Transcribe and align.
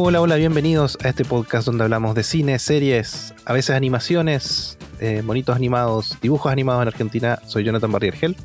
Hola, 0.00 0.20
hola, 0.20 0.36
bienvenidos 0.36 0.96
a 1.02 1.08
este 1.08 1.24
podcast 1.24 1.66
donde 1.66 1.82
hablamos 1.82 2.14
de 2.14 2.22
cine, 2.22 2.60
series, 2.60 3.34
a 3.44 3.52
veces 3.52 3.74
animaciones, 3.74 4.78
eh, 5.00 5.22
monitos 5.22 5.56
animados, 5.56 6.16
dibujos 6.22 6.52
animados 6.52 6.82
en 6.82 6.88
Argentina. 6.88 7.40
Soy 7.48 7.64
Jonathan 7.64 7.90
Barriergel 7.90 8.36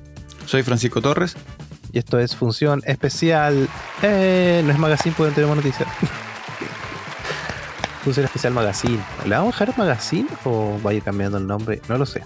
Soy 0.48 0.64
Francisco 0.64 1.00
Torres. 1.00 1.36
y 1.92 2.00
esto 2.00 2.18
es 2.18 2.36
Función 2.36 2.82
Especial. 2.88 3.70
Eh, 4.02 4.64
no 4.66 4.72
es 4.72 4.80
Magazine, 4.80 5.14
porque 5.16 5.30
no 5.30 5.36
tenemos 5.36 5.58
noticias. 5.58 5.88
Función 8.04 8.26
Especial 8.26 8.52
Magazine. 8.52 9.00
¿Le 9.28 9.36
vamos 9.36 9.56
a 9.56 9.60
dejar 9.60 9.78
Magazine 9.78 10.28
o 10.46 10.80
vaya 10.82 11.02
cambiando 11.02 11.38
el 11.38 11.46
nombre? 11.46 11.84
No 11.88 12.00
lo 12.00 12.08
sé. 12.08 12.24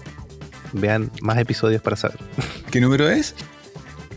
Vean 0.72 1.12
más 1.20 1.36
episodios 1.36 1.82
para 1.82 1.96
saber. 1.96 2.18
¿Qué 2.70 2.80
número 2.80 3.06
es? 3.10 3.34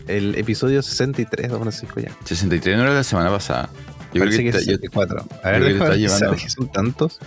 El 0.08 0.36
episodio 0.36 0.82
63 0.82 1.50
de 1.50 1.56
1.5 1.58 2.02
ya. 2.02 2.16
63 2.24 2.78
no 2.78 2.84
era 2.84 2.94
la 2.94 3.04
semana 3.04 3.30
pasada. 3.30 3.68
Yo 4.12 4.20
Parece 4.20 4.38
creo 4.38 4.38
que, 4.38 4.42
que 4.42 4.48
es 4.48 4.54
está- 4.56 4.70
yo- 4.72 4.76
64. 4.78 5.20
A 5.20 5.24
creo 5.24 5.52
ver, 5.52 5.60
que 5.62 5.72
déjame 5.72 5.84
está 5.84 5.96
llevando- 5.96 6.36
que 6.42 6.50
son 6.50 6.68
tantos. 6.72 7.18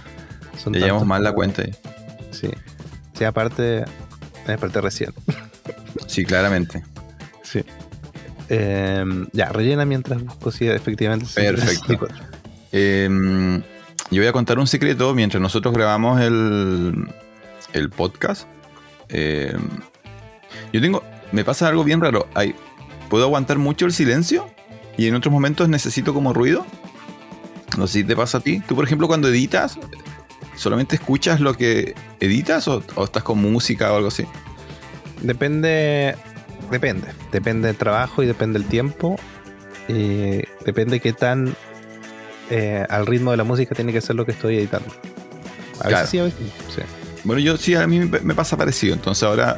Son 0.58 0.74
ya 0.74 0.80
llevamos 0.80 1.06
mal 1.06 1.24
la 1.24 1.32
cuenta 1.34 1.62
ahí. 1.64 1.72
Sí. 2.32 2.50
Sí, 3.14 3.24
aparte, 3.24 3.86
me 4.46 4.52
desperté 4.54 4.82
recién. 4.82 5.14
Sí, 6.08 6.24
claramente. 6.26 6.84
Sí. 7.44 7.62
Em, 8.50 9.28
ya, 9.34 9.50
rellena 9.50 9.86
mientras 9.86 10.24
busco 10.24 10.52
si 10.52 10.68
efectivamente 10.68 11.26
Perfecto. 11.34 11.68
64. 12.08 12.18
Eh, 12.72 13.62
yo 14.12 14.22
voy 14.22 14.28
a 14.28 14.32
contar 14.34 14.60
un 14.60 14.68
secreto 14.68 15.14
mientras 15.16 15.42
nosotros 15.42 15.74
grabamos 15.74 16.22
el, 16.22 17.08
el 17.74 17.90
podcast. 17.90 18.44
Eh, 19.10 19.56
yo 20.74 20.82
tengo. 20.82 21.04
Me 21.32 21.44
pasa 21.44 21.68
algo 21.68 21.84
bien 21.84 22.02
raro. 22.02 22.28
Hay, 22.36 22.56
puedo 23.10 23.24
aguantar 23.26 23.58
mucho 23.58 23.86
el 23.86 23.94
silencio 23.94 24.48
y 24.98 25.08
en 25.08 25.16
otros 25.16 25.32
momentos 25.32 25.70
necesito 25.70 26.14
como 26.14 26.34
ruido. 26.34 26.66
No 27.78 27.88
sé 27.88 28.00
si 28.00 28.04
te 28.04 28.16
pasa 28.16 28.38
a 28.38 28.42
ti. 28.42 28.62
Tú, 28.68 28.76
por 28.76 28.86
ejemplo, 28.86 29.08
cuando 29.08 29.28
editas, 29.28 29.78
¿solamente 30.56 30.96
escuchas 30.96 31.40
lo 31.42 31.56
que 31.56 31.94
editas 32.20 32.68
o, 32.68 32.82
o 32.96 33.04
estás 33.04 33.24
con 33.24 33.40
música 33.40 33.92
o 33.92 33.98
algo 33.98 34.08
así? 34.08 34.26
Depende, 35.22 36.16
depende. 36.72 37.08
Depende 37.32 37.68
del 37.68 37.76
trabajo 37.78 38.24
y 38.24 38.26
depende 38.28 38.60
del 38.60 38.68
tiempo. 38.68 39.18
Y 39.88 40.42
depende 40.66 41.00
qué 41.00 41.14
tan 41.14 41.56
eh, 42.50 42.86
al 42.90 43.06
ritmo 43.06 43.32
de 43.32 43.38
la 43.38 43.44
música 43.44 43.76
tiene 43.76 43.92
que 43.94 44.02
ser 44.02 44.16
lo 44.16 44.26
que 44.26 44.32
estoy 44.32 44.58
editando. 44.58 44.90
A 45.80 45.88
Claro. 45.88 45.96
veces 45.98 46.10
sí, 46.10 46.20
a 46.20 46.24
veces. 46.24 46.40
Sí. 46.74 46.82
Bueno, 47.24 47.42
yo 47.42 47.58
sí, 47.58 47.76
a 47.76 47.86
mí 47.88 48.00
me 48.00 48.36
pasa 48.36 48.56
parecido. 48.56 48.94
Entonces 48.94 49.24
ahora 49.24 49.58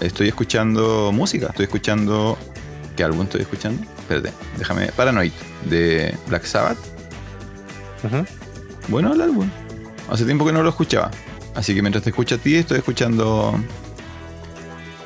estoy 0.00 0.28
escuchando 0.28 1.10
música. 1.12 1.46
Estoy 1.48 1.64
escuchando. 1.64 2.38
¿Qué 2.96 3.04
álbum 3.04 3.22
estoy 3.22 3.42
escuchando? 3.42 3.82
Espérate, 3.98 4.32
déjame. 4.58 4.86
Paranoid, 4.92 5.32
de 5.68 6.16
Black 6.28 6.44
Sabbath. 6.44 6.78
Bueno, 8.88 9.14
el 9.14 9.20
álbum. 9.20 9.48
Hace 10.10 10.24
tiempo 10.24 10.44
que 10.44 10.52
no 10.52 10.62
lo 10.62 10.68
escuchaba. 10.68 11.10
Así 11.54 11.74
que 11.74 11.82
mientras 11.82 12.04
te 12.04 12.10
escucho 12.10 12.34
a 12.34 12.38
ti, 12.38 12.56
estoy 12.56 12.78
escuchando 12.78 13.54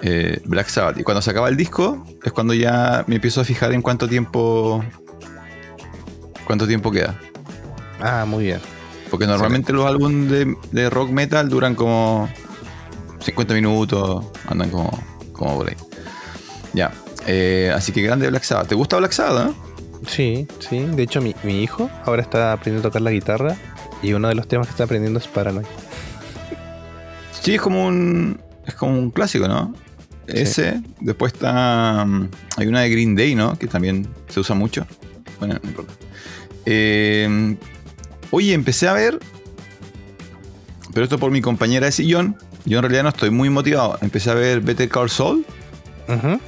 eh, 0.02 0.40
Black 0.44 0.68
Sabbath. 0.68 0.98
Y 0.98 1.02
cuando 1.02 1.22
se 1.22 1.30
acaba 1.30 1.48
el 1.48 1.56
disco, 1.56 2.04
es 2.22 2.32
cuando 2.32 2.54
ya 2.54 3.04
me 3.06 3.16
empiezo 3.16 3.40
a 3.40 3.44
fijar 3.44 3.72
en 3.72 3.82
cuánto 3.82 4.08
tiempo. 4.08 4.84
cuánto 6.46 6.66
tiempo 6.66 6.90
queda. 6.90 7.18
Ah, 8.00 8.24
muy 8.26 8.44
bien. 8.44 8.60
Porque 9.10 9.26
normalmente 9.26 9.72
los 9.72 9.86
álbumes 9.86 10.30
de, 10.30 10.56
de 10.72 10.90
rock 10.90 11.10
metal 11.10 11.48
duran 11.48 11.74
como 11.74 12.28
50 13.20 13.54
minutos, 13.54 14.26
andan 14.48 14.70
como, 14.70 14.90
como 15.32 15.58
por 15.58 15.68
ahí. 15.68 15.76
Ya. 16.72 16.92
Eh, 17.26 17.72
así 17.74 17.92
que 17.92 18.02
grande 18.02 18.28
Black 18.28 18.44
Sabbath. 18.44 18.68
¿Te 18.68 18.74
gusta 18.74 18.96
Black 18.98 19.12
Sabbath? 19.12 19.50
eh? 19.50 19.54
Sí, 20.06 20.48
sí. 20.60 20.80
De 20.80 21.02
hecho, 21.02 21.20
mi, 21.20 21.34
mi 21.42 21.62
hijo 21.62 21.90
ahora 22.04 22.22
está 22.22 22.52
aprendiendo 22.52 22.86
a 22.88 22.90
tocar 22.90 23.02
la 23.02 23.10
guitarra. 23.10 23.56
Y 24.02 24.12
uno 24.12 24.28
de 24.28 24.34
los 24.34 24.46
temas 24.46 24.66
que 24.66 24.72
está 24.72 24.84
aprendiendo 24.84 25.18
es 25.18 25.26
Paranoid. 25.26 25.66
Sí, 27.42 27.54
es 27.54 27.60
como 27.60 27.86
un. 27.86 28.40
Es 28.66 28.74
como 28.74 28.92
un 28.98 29.10
clásico, 29.10 29.48
¿no? 29.48 29.74
Sí. 30.28 30.34
Ese. 30.38 30.82
Después 31.00 31.32
está. 31.32 32.04
mm, 32.04 32.28
Hay 32.58 32.66
una 32.66 32.80
de 32.82 32.90
Green 32.90 33.14
Day, 33.14 33.34
¿no? 33.34 33.58
Que 33.58 33.66
también 33.66 34.06
se 34.28 34.40
usa 34.40 34.54
mucho. 34.54 34.86
Bueno, 35.38 35.56
no 35.62 35.68
importa. 35.68 35.92
Eh, 36.66 37.56
oye, 38.30 38.52
empecé 38.52 38.88
a 38.88 38.92
ver. 38.92 39.18
Pero 40.92 41.04
esto 41.04 41.18
por 41.18 41.30
mi 41.30 41.40
compañera 41.40 41.86
de 41.86 41.92
sillón. 41.92 42.36
Yo 42.64 42.78
en 42.78 42.82
realidad 42.82 43.04
no 43.04 43.10
estoy 43.10 43.30
muy 43.30 43.48
motivado. 43.50 43.98
Empecé 44.02 44.30
a 44.30 44.34
ver 44.34 44.60
Better 44.60 44.88
Call 44.88 45.08
Saul. 45.10 45.44
Ujú. 46.08 46.40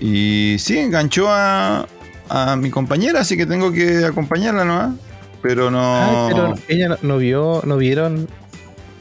Y 0.00 0.56
sí, 0.58 0.78
enganchó 0.78 1.26
a, 1.30 1.86
a 2.28 2.56
mi 2.56 2.70
compañera, 2.70 3.20
así 3.20 3.36
que 3.36 3.46
tengo 3.46 3.72
que 3.72 4.04
acompañarla, 4.04 4.64
¿no? 4.64 4.98
Pero 5.42 5.70
no. 5.70 5.80
Ah, 5.82 6.28
pero 6.30 6.54
ella 6.68 6.88
no, 6.88 6.96
no 7.02 7.18
vio, 7.18 7.62
no 7.64 7.76
vieron 7.76 8.28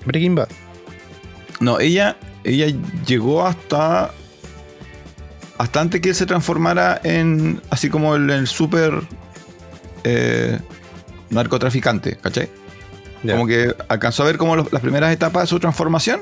Breaking 0.06 0.36
Bad. 0.36 0.48
No, 1.60 1.80
ella, 1.80 2.18
ella 2.44 2.68
llegó 3.06 3.46
hasta. 3.46 4.12
Hasta 5.58 5.80
antes 5.80 6.02
que 6.02 6.10
él 6.10 6.16
se 6.16 6.26
transformara 6.26 7.00
en. 7.04 7.62
Así 7.70 7.90
como 7.90 8.16
el, 8.16 8.30
el 8.30 8.48
super. 8.48 9.02
eh, 10.04 10.60
narcotraficante, 11.32 12.18
¿cachai? 12.18 12.50
Como 13.28 13.48
que 13.48 13.74
alcanzó 13.88 14.22
a 14.22 14.28
ver 14.28 14.38
como 14.38 14.56
los- 14.56 14.72
las 14.72 14.82
primeras 14.82 15.12
etapas 15.12 15.44
de 15.44 15.48
su 15.48 15.60
transformación. 15.60 16.22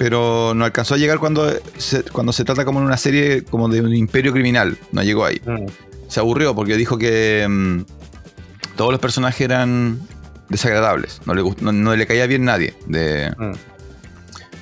Pero 0.00 0.54
no 0.54 0.64
alcanzó 0.64 0.94
a 0.94 0.96
llegar 0.96 1.18
cuando 1.18 1.52
se, 1.76 2.04
cuando 2.04 2.32
se 2.32 2.42
trata 2.42 2.64
como 2.64 2.78
en 2.78 2.86
una 2.86 2.96
serie 2.96 3.44
como 3.44 3.68
de 3.68 3.82
un 3.82 3.94
imperio 3.94 4.32
criminal. 4.32 4.78
No 4.92 5.02
llegó 5.02 5.26
ahí. 5.26 5.42
Mm. 5.44 5.66
se 6.08 6.20
aburrió 6.20 6.54
porque 6.54 6.78
dijo 6.78 6.96
que 6.96 7.46
mm, 7.46 7.82
todos 8.76 8.92
los 8.92 8.98
personajes 9.00 9.42
eran 9.42 10.00
desagradables. 10.48 11.20
No 11.26 11.34
le, 11.34 11.42
gust- 11.42 11.60
no, 11.60 11.70
no 11.72 11.94
le 11.94 12.06
caía 12.06 12.26
bien 12.26 12.46
nadie. 12.46 12.72
De, 12.86 13.30
Mm. 13.36 13.52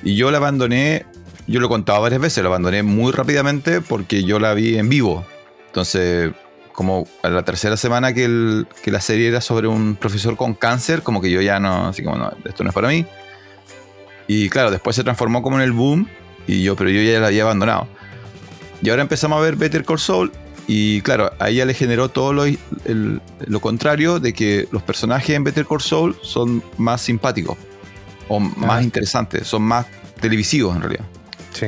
y 0.03 0.15
yo 0.17 0.29
la 0.29 0.39
abandoné, 0.39 1.05
yo 1.47 1.61
lo 1.61 1.67
he 1.67 1.69
contado 1.69 2.01
varias 2.01 2.19
veces, 2.19 2.43
lo 2.43 2.49
abandoné 2.49 2.83
muy 2.83 3.13
rápidamente 3.13 3.79
porque 3.79 4.25
yo 4.25 4.39
la 4.39 4.53
vi 4.53 4.77
en 4.77 4.89
vivo. 4.89 5.25
Entonces, 5.67 6.31
como 6.73 7.07
a 7.23 7.29
la 7.29 7.43
tercera 7.43 7.77
semana 7.77 8.11
que, 8.13 8.25
el- 8.25 8.67
que 8.83 8.91
la 8.91 8.99
serie 8.99 9.29
era 9.29 9.39
sobre 9.39 9.69
un 9.69 9.95
profesor 9.95 10.35
con 10.35 10.53
cáncer, 10.53 11.01
como 11.01 11.21
que 11.21 11.31
yo 11.31 11.39
ya 11.41 11.61
no, 11.61 11.87
así 11.87 12.03
como, 12.03 12.17
no, 12.17 12.29
esto 12.43 12.63
no 12.65 12.71
es 12.71 12.73
para 12.75 12.89
mí. 12.89 13.05
Y 14.29 14.47
claro, 14.49 14.69
después 14.71 14.95
se 14.95 15.03
transformó 15.03 15.41
como 15.41 15.57
en 15.57 15.63
el 15.63 15.71
boom, 15.71 16.07
y 16.47 16.61
yo, 16.63 16.75
pero 16.75 16.89
yo 16.91 17.01
ya 17.01 17.19
la 17.19 17.27
había 17.27 17.41
abandonado. 17.43 17.87
Y 18.81 18.89
ahora 18.91 19.01
empezamos 19.01 19.39
a 19.39 19.41
ver 19.41 19.55
Better 19.55 19.83
Call 19.83 19.99
Saul, 19.99 20.31
y 20.67 21.01
claro, 21.01 21.31
a 21.39 21.49
ella 21.49 21.65
le 21.65 21.73
generó 21.73 22.09
todo 22.09 22.31
lo, 22.31 22.45
el- 22.45 23.21
lo 23.47 23.59
contrario 23.59 24.19
de 24.19 24.33
que 24.33 24.67
los 24.71 24.83
personajes 24.83 25.35
en 25.35 25.43
Better 25.43 25.65
Call 25.65 25.81
Saul 25.81 26.15
son 26.21 26.63
más 26.77 27.01
simpáticos, 27.01 27.57
o 28.27 28.39
más 28.39 28.79
Ah. 28.79 28.83
interesantes, 28.83 29.47
son 29.47 29.63
más 29.63 29.87
televisivos 30.21 30.75
en 30.75 30.81
realidad. 30.83 31.05
Sí. 31.51 31.65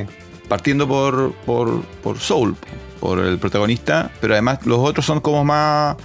Partiendo 0.48 0.88
por, 0.88 1.34
por, 1.46 1.82
por 2.04 2.20
Soul, 2.20 2.56
por 3.00 3.18
el 3.20 3.40
protagonista, 3.40 4.12
pero 4.22 4.34
además 4.36 4.60
los 4.68 4.78
otros 4.78 5.04
son 5.04 5.20
como 5.20 5.44
más, 5.44 5.96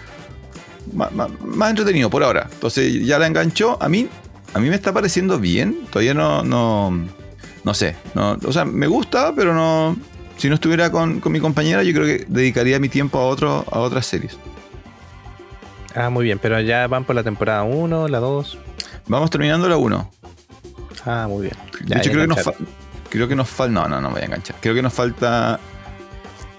más, 0.95 1.13
más, 1.13 1.29
más 1.45 1.69
entretenidos 1.71 2.11
por 2.11 2.25
ahora. 2.25 2.49
Entonces 2.51 3.05
ya 3.05 3.19
la 3.19 3.27
enganchó. 3.27 3.77
A 3.83 3.89
mí, 3.91 4.09
a 4.55 4.59
mí 4.59 4.69
me 4.69 4.75
está 4.75 4.93
pareciendo 4.93 5.39
bien. 5.39 5.87
Todavía 5.91 6.15
no, 6.15 6.43
no, 6.43 7.05
no 7.65 7.75
sé. 7.75 7.97
No, 8.15 8.37
o 8.45 8.53
sea, 8.53 8.65
me 8.65 8.87
gusta, 8.87 9.33
pero 9.35 9.55
no. 9.55 9.97
Si 10.39 10.49
no 10.49 10.55
estuviera 10.57 10.91
con, 10.93 11.21
con 11.21 11.33
mi 11.33 11.41
compañera, 11.41 11.83
yo 11.83 11.93
creo 11.95 12.07
que 12.07 12.25
dedicaría 12.29 12.79
mi 12.79 12.89
tiempo 12.89 13.19
a, 13.19 13.27
otro, 13.27 13.65
a 13.71 13.79
otras 13.81 14.07
series. 14.07 14.37
Ah, 15.95 16.11
muy 16.11 16.25
bien. 16.25 16.39
Pero 16.39 16.61
ya 16.61 16.87
van 16.89 17.05
por 17.05 17.17
la 17.17 17.23
temporada 17.23 17.63
1, 17.63 18.09
la 18.09 18.19
2. 18.19 18.59
Vamos 19.09 19.31
terminando 19.31 19.69
la 19.69 19.77
1. 19.79 20.11
Ah, 21.07 21.27
muy 21.29 21.43
bien. 21.45 21.55
De 21.85 21.97
hecho, 21.97 22.11
creo 22.11 22.23
que, 22.23 22.27
nos 22.29 22.51
creo 23.09 23.29
que 23.29 23.37
nos 23.37 23.49
falta. 23.49 23.73
No, 23.73 23.89
no, 23.89 24.01
no 24.01 24.11
voy 24.11 24.21
a 24.21 24.25
enganchar. 24.27 24.57
Creo 24.61 24.75
que 24.75 24.83
nos 24.83 24.93
falta. 24.93 25.59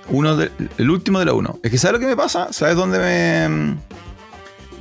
Uno 0.09 0.37
de- 0.37 0.51
el 0.77 0.89
último 0.89 1.19
de 1.19 1.25
la 1.25 1.33
1. 1.33 1.59
Es 1.63 1.69
que 1.69 1.77
¿sabes 1.77 1.93
lo 1.93 1.99
que 1.99 2.05
me 2.07 2.15
pasa? 2.15 2.51
¿Sabes 2.53 2.75
dónde 2.75 2.97
me. 2.97 3.75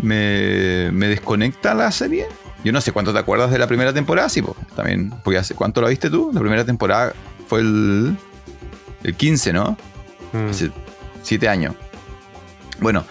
Me, 0.00 0.90
me 0.92 1.08
desconecta 1.08 1.74
la 1.74 1.90
serie? 1.92 2.26
Yo 2.64 2.72
no 2.72 2.80
sé 2.80 2.92
cuánto 2.92 3.12
te 3.12 3.18
acuerdas 3.18 3.50
de 3.50 3.58
la 3.58 3.66
primera 3.66 3.92
temporada, 3.92 4.28
sí, 4.28 4.42
po, 4.42 4.56
también. 4.74 5.10
Porque 5.22 5.38
hace, 5.38 5.54
¿cuánto 5.54 5.80
la 5.80 5.88
viste 5.88 6.10
tú? 6.10 6.30
La 6.32 6.40
primera 6.40 6.64
temporada 6.64 7.12
fue 7.48 7.60
el. 7.60 8.16
el 9.04 9.14
15, 9.14 9.52
¿no? 9.52 9.76
Mm. 10.32 10.50
Hace 10.50 10.70
7 11.22 11.48
años. 11.48 11.74
Bueno, 12.80 13.04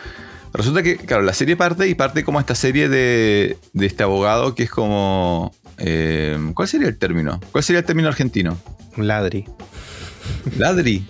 resulta 0.54 0.84
que, 0.84 0.98
claro, 0.98 1.24
la 1.24 1.34
serie 1.34 1.56
parte 1.56 1.88
y 1.88 1.96
parte 1.96 2.24
como 2.26 2.40
esta 2.40 2.54
serie 2.56 2.90
de, 2.90 3.58
de 3.74 3.86
este 3.86 4.04
abogado 4.04 4.56
que 4.56 4.64
es 4.64 4.70
como. 4.70 5.54
eh, 5.78 6.38
¿Cuál 6.54 6.68
sería 6.68 6.88
el 6.88 6.98
término? 6.98 7.40
¿Cuál 7.52 7.64
sería 7.64 7.80
el 7.80 7.86
término 7.86 8.10
argentino? 8.10 8.58
Ladri. 8.98 9.46
Ladri. 10.58 11.06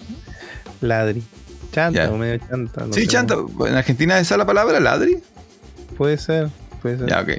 Ladri. 0.81 1.23
Chanta, 1.71 2.05
Ya. 2.05 2.11
o 2.11 2.17
medio 2.17 2.37
chanta. 2.47 2.85
no 2.85 2.93
sí, 2.93 3.07
chanta. 3.07 3.35
cómo. 3.35 3.65
¿En 3.67 3.75
Argentina 3.75 4.19
esa 4.19 4.37
la 4.37 4.45
palabra, 4.45 4.79
ladri? 4.79 5.17
Puede 5.97 6.17
ser, 6.17 6.49
puede 6.81 6.97
ser. 6.99 7.09
Ya, 7.09 7.21
ok. 7.21 7.29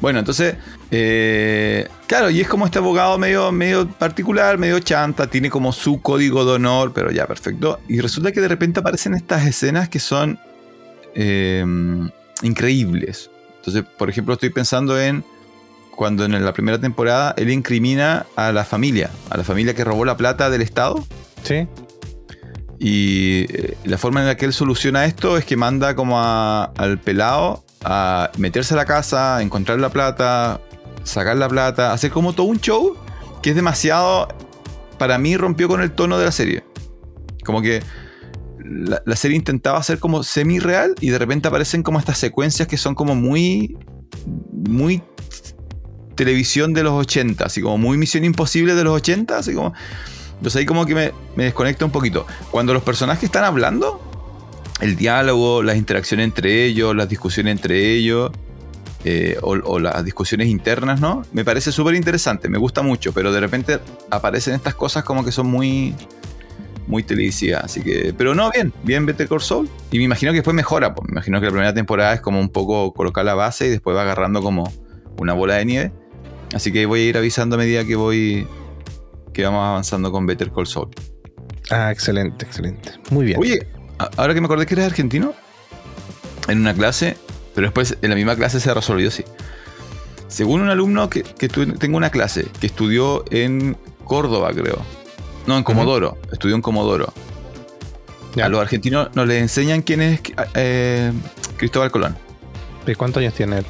Bueno, 0.00 0.18
entonces, 0.18 0.56
eh, 0.90 1.88
claro, 2.06 2.30
y 2.30 2.40
es 2.40 2.48
como 2.48 2.66
este 2.66 2.78
abogado 2.78 3.18
medio, 3.18 3.52
medio 3.52 3.88
particular, 3.88 4.58
medio 4.58 4.80
chanta, 4.80 5.28
tiene 5.28 5.48
como 5.48 5.72
su 5.72 6.00
código 6.00 6.44
de 6.44 6.52
honor, 6.52 6.92
pero 6.92 7.10
ya, 7.10 7.26
perfecto. 7.26 7.80
Y 7.88 8.00
resulta 8.00 8.32
que 8.32 8.40
de 8.40 8.48
repente 8.48 8.80
aparecen 8.80 9.14
estas 9.14 9.46
escenas 9.46 9.88
que 9.88 10.00
son 10.00 10.38
eh, 11.14 11.64
increíbles. 12.42 13.30
Entonces, 13.58 13.84
por 13.96 14.10
ejemplo, 14.10 14.34
estoy 14.34 14.50
pensando 14.50 15.00
en 15.00 15.24
cuando 15.94 16.24
en 16.24 16.44
la 16.44 16.52
primera 16.52 16.80
temporada 16.80 17.34
él 17.36 17.50
incrimina 17.50 18.26
a 18.34 18.50
la 18.50 18.64
familia, 18.64 19.10
a 19.30 19.36
la 19.36 19.44
familia 19.44 19.74
que 19.74 19.84
robó 19.84 20.04
la 20.04 20.16
plata 20.16 20.50
del 20.50 20.62
Estado. 20.62 21.04
Sí. 21.44 21.68
Y 22.80 23.46
eh, 23.50 23.76
la 23.84 23.98
forma 23.98 24.20
en 24.20 24.26
la 24.26 24.36
que 24.36 24.46
él 24.46 24.52
soluciona 24.52 25.04
esto 25.04 25.38
es 25.38 25.44
que 25.44 25.56
manda 25.56 25.94
como 25.94 26.20
al 26.20 26.98
pelado 26.98 27.62
a 27.84 28.30
meterse 28.38 28.74
a 28.74 28.76
la 28.76 28.84
casa, 28.84 29.42
encontrar 29.42 29.80
la 29.80 29.90
plata, 29.90 30.60
sacar 31.04 31.36
la 31.36 31.48
plata, 31.48 31.92
hacer 31.92 32.10
como 32.10 32.32
todo 32.32 32.46
un 32.46 32.60
show 32.60 32.96
que 33.42 33.50
es 33.50 33.56
demasiado, 33.56 34.28
para 34.98 35.18
mí 35.18 35.36
rompió 35.36 35.68
con 35.68 35.82
el 35.82 35.90
tono 35.92 36.18
de 36.18 36.24
la 36.26 36.32
serie. 36.32 36.64
Como 37.44 37.60
que 37.60 37.82
la, 38.64 39.16
serie 39.16 39.36
intentaba 39.36 39.78
hacer 39.78 39.98
como 39.98 40.22
semi-real 40.22 40.94
y 41.00 41.10
de 41.10 41.18
repente 41.18 41.48
aparecen 41.48 41.82
como 41.82 41.98
estas 41.98 42.18
secuencias 42.18 42.68
que 42.68 42.76
son 42.76 42.94
como 42.94 43.16
muy, 43.16 43.76
muy 44.68 45.02
televisión 46.14 46.72
de 46.72 46.84
los 46.84 46.92
80, 46.92 47.44
así 47.44 47.60
como 47.60 47.78
muy 47.78 47.98
Misión 47.98 48.24
Imposible 48.24 48.74
de 48.74 48.84
los 48.84 48.94
80, 48.94 49.38
así 49.38 49.54
como... 49.54 49.72
Entonces 50.36 50.60
ahí 50.60 50.66
como 50.66 50.86
que 50.86 50.94
me 51.36 51.44
desconecta 51.44 51.84
un 51.84 51.92
poquito. 51.92 52.26
Cuando 52.50 52.74
los 52.74 52.82
personajes 52.82 53.24
están 53.24 53.44
hablando, 53.44 54.00
el 54.82 54.96
diálogo, 54.96 55.62
las 55.62 55.76
interacciones 55.76 56.24
entre 56.24 56.64
ellos, 56.64 56.94
las 56.94 57.08
discusiones 57.08 57.52
entre 57.52 57.94
ellos, 57.94 58.32
eh, 59.04 59.36
o, 59.40 59.78
las 59.78 60.04
discusiones 60.04 60.48
internas, 60.48 61.00
¿no? 61.00 61.22
Me 61.32 61.44
parece 61.44 61.70
súper 61.70 61.94
interesante, 61.94 62.48
me 62.48 62.58
gusta 62.58 62.82
mucho, 62.82 63.12
pero 63.12 63.32
de 63.32 63.38
repente 63.38 63.78
aparecen 64.10 64.54
estas 64.54 64.74
cosas 64.74 65.04
como 65.04 65.24
que 65.24 65.32
son 65.32 65.46
muy 65.46 65.94
muy 66.88 67.04
televisivas, 67.04 67.64
así 67.64 67.80
que, 67.80 68.12
pero 68.16 68.34
no, 68.34 68.50
bien, 68.50 68.72
bien 68.82 69.06
Better 69.06 69.28
Call 69.28 69.40
Saul, 69.40 69.70
y 69.92 69.98
me 69.98 70.04
imagino 70.04 70.32
que 70.32 70.38
después 70.38 70.54
mejora, 70.54 70.94
pues 70.96 71.08
me 71.08 71.12
imagino 71.12 71.38
que 71.38 71.46
la 71.46 71.52
primera 71.52 71.72
temporada 71.72 72.12
es 72.12 72.20
como 72.20 72.40
un 72.40 72.48
poco 72.48 72.92
colocar 72.92 73.24
la 73.24 73.34
base 73.34 73.68
y 73.68 73.70
después 73.70 73.96
va 73.96 74.02
agarrando 74.02 74.42
como 74.42 74.70
una 75.16 75.32
bola 75.32 75.54
de 75.54 75.64
nieve, 75.64 75.92
así 76.54 76.72
que 76.72 76.86
voy 76.86 77.02
a 77.02 77.04
ir 77.04 77.16
avisando 77.16 77.54
a 77.54 77.58
medida 77.60 77.84
que 77.84 77.94
voy 77.94 78.48
que 79.32 79.44
vamos 79.44 79.64
avanzando 79.64 80.10
con 80.10 80.26
Better 80.26 80.50
Call 80.50 80.66
Saul. 80.66 80.88
Ah, 81.70 81.92
excelente, 81.92 82.44
excelente. 82.44 82.90
Muy 83.10 83.26
bien. 83.26 83.38
Oye, 83.38 83.66
ahora 84.16 84.34
que 84.34 84.40
me 84.40 84.46
acordé 84.46 84.66
que 84.66 84.74
eres 84.74 84.86
argentino, 84.86 85.34
en 86.48 86.60
una 86.60 86.74
clase, 86.74 87.16
pero 87.54 87.66
después 87.66 87.96
en 88.02 88.10
la 88.10 88.16
misma 88.16 88.36
clase 88.36 88.60
se 88.60 88.72
resolvió 88.72 89.08
así. 89.08 89.24
Según 90.28 90.62
un 90.62 90.70
alumno 90.70 91.10
que, 91.10 91.22
tengo 91.22 91.96
una 91.96 92.10
clase 92.10 92.46
que 92.60 92.66
estudió 92.66 93.24
en 93.30 93.76
Córdoba, 94.04 94.50
creo. 94.54 94.78
No, 95.46 95.58
en 95.58 95.64
Comodoro. 95.64 96.16
Estudió 96.32 96.54
en 96.54 96.62
Comodoro. 96.62 97.12
A 98.42 98.48
los 98.48 98.60
argentinos 98.60 99.14
nos 99.14 99.26
les 99.26 99.42
enseñan 99.42 99.82
quién 99.82 100.00
es 100.00 100.20
eh, 100.54 101.12
Cristóbal 101.58 101.90
Colón. 101.90 102.16
¿De 102.86 102.96
cuántos 102.96 103.20
años 103.20 103.34
tiene 103.34 103.58
él? 103.58 103.66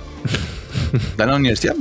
¿Está 0.93 1.25
en 1.25 1.31
la 1.31 1.37
universidad? 1.37 1.75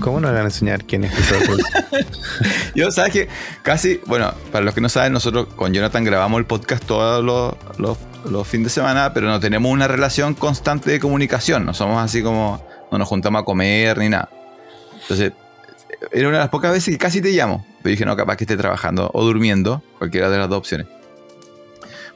¿Cómo 0.00 0.20
nos 0.20 0.32
van 0.32 0.42
a 0.42 0.44
enseñar 0.44 0.84
quién 0.84 1.04
es 1.04 1.12
Yo, 2.74 2.90
sabes 2.90 3.12
que 3.12 3.28
casi, 3.62 4.00
bueno, 4.06 4.32
para 4.50 4.64
los 4.64 4.74
que 4.74 4.80
no 4.80 4.88
saben, 4.88 5.12
nosotros 5.12 5.48
con 5.54 5.72
Jonathan 5.72 6.04
grabamos 6.04 6.38
el 6.38 6.46
podcast 6.46 6.84
todos 6.84 7.24
los, 7.78 8.46
fines 8.46 8.66
de 8.66 8.70
semana, 8.70 9.12
pero 9.12 9.28
no 9.28 9.40
tenemos 9.40 9.70
una 9.70 9.88
relación 9.88 10.34
constante 10.34 10.90
de 10.90 11.00
comunicación. 11.00 11.64
No 11.64 11.74
somos 11.74 12.02
así 12.02 12.22
como, 12.22 12.64
no 12.90 12.98
nos 12.98 13.08
juntamos 13.08 13.42
a 13.42 13.44
comer 13.44 13.98
ni 13.98 14.08
nada. 14.08 14.28
Entonces, 15.02 15.32
era 16.12 16.28
una 16.28 16.38
de 16.38 16.44
las 16.44 16.50
pocas 16.50 16.72
veces 16.72 16.92
que 16.92 16.98
casi 16.98 17.20
te 17.20 17.30
llamo. 17.30 17.64
Pero 17.82 17.90
dije, 17.90 18.04
no, 18.04 18.16
capaz 18.16 18.36
que 18.36 18.44
esté 18.44 18.56
trabajando 18.56 19.10
o 19.12 19.24
durmiendo, 19.24 19.82
cualquiera 19.98 20.28
de 20.28 20.38
las 20.38 20.48
dos 20.48 20.58
opciones. 20.58 20.86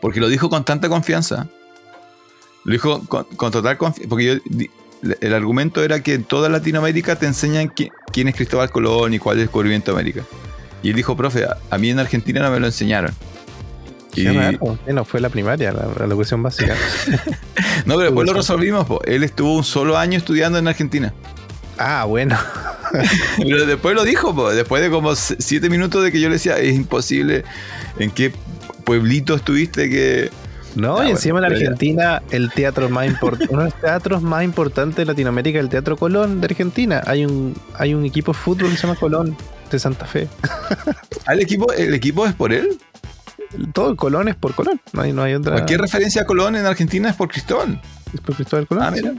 Porque 0.00 0.20
lo 0.20 0.28
dijo 0.28 0.50
con 0.50 0.64
tanta 0.64 0.88
confianza. 0.88 1.46
Lo 2.64 2.72
dijo 2.72 3.06
con 3.06 3.50
total 3.50 3.78
confianza. 3.78 4.08
Porque 4.08 4.24
yo 4.26 4.66
el 5.20 5.34
argumento 5.34 5.82
era 5.82 6.02
que 6.02 6.14
en 6.14 6.24
toda 6.24 6.48
Latinoamérica 6.48 7.16
te 7.16 7.26
enseñan 7.26 7.68
quién 7.68 8.28
es 8.28 8.34
Cristóbal 8.34 8.70
Colón 8.70 9.14
y 9.14 9.18
cuál 9.18 9.36
es 9.36 9.40
el 9.40 9.46
descubrimiento 9.46 9.92
de 9.92 10.00
América. 10.00 10.22
Y 10.82 10.90
él 10.90 10.96
dijo, 10.96 11.16
profe, 11.16 11.46
a 11.46 11.78
mí 11.78 11.90
en 11.90 11.98
Argentina 11.98 12.40
no 12.40 12.50
me 12.50 12.60
lo 12.60 12.66
enseñaron. 12.66 13.12
Y... 14.14 14.26
no 14.92 15.04
fue 15.04 15.20
la 15.20 15.30
primaria, 15.30 15.72
la, 15.72 16.04
educación 16.04 16.42
básica. 16.42 16.74
no, 17.86 17.96
pero 17.96 18.00
después 18.00 18.26
lo 18.26 18.34
resolvimos. 18.34 18.86
Él 19.06 19.22
estuvo 19.24 19.56
un 19.56 19.64
solo 19.64 19.96
año 19.96 20.18
estudiando 20.18 20.58
en 20.58 20.68
Argentina. 20.68 21.14
Ah, 21.78 22.04
bueno. 22.04 22.38
pero 23.38 23.64
después 23.64 23.94
lo 23.94 24.04
dijo, 24.04 24.52
después 24.52 24.82
de 24.82 24.90
como 24.90 25.14
siete 25.14 25.70
minutos 25.70 26.04
de 26.04 26.12
que 26.12 26.20
yo 26.20 26.28
le 26.28 26.34
decía, 26.34 26.58
es 26.58 26.74
imposible, 26.74 27.44
¿en 27.98 28.10
qué 28.10 28.32
pueblito 28.84 29.34
estuviste 29.34 29.88
que 29.88 30.30
no, 30.74 30.98
ah, 30.98 31.06
y 31.06 31.10
encima 31.10 31.38
en 31.38 31.44
Argentina, 31.46 32.22
el 32.30 32.50
teatro 32.50 32.88
más 32.88 33.06
importante, 33.06 33.48
uno 33.52 33.62
de 33.62 33.70
los 33.70 33.80
teatros 33.80 34.22
más 34.22 34.44
importantes 34.44 34.96
de 34.96 35.04
Latinoamérica, 35.04 35.58
el 35.60 35.68
Teatro 35.68 35.96
Colón 35.96 36.40
de 36.40 36.46
Argentina. 36.46 37.02
Hay 37.06 37.24
un, 37.24 37.54
hay 37.74 37.94
un 37.94 38.04
equipo 38.04 38.32
de 38.32 38.38
fútbol 38.38 38.70
que 38.70 38.76
se 38.76 38.86
llama 38.86 38.98
Colón 38.98 39.36
de 39.70 39.78
Santa 39.78 40.06
Fe. 40.06 40.28
¿El 41.28 41.40
equipo, 41.40 41.72
¿El 41.72 41.94
equipo 41.94 42.26
es 42.26 42.34
por 42.34 42.52
él? 42.52 42.78
Todo 43.72 43.90
el 43.90 43.96
Colón 43.96 44.28
es 44.28 44.34
por 44.34 44.54
Colón. 44.54 44.80
No 44.92 45.02
hay, 45.02 45.12
no 45.12 45.22
hay 45.22 45.34
otra. 45.34 45.52
Cualquier 45.52 45.80
referencia 45.80 46.22
a 46.22 46.24
Colón 46.24 46.56
en 46.56 46.64
Argentina 46.64 47.10
es 47.10 47.16
por 47.16 47.28
Cristóbal. 47.28 47.80
Es 48.14 48.20
por 48.20 48.34
Cristóbal 48.34 48.66
Colón. 48.66 48.84
Ah, 48.84 48.90
mira. 48.90 49.12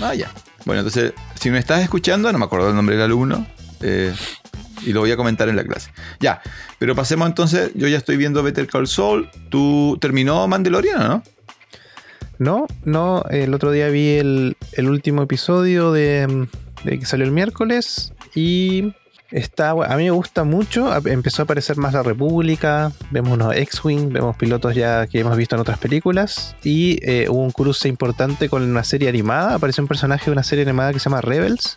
Ah, 0.00 0.14
ya. 0.14 0.30
Bueno, 0.64 0.80
entonces, 0.80 1.14
si 1.34 1.50
me 1.50 1.58
estás 1.58 1.82
escuchando, 1.82 2.30
no 2.30 2.38
me 2.38 2.44
acuerdo 2.44 2.68
el 2.68 2.76
nombre 2.76 2.94
del 2.94 3.04
alumno. 3.04 3.46
Eh, 3.80 4.14
y 4.84 4.92
lo 4.92 5.00
voy 5.00 5.10
a 5.12 5.16
comentar 5.16 5.48
en 5.48 5.56
la 5.56 5.64
clase. 5.64 5.90
Ya, 6.20 6.42
pero 6.78 6.94
pasemos 6.94 7.28
entonces, 7.28 7.70
yo 7.74 7.88
ya 7.88 7.98
estoy 7.98 8.16
viendo 8.16 8.42
Better 8.42 8.66
Call 8.66 8.86
Saul. 8.86 9.28
¿Tú 9.48 9.98
terminó 10.00 10.46
Mandalorian 10.48 11.02
o 11.02 11.08
no? 11.08 11.22
No, 12.40 12.66
no, 12.84 13.22
el 13.28 13.52
otro 13.52 13.70
día 13.70 13.88
vi 13.90 14.16
el, 14.16 14.56
último 14.78 15.22
episodio 15.22 15.92
de, 15.92 16.48
que 16.84 17.04
salió 17.04 17.26
el 17.26 17.32
miércoles 17.32 18.14
y 18.34 18.94
está, 19.30 19.72
a 19.72 19.96
mí 19.98 20.04
me 20.04 20.10
gusta 20.10 20.44
mucho, 20.44 20.90
empezó 21.06 21.42
a 21.42 21.44
aparecer 21.44 21.76
más 21.76 21.92
la 21.92 22.02
República, 22.02 22.92
vemos 23.10 23.32
unos 23.34 23.54
X-Wing, 23.54 24.10
vemos 24.10 24.36
pilotos 24.36 24.74
ya 24.74 25.06
que 25.06 25.20
hemos 25.20 25.36
visto 25.36 25.54
en 25.54 25.60
otras 25.60 25.78
películas 25.78 26.56
y 26.64 26.98
eh, 27.02 27.26
hubo 27.28 27.42
un 27.42 27.50
cruce 27.50 27.88
importante 27.88 28.48
con 28.48 28.62
una 28.62 28.84
serie 28.84 29.10
animada, 29.10 29.56
apareció 29.56 29.84
un 29.84 29.88
personaje 29.88 30.24
de 30.24 30.32
una 30.32 30.42
serie 30.42 30.64
animada 30.64 30.94
que 30.94 30.98
se 30.98 31.10
llama 31.10 31.20
Rebels 31.20 31.76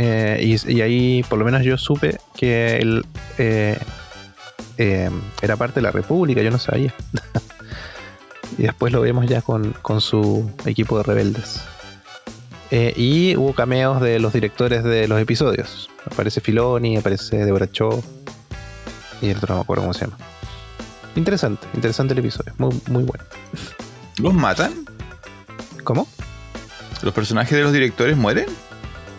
eh, 0.00 0.58
y, 0.68 0.80
ahí 0.80 1.24
por 1.28 1.40
lo 1.40 1.44
menos 1.44 1.64
yo 1.64 1.76
supe 1.76 2.20
que 2.36 2.76
él 2.76 3.04
eh, 3.36 3.76
eh, 4.76 5.10
era 5.42 5.56
parte 5.56 5.80
de 5.80 5.82
la 5.82 5.90
República, 5.90 6.40
yo 6.40 6.52
no 6.52 6.58
sabía. 6.58 6.94
y 8.58 8.62
después 8.62 8.92
lo 8.92 9.00
vemos 9.00 9.26
ya 9.26 9.42
con, 9.42 9.74
su 10.00 10.48
equipo 10.66 10.98
de 10.98 11.02
rebeldes. 11.02 11.62
y 12.70 13.34
hubo 13.34 13.54
cameos 13.54 14.00
de 14.00 14.20
los 14.20 14.32
directores 14.32 14.84
de 14.84 15.08
los 15.08 15.20
episodios. 15.20 15.90
Aparece 16.06 16.40
Filoni, 16.40 16.96
aparece 16.96 17.44
Deborah 17.44 17.68
Cho 17.68 18.00
y 19.20 19.30
el 19.30 19.38
otro 19.38 19.48
no 19.48 19.54
me 19.56 19.62
acuerdo 19.62 19.82
cómo 19.82 19.94
se 19.94 20.04
llama. 20.04 20.16
Interesante, 21.16 21.66
interesante 21.74 22.12
el 22.12 22.20
episodio, 22.20 22.52
muy, 22.58 22.80
muy 22.88 23.02
bueno. 23.02 23.24
¿Los 24.18 24.32
matan? 24.32 24.72
¿Cómo? 25.82 26.06
¿Los 27.02 27.12
personajes 27.12 27.58
de 27.58 27.64
los 27.64 27.72
directores 27.72 28.16
mueren? 28.16 28.46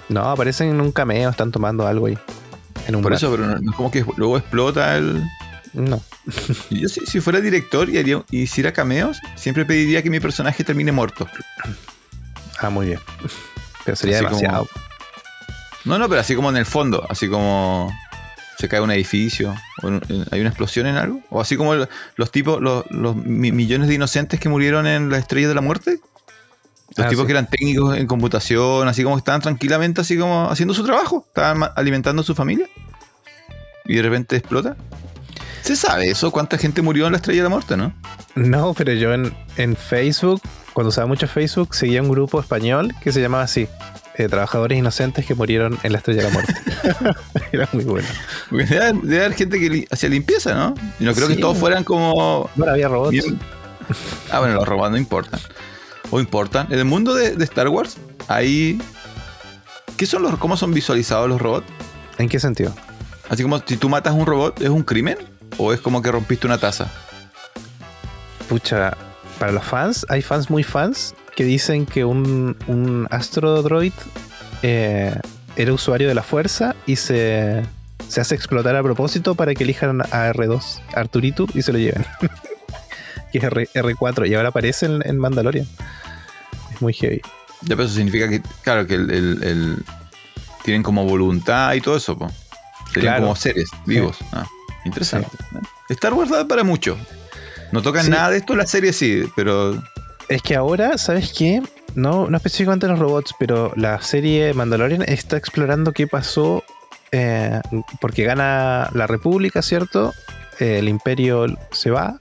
No, 0.09 0.29
aparecen 0.29 0.69
en 0.69 0.81
un 0.81 0.91
cameo, 0.91 1.29
están 1.29 1.51
tomando 1.51 1.87
algo 1.87 2.07
ahí. 2.07 2.17
En 2.87 2.95
un 2.95 3.03
Por 3.03 3.13
eso, 3.13 3.31
pero 3.31 3.45
no, 3.45 3.71
es 3.71 3.75
como 3.75 3.91
que 3.91 4.03
luego 4.17 4.37
explota 4.37 4.97
el. 4.97 5.23
No. 5.73 6.01
Yo 6.71 6.89
si, 6.89 7.21
fuera 7.21 7.39
director 7.39 7.89
y 7.89 7.99
haría, 7.99 8.23
hiciera 8.31 8.73
cameos, 8.73 9.19
siempre 9.35 9.65
pediría 9.65 10.01
que 10.01 10.09
mi 10.09 10.19
personaje 10.19 10.63
termine 10.63 10.91
muerto. 10.91 11.27
Ah, 12.59 12.71
muy 12.71 12.87
bien. 12.87 12.99
Pero 13.85 13.95
sería 13.95 14.17
demasiado. 14.17 14.67
No, 15.85 15.97
no, 15.97 16.09
pero 16.09 16.21
así 16.21 16.35
como 16.35 16.49
en 16.49 16.57
el 16.57 16.65
fondo, 16.65 17.05
así 17.09 17.29
como 17.29 17.91
se 18.57 18.67
cae 18.67 18.81
un 18.81 18.91
edificio, 18.91 19.55
o 19.81 19.87
hay 20.31 20.41
una 20.41 20.49
explosión 20.49 20.85
en 20.87 20.97
algo, 20.97 21.21
o 21.29 21.39
así 21.39 21.55
como 21.55 21.75
los 22.15 22.31
tipos, 22.31 22.61
los, 22.61 22.83
los 22.91 23.15
millones 23.15 23.87
de 23.87 23.93
inocentes 23.93 24.39
que 24.39 24.49
murieron 24.49 24.85
en 24.85 25.09
la 25.09 25.17
estrella 25.17 25.47
de 25.47 25.55
la 25.55 25.61
muerte. 25.61 25.99
Los 26.96 27.05
ah, 27.05 27.10
tipos 27.10 27.25
que 27.25 27.31
eran 27.31 27.48
técnicos 27.48 27.98
en 27.98 28.08
computación, 28.08 28.88
así 28.88 29.03
como 29.03 29.17
estaban 29.17 29.41
tranquilamente, 29.41 30.01
así 30.01 30.17
como 30.17 30.50
haciendo 30.50 30.74
su 30.74 30.84
trabajo, 30.84 31.25
estaban 31.27 31.69
alimentando 31.75 32.22
a 32.22 32.25
su 32.25 32.36
familia. 32.36 32.67
Y 33.86 33.96
de 33.96 34.01
repente 34.01 34.36
explota. 34.36 34.75
¿Se 35.62 35.75
sabe 35.75 36.10
eso? 36.10 36.31
¿Cuánta 36.31 36.58
gente 36.58 36.81
murió 36.81 37.05
en 37.05 37.12
la 37.13 37.17
estrella 37.17 37.39
de 37.39 37.43
la 37.43 37.50
muerte, 37.50 37.77
no? 37.77 37.93
No, 38.36 38.74
pero 38.74 38.93
yo 38.93 39.13
en, 39.13 39.34
en 39.58 39.75
Facebook, 39.75 40.41
cuando 40.74 40.89
usaba 40.89 41.08
mucho 41.08 41.27
Facebook, 41.27 41.75
seguía 41.75 42.01
un 42.01 42.10
grupo 42.10 42.39
español 42.39 42.93
que 43.01 43.12
se 43.12 43.22
llamaba 43.22 43.43
así. 43.43 43.67
Eh, 44.15 44.27
trabajadores 44.27 44.77
inocentes 44.77 45.25
que 45.25 45.34
murieron 45.34 45.77
en 45.84 45.93
la 45.93 46.00
estrella 46.00 46.24
de 46.24 46.27
la 46.27 46.34
muerte. 46.34 46.53
Era 47.51 47.69
muy 47.72 47.86
bueno. 47.86 48.08
Debe, 48.51 48.86
haber 48.86 49.34
gente 49.34 49.60
que 49.60 49.88
hacía 49.89 50.10
limpieza, 50.10 50.53
¿no? 50.55 50.75
Y 51.00 51.05
no 51.05 51.13
creo 51.13 51.27
que 51.27 51.36
todos 51.36 51.58
fueran 51.58 51.84
como. 51.84 52.50
Bueno, 52.55 52.74
había 52.74 52.88
robots. 52.88 53.25
Ah, 54.31 54.39
bueno, 54.39 54.55
los 54.55 54.67
robots 54.67 54.91
no 54.91 54.98
importan 54.98 55.39
o 56.11 56.19
importan. 56.19 56.67
En 56.71 56.79
el 56.79 56.85
mundo 56.85 57.13
de, 57.13 57.43
Star 57.43 57.67
Wars, 57.69 57.97
hay. 58.27 58.81
¿Qué 59.97 60.05
son 60.05 60.23
los, 60.23 60.37
¿Cómo 60.37 60.55
son 60.57 60.73
visualizados 60.73 61.27
los 61.27 61.41
robots? 61.41 61.67
¿En 62.17 62.29
qué 62.29 62.39
sentido? 62.39 62.73
Así 63.29 63.43
como 63.43 63.59
si 63.59 63.77
tú 63.77 63.89
matas 63.89 64.13
a 64.13 64.15
un 64.15 64.25
robot, 64.25 64.61
¿es 64.61 64.69
un 64.69 64.83
crimen? 64.83 65.17
¿O 65.57 65.73
es 65.73 65.81
como 65.81 66.01
que 66.01 66.11
rompiste 66.11 66.47
una 66.47 66.57
taza? 66.57 66.89
Pucha, 68.47 68.97
para 69.37 69.51
los 69.51 69.63
fans, 69.63 70.05
hay 70.09 70.21
fans 70.21 70.49
muy 70.49 70.63
fans 70.63 71.13
que 71.35 71.43
dicen 71.43 71.85
que 71.85 72.05
un, 72.05 72.57
un 72.67 73.07
Astro 73.11 73.61
Droid 73.61 73.93
eh, 74.63 75.15
era 75.55 75.73
usuario 75.73 76.07
de 76.07 76.15
la 76.15 76.23
fuerza 76.23 76.75
y 76.85 76.95
se, 76.95 77.63
se 78.07 78.21
hace 78.21 78.35
explotar 78.35 78.75
a 78.75 78.83
propósito 78.83 79.35
para 79.35 79.53
que 79.53 79.63
elijan 79.63 80.01
a 80.01 80.33
R2, 80.33 80.81
Arturito, 80.93 81.45
y 81.53 81.61
se 81.61 81.71
lo 81.71 81.79
lleven. 81.79 82.05
que 83.31 83.38
es 83.39 83.43
R, 83.43 83.95
4 83.95 84.25
y 84.25 84.33
ahora 84.36 84.50
aparece 84.50 84.86
en, 84.86 85.01
en 85.05 85.17
Mandalorian. 85.17 85.67
Es 86.74 86.81
muy 86.81 86.93
heavy. 86.93 87.21
Ya, 87.62 87.75
pero 87.75 87.83
eso 87.83 87.95
significa 87.95 88.29
que, 88.29 88.41
claro, 88.63 88.88
que 88.88 88.95
el, 88.95 89.12
el- 89.12 89.43
el- 89.43 89.83
tienen 90.63 90.83
como 90.83 91.03
voluntad 91.05 91.74
y 91.74 91.81
todo 91.81 91.98
eso, 91.98 92.17
po. 92.17 92.29
Serían 92.93 93.13
Claro. 93.13 93.21
como 93.24 93.36
seres 93.36 93.69
vivos. 93.86 94.17
Ah, 94.31 94.45
interesante. 94.86 95.29
Star 95.89 96.13
Wars 96.13 96.29
da 96.31 96.48
para 96.48 96.63
mucho. 96.63 96.98
No 97.71 97.81
tocan 97.81 98.05
Sí. 98.05 98.09
nada 98.12 98.29
de 98.31 98.38
esto 98.38 98.53
en 98.53 98.59
la 98.59 98.67
serie, 98.67 98.93
sí, 98.93 99.24
pero 99.36 99.81
Es 100.27 100.41
que 100.41 100.55
ahora, 100.55 100.98
¿sabes 100.98 101.33
qué? 101.38 101.62
No, 101.95 102.27
no 102.29 102.38
específicamente 102.38 102.88
los 102.88 103.00
robots, 103.00 103.33
pero 103.39 103.74
la 103.75 104.00
serie 104.01 104.53
Mandalorian 104.53 105.01
está 105.03 105.38
explorando 105.38 105.91
qué 105.91 106.05
pasó 106.07 106.63
eh, 107.12 107.59
porque 108.00 108.24
gana 108.25 108.89
la 108.93 109.07
República, 109.07 109.62
¿cierto? 109.63 110.13
Eh, 110.59 110.77
el 110.79 110.88
Imperio 110.89 111.48
se 111.71 111.89
va. 111.89 112.15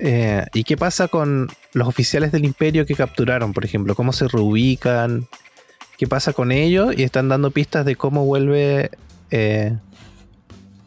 Eh, 0.00 0.44
¿Y 0.54 0.64
qué 0.64 0.76
pasa 0.76 1.08
con 1.08 1.48
los 1.72 1.88
oficiales 1.88 2.30
del 2.32 2.44
Imperio 2.44 2.86
que 2.86 2.94
capturaron, 2.94 3.52
por 3.52 3.64
ejemplo? 3.64 3.94
¿Cómo 3.94 4.12
se 4.12 4.28
reubican? 4.28 5.26
¿Qué 5.96 6.06
pasa 6.06 6.32
con 6.32 6.52
ellos? 6.52 6.94
Y 6.96 7.02
están 7.02 7.28
dando 7.28 7.50
pistas 7.50 7.84
de 7.84 7.96
cómo 7.96 8.24
vuelve 8.24 8.90
eh, 9.30 9.76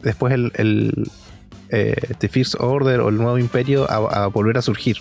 después 0.02 0.34
el, 0.34 0.52
el 0.56 1.10
eh, 1.70 1.96
The 2.20 2.30
First 2.30 2.56
Order 2.60 3.02
o 3.02 3.10
el 3.10 3.18
nuevo 3.18 3.38
Imperio 3.38 3.90
a- 3.92 4.24
a 4.24 4.28
volver 4.28 4.58
a 4.58 4.62
surgir 4.62 4.98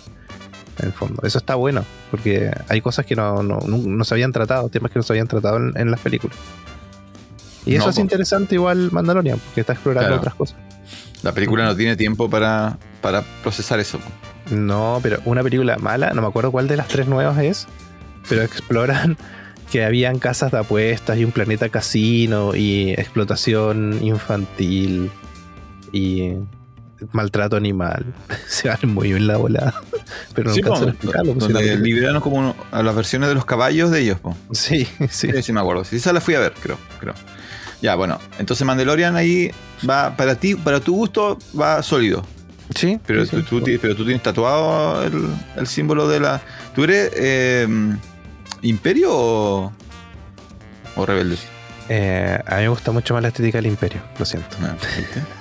en 0.79 0.87
el 0.87 0.93
fondo. 0.93 1.21
Eso 1.23 1.37
está 1.37 1.55
bueno, 1.55 1.85
porque 2.11 2.51
hay 2.67 2.81
cosas 2.81 3.05
que 3.05 3.15
no, 3.15 3.41
no, 3.43 3.59
no- 3.65 3.77
no 3.77 4.03
se 4.03 4.13
habían 4.13 4.31
tratado, 4.33 4.67
temas 4.69 4.91
que 4.91 4.99
no 4.99 5.03
se 5.03 5.13
habían 5.13 5.27
tratado 5.27 5.57
en, 5.57 5.73
en 5.77 5.91
las 5.91 5.99
películas. 6.01 6.35
Y 7.65 7.75
eso 7.75 7.85
No, 7.85 7.91
es 7.91 7.97
interesante 7.99 8.55
igual 8.55 8.89
Mandalorian, 8.91 9.37
porque 9.39 9.61
está 9.61 9.73
explorando 9.73 10.07
Claro. 10.07 10.19
otras 10.21 10.35
cosas. 10.35 10.57
La 11.23 11.33
película 11.33 11.63
no 11.65 11.75
tiene 11.75 11.95
tiempo 11.95 12.29
para, 12.29 12.77
para 13.01 13.21
procesar 13.43 13.79
eso. 13.79 13.99
No, 14.49 14.99
pero 15.03 15.19
una 15.25 15.43
película 15.43 15.77
mala, 15.77 16.11
no 16.13 16.21
me 16.21 16.27
acuerdo 16.27 16.51
cuál 16.51 16.67
de 16.67 16.77
las 16.77 16.87
tres 16.87 17.07
nuevas 17.07 17.37
es, 17.39 17.67
pero 18.27 18.41
exploran 18.41 19.17
que 19.71 19.83
habían 19.85 20.19
casas 20.19 20.51
de 20.51 20.59
apuestas 20.59 21.17
y 21.17 21.23
un 21.23 21.31
planeta 21.31 21.69
casino 21.69 22.55
y 22.55 22.91
explotación 22.91 23.99
infantil 24.03 25.09
y 25.93 26.33
maltrato 27.11 27.55
animal. 27.55 28.05
Se 28.47 28.67
van 28.69 28.79
muy 28.93 29.09
bien 29.13 29.27
la 29.27 29.37
volada. 29.37 29.73
Pero 30.35 30.53
Sí, 30.53 30.61
nunca 30.61 30.69
po, 30.71 30.75
se 30.79 30.85
lo 30.85 30.91
explicaron, 30.91 31.37
pues, 31.37 31.51
donde 31.53 31.77
liberaron 31.77 32.21
como 32.21 32.37
uno- 32.37 32.55
a 32.71 32.83
las 32.83 32.95
versiones 32.95 33.29
de 33.29 33.35
los 33.35 33.45
caballos 33.45 33.91
de 33.91 34.01
ellos. 34.01 34.19
po. 34.19 34.35
Sí, 34.51 34.85
sí. 35.09 35.31
Sí, 35.31 35.41
sí 35.43 35.53
me 35.53 35.59
acuerdo. 35.61 35.83
Sí, 35.83 35.95
esa 35.97 36.13
la 36.13 36.21
fui 36.21 36.35
a 36.35 36.39
ver, 36.39 36.53
creo, 36.61 36.77
creo. 36.99 37.13
Ya, 37.81 37.95
bueno, 37.95 38.19
entonces 38.39 38.65
Mandalorian 38.65 39.15
ahí 39.15 39.51
va, 39.89 40.15
para 40.15 40.35
ti, 40.35 40.55
para 40.55 40.79
tu 40.79 40.93
gusto, 40.95 41.37
va 41.59 41.81
sólido. 41.81 42.23
Sí, 42.75 42.99
Pero, 43.05 43.25
sí, 43.25 43.31
tú, 43.31 43.37
sí. 43.39 43.45
tú 43.49 43.61
ti- 43.61 43.77
pero 43.77 43.95
tú 43.95 44.05
tienes 44.05 44.23
tatuado 44.23 45.03
el, 45.03 45.27
el 45.57 45.67
símbolo 45.67 46.07
de 46.07 46.19
la. 46.19 46.41
¿Tú 46.73 46.83
eres 46.85 47.11
eh, 47.15 47.67
imperio 48.61 49.09
o, 49.11 49.73
o 50.95 51.05
rebelde? 51.05 51.37
Eh, 51.89 52.39
a 52.45 52.55
mí 52.57 52.61
me 52.61 52.67
gusta 52.69 52.91
mucho 52.91 53.13
más 53.13 53.23
la 53.23 53.29
estética 53.29 53.57
del 53.57 53.65
imperio, 53.67 54.01
lo 54.17 54.23
siento. 54.25 54.55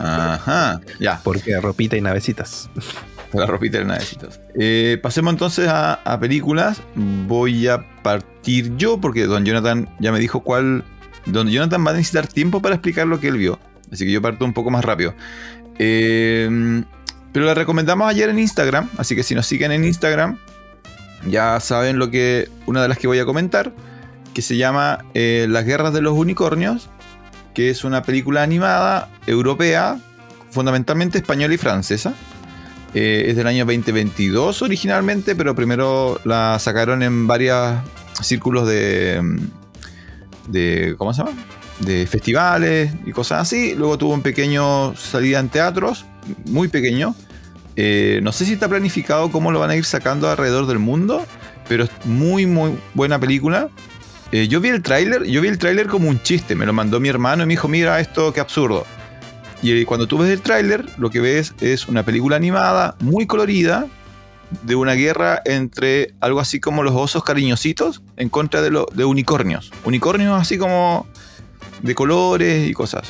Ah. 0.00 0.34
Ajá, 0.34 0.80
ya, 0.98 1.20
Porque 1.22 1.60
ropita 1.60 1.96
y 1.96 2.00
navecitas. 2.00 2.68
la 3.32 3.46
ropita 3.46 3.78
de 3.78 3.84
navecitos. 3.84 4.40
Eh, 4.58 4.98
pasemos 5.00 5.32
entonces 5.32 5.68
a, 5.68 5.94
a 6.04 6.18
películas. 6.18 6.80
Voy 6.96 7.68
a 7.68 7.86
partir 8.02 8.76
yo 8.76 8.98
porque 9.00 9.26
Don 9.26 9.44
Jonathan 9.44 9.88
ya 10.00 10.10
me 10.10 10.18
dijo 10.18 10.40
cuál. 10.40 10.82
Don 11.32 11.48
Jonathan 11.48 11.84
va 11.86 11.90
a 11.90 11.94
necesitar 11.94 12.26
tiempo 12.26 12.60
para 12.62 12.76
explicar 12.76 13.06
lo 13.06 13.20
que 13.20 13.28
él 13.28 13.38
vio. 13.38 13.58
Así 13.92 14.04
que 14.04 14.12
yo 14.12 14.22
parto 14.22 14.44
un 14.44 14.52
poco 14.52 14.70
más 14.70 14.84
rápido. 14.84 15.14
Eh, 15.78 16.82
pero 17.32 17.46
la 17.46 17.54
recomendamos 17.54 18.08
ayer 18.08 18.28
en 18.28 18.38
Instagram. 18.38 18.88
Así 18.96 19.14
que 19.14 19.22
si 19.22 19.34
nos 19.34 19.46
siguen 19.46 19.72
en 19.72 19.84
Instagram, 19.84 20.38
ya 21.26 21.60
saben 21.60 21.98
lo 21.98 22.10
que. 22.10 22.48
Una 22.66 22.82
de 22.82 22.88
las 22.88 22.98
que 22.98 23.06
voy 23.06 23.18
a 23.18 23.24
comentar. 23.24 23.72
Que 24.34 24.42
se 24.42 24.56
llama 24.56 25.04
eh, 25.14 25.46
Las 25.48 25.64
Guerras 25.64 25.92
de 25.92 26.02
los 26.02 26.14
Unicornios. 26.14 26.88
Que 27.54 27.70
es 27.70 27.84
una 27.84 28.02
película 28.02 28.42
animada 28.42 29.08
europea. 29.26 29.98
Fundamentalmente 30.50 31.18
española 31.18 31.54
y 31.54 31.58
francesa. 31.58 32.14
Eh, 32.92 33.26
es 33.28 33.36
del 33.36 33.46
año 33.46 33.64
2022 33.64 34.62
originalmente, 34.62 35.36
pero 35.36 35.54
primero 35.54 36.20
la 36.24 36.58
sacaron 36.58 37.04
en 37.04 37.28
varios 37.28 37.78
círculos 38.20 38.66
de, 38.66 39.22
de. 40.48 40.94
¿Cómo 40.98 41.12
se 41.12 41.22
llama? 41.22 41.36
De 41.80 42.06
festivales 42.06 42.92
y 43.06 43.12
cosas 43.12 43.42
así. 43.42 43.74
Luego 43.74 43.98
tuvo 43.98 44.14
un 44.14 44.22
pequeño 44.22 44.94
salida 44.96 45.40
en 45.40 45.48
teatros, 45.48 46.04
muy 46.46 46.68
pequeño. 46.68 47.14
Eh, 47.76 48.20
no 48.22 48.32
sé 48.32 48.44
si 48.44 48.52
está 48.52 48.68
planificado 48.68 49.30
cómo 49.30 49.52
lo 49.52 49.60
van 49.60 49.70
a 49.70 49.76
ir 49.76 49.84
sacando 49.84 50.28
alrededor 50.28 50.66
del 50.66 50.78
mundo, 50.78 51.24
pero 51.68 51.84
es 51.84 51.90
muy, 52.04 52.46
muy 52.46 52.72
buena 52.94 53.18
película. 53.18 53.70
Eh, 54.32 54.48
yo 54.48 54.60
vi 54.60 54.68
el 54.68 54.82
tráiler, 54.82 55.24
yo 55.24 55.40
vi 55.40 55.48
el 55.48 55.58
tráiler 55.58 55.86
como 55.86 56.08
un 56.08 56.22
chiste, 56.22 56.54
me 56.54 56.66
lo 56.66 56.72
mandó 56.72 57.00
mi 57.00 57.08
hermano 57.08 57.42
y 57.42 57.46
me 57.46 57.52
dijo, 57.54 57.68
mira 57.68 57.98
esto, 57.98 58.32
qué 58.32 58.40
absurdo. 58.40 58.86
Y 59.62 59.72
eh, 59.72 59.86
cuando 59.86 60.06
tú 60.06 60.18
ves 60.18 60.30
el 60.30 60.40
tráiler, 60.40 60.84
lo 60.98 61.10
que 61.10 61.20
ves 61.20 61.54
es 61.60 61.88
una 61.88 62.04
película 62.04 62.36
animada 62.36 62.96
muy 63.00 63.26
colorida 63.26 63.88
de 64.62 64.74
una 64.74 64.94
guerra 64.94 65.40
entre 65.44 66.14
algo 66.20 66.40
así 66.40 66.58
como 66.60 66.82
los 66.82 66.94
osos 66.94 67.22
cariñositos 67.24 68.02
en 68.16 68.28
contra 68.28 68.60
de, 68.62 68.70
lo- 68.70 68.86
de 68.92 69.04
unicornios. 69.04 69.70
Unicornios 69.84 70.40
así 70.40 70.58
como 70.58 71.06
de 71.82 71.94
colores 71.94 72.68
y 72.68 72.72
cosas. 72.72 73.08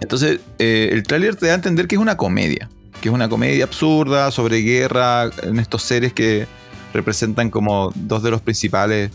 Entonces, 0.00 0.40
eh, 0.58 0.90
el 0.92 1.02
tráiler 1.02 1.36
te 1.36 1.46
da 1.46 1.52
a 1.52 1.54
entender 1.56 1.86
que 1.86 1.94
es 1.96 2.00
una 2.00 2.16
comedia. 2.16 2.68
Que 3.00 3.08
es 3.08 3.14
una 3.14 3.28
comedia 3.28 3.64
absurda 3.64 4.30
sobre 4.30 4.58
guerra 4.58 5.30
en 5.42 5.58
estos 5.58 5.82
seres 5.82 6.12
que 6.12 6.46
representan 6.94 7.50
como 7.50 7.92
dos 7.94 8.22
de 8.22 8.30
los 8.30 8.40
principales 8.40 9.10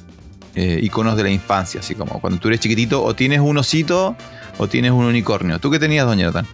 eh, 0.55 0.79
iconos 0.83 1.17
de 1.17 1.23
la 1.23 1.29
infancia. 1.29 1.79
Así 1.79 1.95
como 1.95 2.19
cuando 2.21 2.39
tú 2.39 2.47
eres 2.47 2.59
chiquitito 2.59 3.03
o 3.03 3.15
tienes 3.15 3.39
un 3.39 3.57
osito 3.57 4.15
o 4.57 4.67
tienes 4.67 4.91
un 4.91 5.05
unicornio. 5.05 5.59
¿Tú 5.59 5.71
qué 5.71 5.79
tenías, 5.79 6.05
doña 6.05 6.21
Jonathan? 6.27 6.45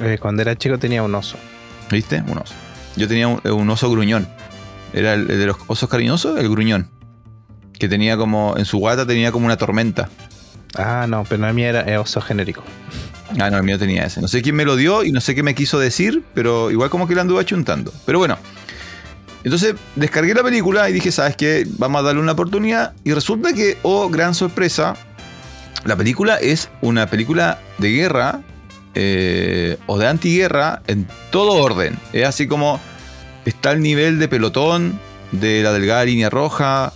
Eh, 0.00 0.18
cuando 0.20 0.42
era 0.42 0.56
chico 0.56 0.78
tenía 0.78 1.02
un 1.02 1.14
oso. 1.14 1.36
¿Viste? 1.90 2.22
Un 2.26 2.38
oso. 2.38 2.54
Yo 2.96 3.08
tenía 3.08 3.28
un, 3.28 3.40
un 3.44 3.70
oso 3.70 3.90
gruñón. 3.90 4.28
Era 4.92 5.14
el, 5.14 5.30
el 5.30 5.38
de 5.38 5.46
los 5.46 5.56
osos 5.66 5.88
cariñosos, 5.88 6.38
el 6.38 6.48
gruñón. 6.48 6.90
Que 7.78 7.88
tenía 7.88 8.16
como, 8.16 8.54
en 8.56 8.64
su 8.64 8.78
guata 8.78 9.06
tenía 9.06 9.32
como 9.32 9.46
una 9.46 9.56
tormenta. 9.56 10.08
Ah, 10.74 11.06
no, 11.08 11.24
pero 11.28 11.42
la 11.42 11.52
mía 11.52 11.70
era 11.70 12.00
oso 12.00 12.20
genérico. 12.20 12.62
Ah, 13.38 13.50
no, 13.50 13.56
el 13.58 13.62
mío 13.62 13.78
tenía 13.78 14.04
ese. 14.04 14.20
No 14.20 14.28
sé 14.28 14.42
quién 14.42 14.54
me 14.54 14.64
lo 14.64 14.76
dio 14.76 15.04
y 15.04 15.12
no 15.12 15.20
sé 15.20 15.34
qué 15.34 15.42
me 15.42 15.54
quiso 15.54 15.78
decir, 15.78 16.22
pero 16.34 16.70
igual 16.70 16.90
como 16.90 17.08
que 17.08 17.14
le 17.14 17.22
anduve 17.22 17.40
achuntando. 17.40 17.92
Pero 18.04 18.18
bueno. 18.18 18.38
Entonces 19.44 19.74
descargué 19.96 20.34
la 20.34 20.42
película 20.42 20.88
y 20.88 20.92
dije, 20.92 21.10
¿sabes 21.10 21.36
qué? 21.36 21.66
Vamos 21.78 22.00
a 22.00 22.02
darle 22.02 22.20
una 22.20 22.32
oportunidad. 22.32 22.92
Y 23.04 23.12
resulta 23.12 23.52
que, 23.52 23.78
oh, 23.82 24.08
gran 24.08 24.34
sorpresa, 24.34 24.94
la 25.84 25.96
película 25.96 26.36
es 26.36 26.68
una 26.80 27.08
película 27.08 27.58
de 27.78 27.90
guerra 27.90 28.42
eh, 28.94 29.78
o 29.86 29.98
de 29.98 30.06
antiguerra 30.08 30.82
en 30.86 31.06
todo 31.30 31.52
orden. 31.52 31.98
Es 32.12 32.26
así 32.26 32.46
como 32.46 32.80
está 33.44 33.72
el 33.72 33.80
nivel 33.80 34.18
de 34.18 34.28
pelotón, 34.28 34.98
de 35.32 35.62
la 35.62 35.72
delgada 35.72 36.04
línea 36.04 36.30
roja, 36.30 36.92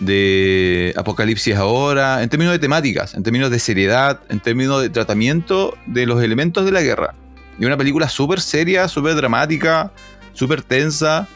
de 0.00 0.94
Apocalipsis 0.96 1.56
ahora, 1.56 2.22
en 2.22 2.28
términos 2.28 2.52
de 2.52 2.58
temáticas, 2.58 3.14
en 3.14 3.22
términos 3.22 3.50
de 3.50 3.58
seriedad, 3.58 4.20
en 4.28 4.40
términos 4.40 4.80
de 4.80 4.90
tratamiento 4.90 5.76
de 5.86 6.06
los 6.06 6.22
elementos 6.22 6.64
de 6.64 6.72
la 6.72 6.82
guerra. 6.82 7.14
Y 7.58 7.64
una 7.64 7.76
película 7.76 8.08
súper 8.08 8.40
seria, 8.40 8.88
súper 8.88 9.16
dramática, 9.16 9.92
súper 10.32 10.62
tensa, 10.62 11.28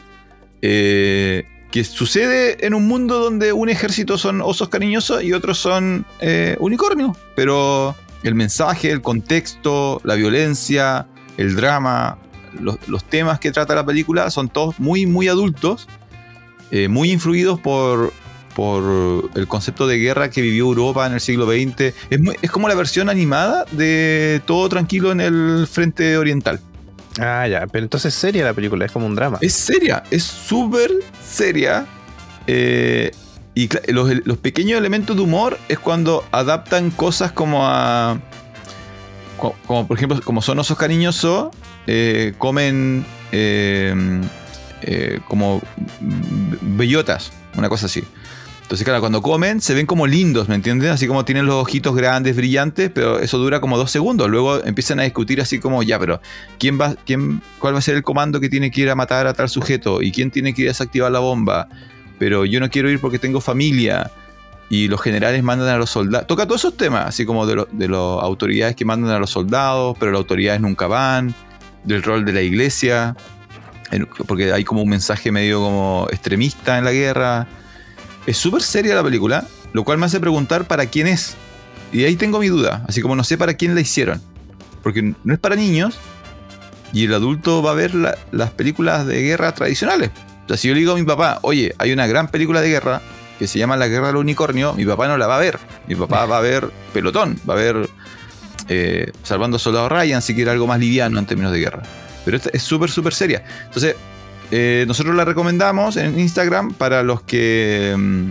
eh, 0.61 1.45
que 1.71 1.83
sucede 1.83 2.65
en 2.65 2.73
un 2.73 2.87
mundo 2.87 3.19
donde 3.19 3.51
un 3.51 3.67
ejército 3.67 4.17
son 4.17 4.41
osos 4.41 4.69
cariñosos 4.69 5.23
y 5.23 5.33
otros 5.33 5.57
son 5.57 6.05
eh, 6.21 6.55
unicornios. 6.59 7.17
Pero 7.35 7.95
el 8.23 8.35
mensaje, 8.35 8.89
el 8.91 9.01
contexto, 9.01 10.01
la 10.03 10.15
violencia, 10.15 11.07
el 11.37 11.55
drama, 11.55 12.17
los, 12.59 12.77
los 12.87 13.03
temas 13.03 13.39
que 13.39 13.51
trata 13.51 13.75
la 13.75 13.85
película 13.85 14.29
son 14.29 14.49
todos 14.49 14.79
muy, 14.79 15.05
muy 15.05 15.27
adultos, 15.27 15.87
eh, 16.71 16.87
muy 16.87 17.11
influidos 17.11 17.59
por, 17.59 18.13
por 18.55 19.29
el 19.35 19.47
concepto 19.47 19.87
de 19.87 19.97
guerra 19.97 20.29
que 20.29 20.41
vivió 20.41 20.65
Europa 20.65 21.05
en 21.07 21.13
el 21.13 21.19
siglo 21.21 21.45
XX. 21.45 21.93
Es, 22.09 22.19
muy- 22.19 22.35
es 22.41 22.49
como 22.51 22.67
la 22.67 22.75
versión 22.75 23.09
animada 23.09 23.65
de 23.71 24.41
Todo 24.45 24.69
Tranquilo 24.69 25.11
en 25.11 25.21
el 25.21 25.67
Frente 25.69 26.17
Oriental. 26.17 26.59
Ah, 27.19 27.47
ya, 27.47 27.67
pero 27.67 27.83
entonces 27.83 28.13
es 28.13 28.19
seria 28.19 28.43
la 28.43 28.53
película, 28.53 28.85
es 28.85 28.91
como 28.91 29.05
un 29.05 29.13
drama. 29.15 29.37
Es 29.41 29.53
seria, 29.53 30.03
es 30.09 30.23
súper 30.23 30.89
seria. 31.23 31.85
eh, 32.47 33.11
y 33.55 33.69
los, 33.91 34.37
pequeños 34.39 34.79
elementos 34.79 35.15
de 35.15 35.21
humor 35.21 35.59
es 35.69 35.77
cuando 35.79 36.25
adaptan 36.31 36.89
cosas 36.91 37.31
como 37.31 37.67
a. 37.67 38.19
co- 39.37 39.55
Como 39.67 39.87
por 39.87 39.97
ejemplo, 39.97 40.19
como 40.23 40.41
son 40.41 40.59
osos 40.59 40.77
cariñosos, 40.77 41.49
eh, 41.87 42.33
comen 42.37 43.05
eh, 43.31 44.21
eh, 44.81 45.19
como 45.27 45.61
bellotas, 46.61 47.31
una 47.57 47.69
cosa 47.69 47.85
así. 47.85 48.03
Entonces, 48.63 48.85
claro, 48.85 49.01
cuando 49.01 49.21
comen 49.21 49.61
se 49.61 49.73
ven 49.75 49.85
como 49.85 50.07
lindos, 50.07 50.47
¿me 50.49 50.55
entiendes? 50.55 50.89
Así 50.89 51.05
como 51.05 51.25
tienen 51.25 51.45
los 51.45 51.55
ojitos 51.55 51.95
grandes, 51.95 52.35
brillantes, 52.35 52.89
pero 52.91 53.19
eso 53.19 53.37
dura 53.37 53.59
como 53.59 53.77
dos 53.77 53.91
segundos. 53.91 54.29
Luego 54.29 54.63
empiezan 54.63 54.99
a 54.99 55.03
discutir 55.03 55.41
así 55.41 55.59
como, 55.59 55.83
ya, 55.83 55.99
pero 55.99 56.21
¿quién 56.57 56.79
va, 56.79 56.95
quién, 57.05 57.41
¿cuál 57.59 57.75
va 57.75 57.79
a 57.79 57.81
ser 57.81 57.95
el 57.95 58.03
comando 58.03 58.39
que 58.39 58.49
tiene 58.49 58.71
que 58.71 58.81
ir 58.81 58.89
a 58.89 58.95
matar 58.95 59.27
a 59.27 59.33
tal 59.33 59.49
sujeto? 59.49 60.01
¿Y 60.01 60.11
quién 60.11 60.31
tiene 60.31 60.53
que 60.55 60.63
ir 60.63 60.67
a 60.69 60.71
desactivar 60.71 61.11
la 61.11 61.19
bomba? 61.19 61.67
Pero 62.23 62.45
yo 62.45 62.61
no 62.61 62.69
quiero 62.69 62.89
ir 62.89 63.01
porque 63.01 63.19
tengo 63.19 63.41
familia. 63.41 64.09
Y 64.69 64.87
los 64.87 65.01
generales 65.01 65.43
mandan 65.43 65.67
a 65.67 65.77
los 65.77 65.89
soldados. 65.89 66.25
Toca 66.25 66.47
todos 66.47 66.61
esos 66.61 66.77
temas, 66.77 67.07
así 67.07 67.25
como 67.25 67.45
de, 67.45 67.65
de 67.73 67.87
las 67.89 67.99
autoridades 67.99 68.75
que 68.75 68.85
mandan 68.85 69.11
a 69.11 69.19
los 69.19 69.29
soldados, 69.29 69.97
pero 69.99 70.13
las 70.13 70.19
autoridades 70.19 70.61
nunca 70.61 70.87
van. 70.87 71.35
Del 71.83 72.01
rol 72.01 72.23
de 72.23 72.31
la 72.33 72.41
iglesia. 72.41 73.15
Porque 74.25 74.53
hay 74.53 74.63
como 74.63 74.81
un 74.81 74.89
mensaje 74.89 75.31
medio 75.31 75.59
como 75.59 76.07
extremista 76.09 76.77
en 76.77 76.85
la 76.85 76.91
guerra 76.91 77.47
es 78.25 78.37
súper 78.37 78.61
seria 78.61 78.95
la 78.95 79.03
película, 79.03 79.45
lo 79.73 79.83
cual 79.83 79.97
me 79.97 80.05
hace 80.05 80.19
preguntar 80.19 80.65
para 80.65 80.85
quién 80.85 81.07
es. 81.07 81.35
Y 81.91 82.05
ahí 82.05 82.15
tengo 82.15 82.39
mi 82.39 82.47
duda, 82.47 82.83
así 82.87 83.01
como 83.01 83.15
no 83.15 83.23
sé 83.23 83.37
para 83.37 83.55
quién 83.55 83.75
la 83.75 83.81
hicieron. 83.81 84.21
Porque 84.81 85.13
no 85.23 85.33
es 85.33 85.39
para 85.39 85.55
niños 85.55 85.97
y 86.93 87.05
el 87.05 87.13
adulto 87.13 87.61
va 87.61 87.71
a 87.71 87.73
ver 87.73 87.93
las 88.31 88.51
películas 88.51 89.05
de 89.05 89.21
guerra 89.21 89.53
tradicionales. 89.53 90.11
O 90.45 90.47
sea, 90.47 90.57
si 90.57 90.67
yo 90.67 90.73
le 90.73 90.81
digo 90.81 90.93
a 90.93 90.95
mi 90.95 91.03
papá, 91.03 91.39
oye, 91.41 91.73
hay 91.77 91.91
una 91.91 92.07
gran 92.07 92.27
película 92.27 92.61
de 92.61 92.69
guerra 92.69 93.01
que 93.39 93.47
se 93.47 93.59
llama 93.59 93.77
La 93.77 93.87
Guerra 93.87 94.07
del 94.07 94.17
Unicornio, 94.17 94.73
mi 94.73 94.85
papá 94.85 95.07
no 95.07 95.17
la 95.17 95.27
va 95.27 95.37
a 95.37 95.39
ver. 95.39 95.59
Mi 95.87 95.95
papá 95.95 96.25
va 96.25 96.37
a 96.37 96.41
ver 96.41 96.69
Pelotón, 96.93 97.39
va 97.49 97.53
a 97.53 97.57
ver 97.57 97.89
eh, 98.69 99.11
Salvando 99.23 99.59
Soldado 99.59 99.89
Ryan, 99.89 100.21
si 100.21 100.35
quiere 100.35 100.51
algo 100.51 100.67
más 100.67 100.79
liviano 100.79 101.19
en 101.19 101.25
términos 101.25 101.51
de 101.51 101.59
guerra. 101.59 101.83
Pero 102.25 102.37
esta 102.37 102.49
es 102.53 102.63
súper, 102.63 102.89
súper 102.89 103.13
seria. 103.13 103.43
Entonces, 103.65 103.95
eh, 104.51 104.85
nosotros 104.87 105.15
la 105.15 105.25
recomendamos 105.25 105.97
en 105.97 106.19
Instagram 106.19 106.73
para 106.73 107.03
los 107.03 107.21
que. 107.23 107.95
Mm, 107.97 108.29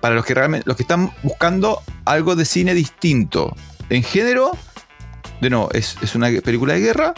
para 0.00 0.14
los 0.14 0.24
que 0.24 0.34
realmente. 0.34 0.68
Los 0.68 0.76
que 0.76 0.82
están 0.82 1.10
buscando 1.22 1.82
algo 2.04 2.36
de 2.36 2.44
cine 2.44 2.74
distinto. 2.74 3.54
En 3.88 4.02
género. 4.02 4.52
De 5.40 5.50
nuevo, 5.50 5.68
es, 5.72 5.96
una 6.14 6.28
película 6.42 6.74
de 6.74 6.80
guerra. 6.80 7.14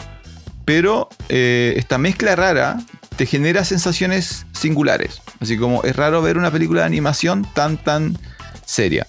Pero 0.65 1.09
eh, 1.29 1.73
esta 1.77 1.97
mezcla 1.97 2.35
rara 2.35 2.77
te 3.19 3.25
genera 3.25 3.65
sensaciones 3.65 4.45
singulares. 4.53 5.21
Así 5.41 5.57
como 5.57 5.83
es 5.83 5.93
raro 5.93 6.21
ver 6.21 6.37
una 6.37 6.51
película 6.51 6.79
de 6.79 6.87
animación 6.87 7.45
tan, 7.53 7.75
tan 7.75 8.17
seria. 8.65 9.07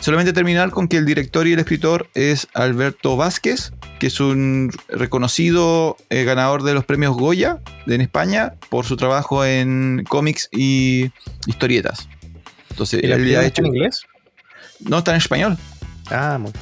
Solamente 0.00 0.32
terminar 0.32 0.70
con 0.70 0.86
que 0.86 0.96
el 0.96 1.04
director 1.04 1.44
y 1.48 1.54
el 1.54 1.58
escritor 1.58 2.08
es 2.14 2.46
Alberto 2.54 3.16
Vázquez, 3.16 3.72
que 3.98 4.06
es 4.06 4.20
un 4.20 4.70
reconocido 4.88 5.96
eh, 6.08 6.22
ganador 6.22 6.62
de 6.62 6.72
los 6.72 6.84
premios 6.84 7.16
Goya 7.16 7.58
en 7.88 8.00
España 8.00 8.54
por 8.68 8.84
su 8.84 8.96
trabajo 8.96 9.44
en 9.44 10.04
cómics 10.08 10.48
y 10.52 11.10
historietas. 11.46 12.08
Entonces, 12.70 13.02
¿Y 13.02 13.06
él 13.06 13.44
hecho 13.44 13.62
en 13.62 13.66
inglés? 13.66 14.02
No, 14.78 14.98
está 14.98 15.10
en 15.10 15.16
español. 15.16 15.58
Ah, 16.12 16.38
muy 16.40 16.52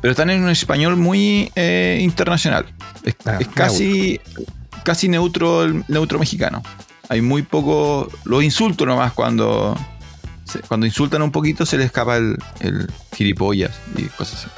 Pero 0.00 0.12
están 0.12 0.30
en 0.30 0.42
un 0.42 0.48
español 0.48 0.96
muy 0.96 1.52
eh, 1.56 1.98
internacional. 2.00 2.64
Es, 3.04 3.16
ah, 3.26 3.38
casi, 3.52 4.18
casi 4.84 5.08
neutro, 5.08 5.66
neutro 5.88 6.18
mexicano. 6.18 6.62
Hay 7.08 7.22
muy 7.22 7.42
poco. 7.42 8.08
Los 8.24 8.42
insulto 8.42 8.84
nomás 8.86 9.12
cuando 9.12 9.76
cuando 10.66 10.86
insultan 10.86 11.22
un 11.22 11.30
poquito 11.30 11.66
se 11.66 11.76
les 11.76 11.86
escapa 11.86 12.16
el, 12.16 12.38
el 12.60 12.90
gilipollas 13.14 13.78
y 13.96 14.04
cosas 14.04 14.46
así. 14.46 14.50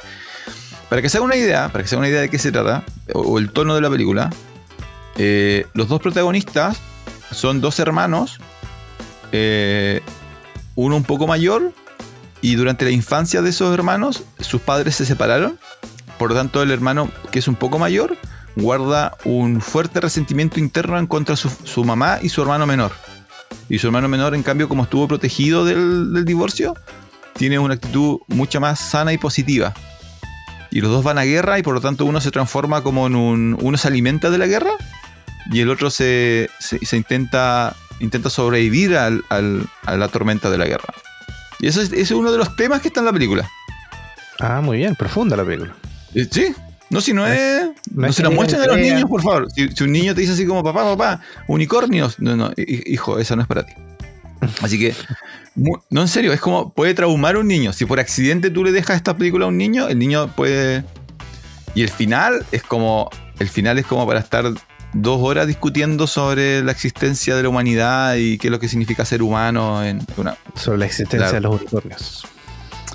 Para 0.89 1.01
que 1.01 1.09
se 1.09 1.17
haga 1.17 1.25
una 1.25 1.35
idea, 1.35 1.69
para 1.69 1.83
que 1.83 1.87
se 1.87 1.95
haga 1.95 1.99
una 1.99 2.09
idea 2.09 2.21
de 2.21 2.29
qué 2.29 2.37
se 2.37 2.51
trata, 2.51 2.83
o, 3.13 3.39
el 3.39 3.51
tono 3.51 3.75
de 3.75 3.81
la 3.81 3.89
película, 3.89 4.29
eh, 5.17 5.65
los 5.73 5.87
dos 5.87 6.01
protagonistas 6.01 6.77
son 7.31 7.61
dos 7.61 7.79
hermanos, 7.79 8.39
eh, 9.31 10.01
uno 10.75 10.97
un 10.97 11.03
poco 11.03 11.27
mayor, 11.27 11.71
y 12.41 12.55
durante 12.55 12.83
la 12.83 12.91
infancia 12.91 13.41
de 13.41 13.51
esos 13.51 13.73
hermanos, 13.73 14.23
sus 14.39 14.59
padres 14.59 14.95
se 14.95 15.05
separaron. 15.05 15.57
Por 16.17 16.31
lo 16.31 16.35
tanto, 16.35 16.61
el 16.61 16.71
hermano, 16.71 17.09
que 17.31 17.39
es 17.39 17.47
un 17.47 17.55
poco 17.55 17.79
mayor, 17.79 18.17
guarda 18.55 19.17
un 19.23 19.61
fuerte 19.61 19.99
resentimiento 20.01 20.59
interno 20.59 20.97
en 20.97 21.07
contra 21.07 21.35
de 21.35 21.49
su 21.63 21.83
mamá 21.83 22.19
y 22.21 22.29
su 22.29 22.41
hermano 22.41 22.65
menor. 22.65 22.91
Y 23.69 23.79
su 23.79 23.87
hermano 23.87 24.07
menor, 24.07 24.35
en 24.35 24.43
cambio, 24.43 24.67
como 24.67 24.83
estuvo 24.83 25.07
protegido 25.07 25.65
del, 25.65 26.25
divorcio, 26.25 26.75
tiene 27.37 27.59
una 27.59 27.75
actitud 27.75 28.19
mucho 28.27 28.59
más 28.59 28.79
sana 28.79 29.13
y 29.13 29.17
positiva. 29.17 29.73
Y 30.71 30.81
los 30.81 30.91
dos 30.91 31.03
van 31.03 31.17
a 31.17 31.23
guerra 31.23 31.59
y 31.59 31.63
por 31.63 31.73
lo 31.73 31.81
tanto 31.81 32.05
uno 32.05 32.21
se 32.21 32.31
transforma 32.31 32.83
como 32.83 33.07
en 33.07 33.15
un... 33.15 33.57
Uno 33.61 33.77
se 33.77 33.87
alimenta 33.87 34.29
de 34.29 34.37
la 34.37 34.47
guerra 34.47 34.71
y 35.51 35.59
el 35.59 35.69
otro 35.69 35.89
se, 35.89 36.49
se, 36.59 36.97
intenta, 36.97 37.75
intenta 37.99 38.29
sobrevivir 38.29 38.95
al, 38.95 39.23
a 39.29 39.95
la 39.95 40.07
tormenta 40.07 40.49
de 40.49 40.57
la 40.57 40.65
guerra. 40.65 40.93
Y 41.59 41.67
eso 41.67 41.81
es, 41.81 41.91
es 41.91 42.11
uno 42.11 42.31
de 42.31 42.37
los 42.37 42.55
temas 42.55 42.81
que 42.81 42.87
está 42.87 43.01
en 43.01 43.05
la 43.05 43.13
película. 43.13 43.49
Ah, 44.39 44.61
muy 44.61 44.77
bien, 44.77 44.95
profunda 44.95 45.35
la 45.37 45.45
película. 45.45 45.75
Eh, 46.15 46.27
sí, 46.29 46.53
no, 46.91 46.99
si 46.99 47.13
no 47.13 47.25
es. 47.25 47.69
No, 47.93 48.11
se 48.11 48.21
lo 48.21 48.31
muestren 48.31 48.61
a 48.61 48.65
los 48.65 48.77
niños, 48.77 49.05
por 49.05 49.23
favor. 49.23 49.47
Si, 49.55 49.83
un 49.83 49.91
niño 49.91 50.13
te 50.13 50.21
dice 50.21 50.33
así 50.33 50.45
como, 50.45 50.61
papá, 50.61 50.83
papá, 50.83 51.21
unicornios. 51.47 52.19
No, 52.19 52.35
no, 52.35 52.51
hijo, 52.57 53.17
esa 53.17 53.35
no 53.37 53.41
es 53.41 53.47
para 53.47 53.65
ti. 53.65 53.73
Así 54.61 54.79
que, 54.79 54.95
no, 55.55 56.01
en 56.01 56.07
serio, 56.07 56.33
es 56.33 56.41
como 56.41 56.73
puede 56.73 56.95
traumar 56.95 57.35
a 57.35 57.39
un 57.39 57.47
niño. 57.47 57.73
Si 57.73 57.85
por 57.85 57.99
accidente 57.99 58.49
tú 58.49 58.63
le 58.63 58.71
dejas 58.71 58.97
esta 58.97 59.15
película 59.15 59.45
a 59.45 59.47
un 59.49 59.57
niño, 59.57 59.87
el 59.87 59.99
niño 59.99 60.35
puede. 60.35 60.83
Y 61.75 61.83
el 61.83 61.89
final 61.89 62.45
es 62.51 62.63
como. 62.63 63.09
El 63.39 63.49
final 63.49 63.79
es 63.79 63.85
como 63.85 64.05
para 64.05 64.19
estar 64.19 64.45
dos 64.93 65.19
horas 65.21 65.47
discutiendo 65.47 66.07
sobre 66.07 66.63
la 66.63 66.71
existencia 66.71 67.35
de 67.35 67.43
la 67.43 67.49
humanidad 67.49 68.15
y 68.15 68.37
qué 68.37 68.47
es 68.47 68.51
lo 68.51 68.59
que 68.59 68.67
significa 68.67 69.05
ser 69.05 69.21
humano 69.21 69.83
en 69.83 70.05
una. 70.17 70.37
Sobre 70.55 70.79
la 70.79 70.85
existencia 70.87 71.31
de 71.31 71.41
los 71.41 71.55
unicornios. 71.55 72.27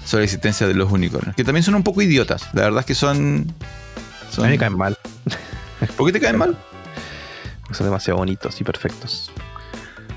Sobre 0.05 0.23
la 0.23 0.25
existencia 0.25 0.67
de 0.67 0.75
los 0.75 0.91
unicornios. 0.91 1.35
Que 1.37 1.45
también 1.45 1.63
son 1.63 1.77
un 1.77 1.83
poco 1.83 2.03
idiotas. 2.03 2.49
La 2.53 2.63
verdad 2.63 2.81
es 2.81 2.87
que 2.87 2.95
son 2.95 3.53
a 4.39 4.47
mí 4.47 4.51
me 4.51 4.59
caen 4.59 4.77
mal. 4.77 4.97
¿Por 5.97 6.07
qué 6.07 6.13
te 6.13 6.21
caen 6.21 6.37
mal? 6.37 6.57
Porque 7.63 7.75
son 7.75 7.87
demasiado 7.87 8.19
bonitos 8.19 8.61
y 8.61 8.65
perfectos. 8.65 9.31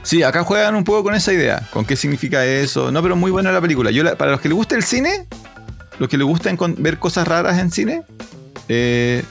Sí, 0.03 0.23
acá 0.23 0.43
juegan 0.43 0.75
un 0.75 0.83
poco 0.83 1.03
con 1.03 1.15
esa 1.15 1.33
idea, 1.33 1.67
con 1.71 1.85
qué 1.85 1.95
significa 1.95 2.45
eso. 2.45 2.91
No, 2.91 3.01
pero 3.01 3.15
muy 3.15 3.31
buena 3.31 3.51
la 3.51 3.61
película. 3.61 3.91
Yo 3.91 4.17
para 4.17 4.31
los 4.31 4.41
que 4.41 4.49
les 4.49 4.55
gusta 4.55 4.75
el 4.75 4.83
cine, 4.83 5.27
los 5.99 6.09
que 6.09 6.17
les 6.17 6.25
gusta 6.25 6.51
ver 6.77 6.99
cosas 6.99 7.27
raras 7.27 7.59
en 7.59 7.71
cine, 7.71 8.03
eh, 8.69 9.23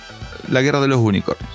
La 0.51 0.61
Guerra 0.61 0.81
de 0.81 0.89
los 0.89 0.99
Unicornios. 0.99 1.51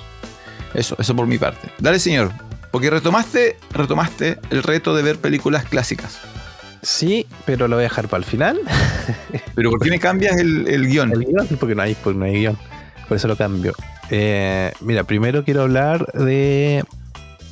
Eso, 0.74 0.96
eso 0.98 1.14
por 1.14 1.26
mi 1.26 1.38
parte. 1.38 1.68
Dale, 1.78 1.98
señor. 1.98 2.32
Porque 2.72 2.90
retomaste, 2.90 3.56
retomaste 3.70 4.38
el 4.50 4.64
reto 4.64 4.96
de 4.96 5.02
ver 5.02 5.18
películas 5.18 5.64
clásicas. 5.64 6.18
Sí, 6.82 7.26
pero 7.46 7.68
lo 7.68 7.76
voy 7.76 7.84
a 7.84 7.88
dejar 7.88 8.08
para 8.08 8.18
el 8.18 8.24
final. 8.24 8.60
¿Pero 9.54 9.70
por 9.70 9.80
qué 9.80 9.90
me 9.90 10.00
cambias 10.00 10.36
el, 10.36 10.66
el 10.66 10.86
guion? 10.86 11.12
El 11.12 11.24
guion, 11.24 11.46
porque 11.58 11.74
no 11.74 11.82
hay, 11.82 11.94
porque 11.94 12.18
no 12.18 12.24
hay 12.24 12.32
guion. 12.32 12.58
Por 13.08 13.16
eso 13.16 13.28
lo 13.28 13.36
cambio. 13.36 13.74
Eh, 14.10 14.72
mira, 14.80 15.04
primero 15.04 15.44
quiero 15.44 15.62
hablar 15.62 16.06
de, 16.12 16.84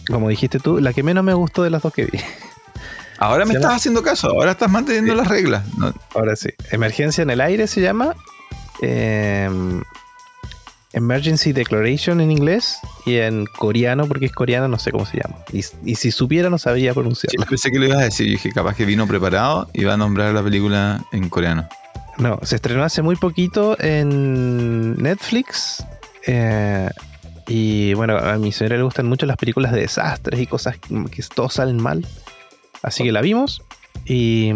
como 0.09 0.29
dijiste 0.29 0.59
tú, 0.59 0.81
la 0.81 0.93
que 0.93 1.03
menos 1.03 1.25
me 1.25 1.35
gustó 1.35 1.62
de 1.62 1.71
las 1.71 1.83
dos 1.83 1.93
que 1.93 2.07
vi. 2.07 2.19
Ahora 3.19 3.45
me 3.45 3.55
estás 3.55 3.75
haciendo 3.75 4.03
caso, 4.03 4.31
ahora 4.31 4.51
estás 4.51 4.69
manteniendo 4.69 5.15
las 5.15 5.29
reglas. 5.29 5.62
Ahora 6.12 6.35
sí. 6.35 6.49
Emergencia 6.73 7.23
en 7.23 7.31
el 7.31 7.41
aire 7.41 7.69
se 7.69 7.81
llama. 7.81 8.17
Eh, 8.81 9.49
Emergency 10.93 11.53
Declaration 11.53 12.21
en 12.21 12.31
inglés 12.31 12.79
y 13.07 13.17
en 13.17 13.47
coreano, 13.47 14.07
porque 14.07 14.27
es 14.27 14.33
coreano, 14.33 14.69
no 14.69 14.79
sé 14.79 14.91
cómo 14.91 15.07
se 15.07 15.19
llama. 15.19 15.37
Y, 15.53 15.95
si 15.95 16.11
supiera, 16.11 16.51
no 16.51 16.59
sabría 16.59 16.93
pronunciarlo. 16.93 17.43
Sí, 17.43 17.49
pensé 17.49 17.71
que 17.71 17.79
lo 17.79 17.87
ibas 17.87 17.99
a 18.01 18.05
decir, 18.05 18.29
dije, 18.29 18.53
capaz 18.53 18.77
que 18.77 18.85
vino 18.85 19.07
preparado 19.07 19.69
y 19.73 19.85
va 19.85 19.95
a 19.95 19.97
nombrar 19.97 20.35
la 20.35 20.43
película 20.43 21.05
en 21.12 21.29
coreano. 21.29 21.69
No, 22.18 22.38
se 22.42 22.57
estrenó 22.57 22.85
hace 22.85 23.03
muy 23.03 23.16
poquito 23.16 23.77
en 23.81 24.94
Netflix. 24.96 25.85
Eh, 26.27 26.88
y 27.48 27.94
bueno, 27.94 28.16
a 28.16 28.37
mi 28.38 28.53
señora 28.53 28.77
le 28.77 28.83
gustan 28.83 29.07
mucho 29.07 29.27
las 29.27 29.37
películas 29.37 29.72
de 29.72 29.81
desastres 29.81 30.40
y 30.40 30.46
cosas 30.46 30.79
que 30.79 31.22
todos 31.35 31.55
salen 31.55 31.83
mal. 31.83 32.07
Así 32.83 33.05
que 33.05 33.12
la 33.12 33.20
vimos. 33.20 33.62
Y, 34.05 34.53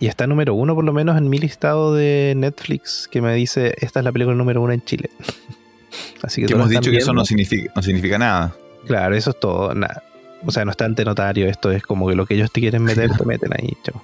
y 0.00 0.06
está 0.06 0.26
número 0.26 0.54
uno, 0.54 0.74
por 0.74 0.84
lo 0.84 0.92
menos, 0.92 1.16
en 1.16 1.28
mi 1.28 1.38
listado 1.38 1.94
de 1.94 2.34
Netflix 2.36 3.08
que 3.10 3.20
me 3.22 3.34
dice: 3.34 3.74
Esta 3.78 4.00
es 4.00 4.04
la 4.04 4.12
película 4.12 4.36
número 4.36 4.62
uno 4.62 4.72
en 4.72 4.84
Chile. 4.84 5.10
Así 6.22 6.44
que, 6.44 6.52
hemos 6.52 6.68
dicho 6.68 6.90
que 6.90 6.98
eso 6.98 7.12
no 7.12 7.24
significa, 7.24 7.72
no 7.74 7.82
significa 7.82 8.18
nada. 8.18 8.54
Claro, 8.86 9.14
eso 9.14 9.30
es 9.30 9.40
todo. 9.40 9.74
Nada. 9.74 10.02
O 10.44 10.50
sea, 10.50 10.64
no 10.64 10.70
está 10.70 10.84
ante 10.84 11.04
notario. 11.04 11.46
Esto 11.46 11.70
es 11.70 11.82
como 11.82 12.08
que 12.08 12.14
lo 12.14 12.26
que 12.26 12.34
ellos 12.34 12.50
te 12.52 12.60
quieren 12.60 12.82
meter, 12.82 13.10
te 13.16 13.24
meten 13.24 13.52
ahí, 13.52 13.76
chavo. 13.82 14.02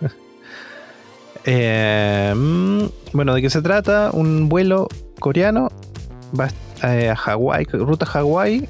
Eh, 1.44 2.34
mm, 2.36 2.84
bueno, 3.12 3.34
¿de 3.34 3.42
qué 3.42 3.50
se 3.50 3.62
trata? 3.62 4.10
Un 4.12 4.48
vuelo 4.48 4.88
coreano 5.18 5.68
va 6.38 6.48
eh, 6.82 7.08
a 7.10 7.16
Hawái, 7.16 7.64
ruta 7.64 8.06
Hawái, 8.06 8.68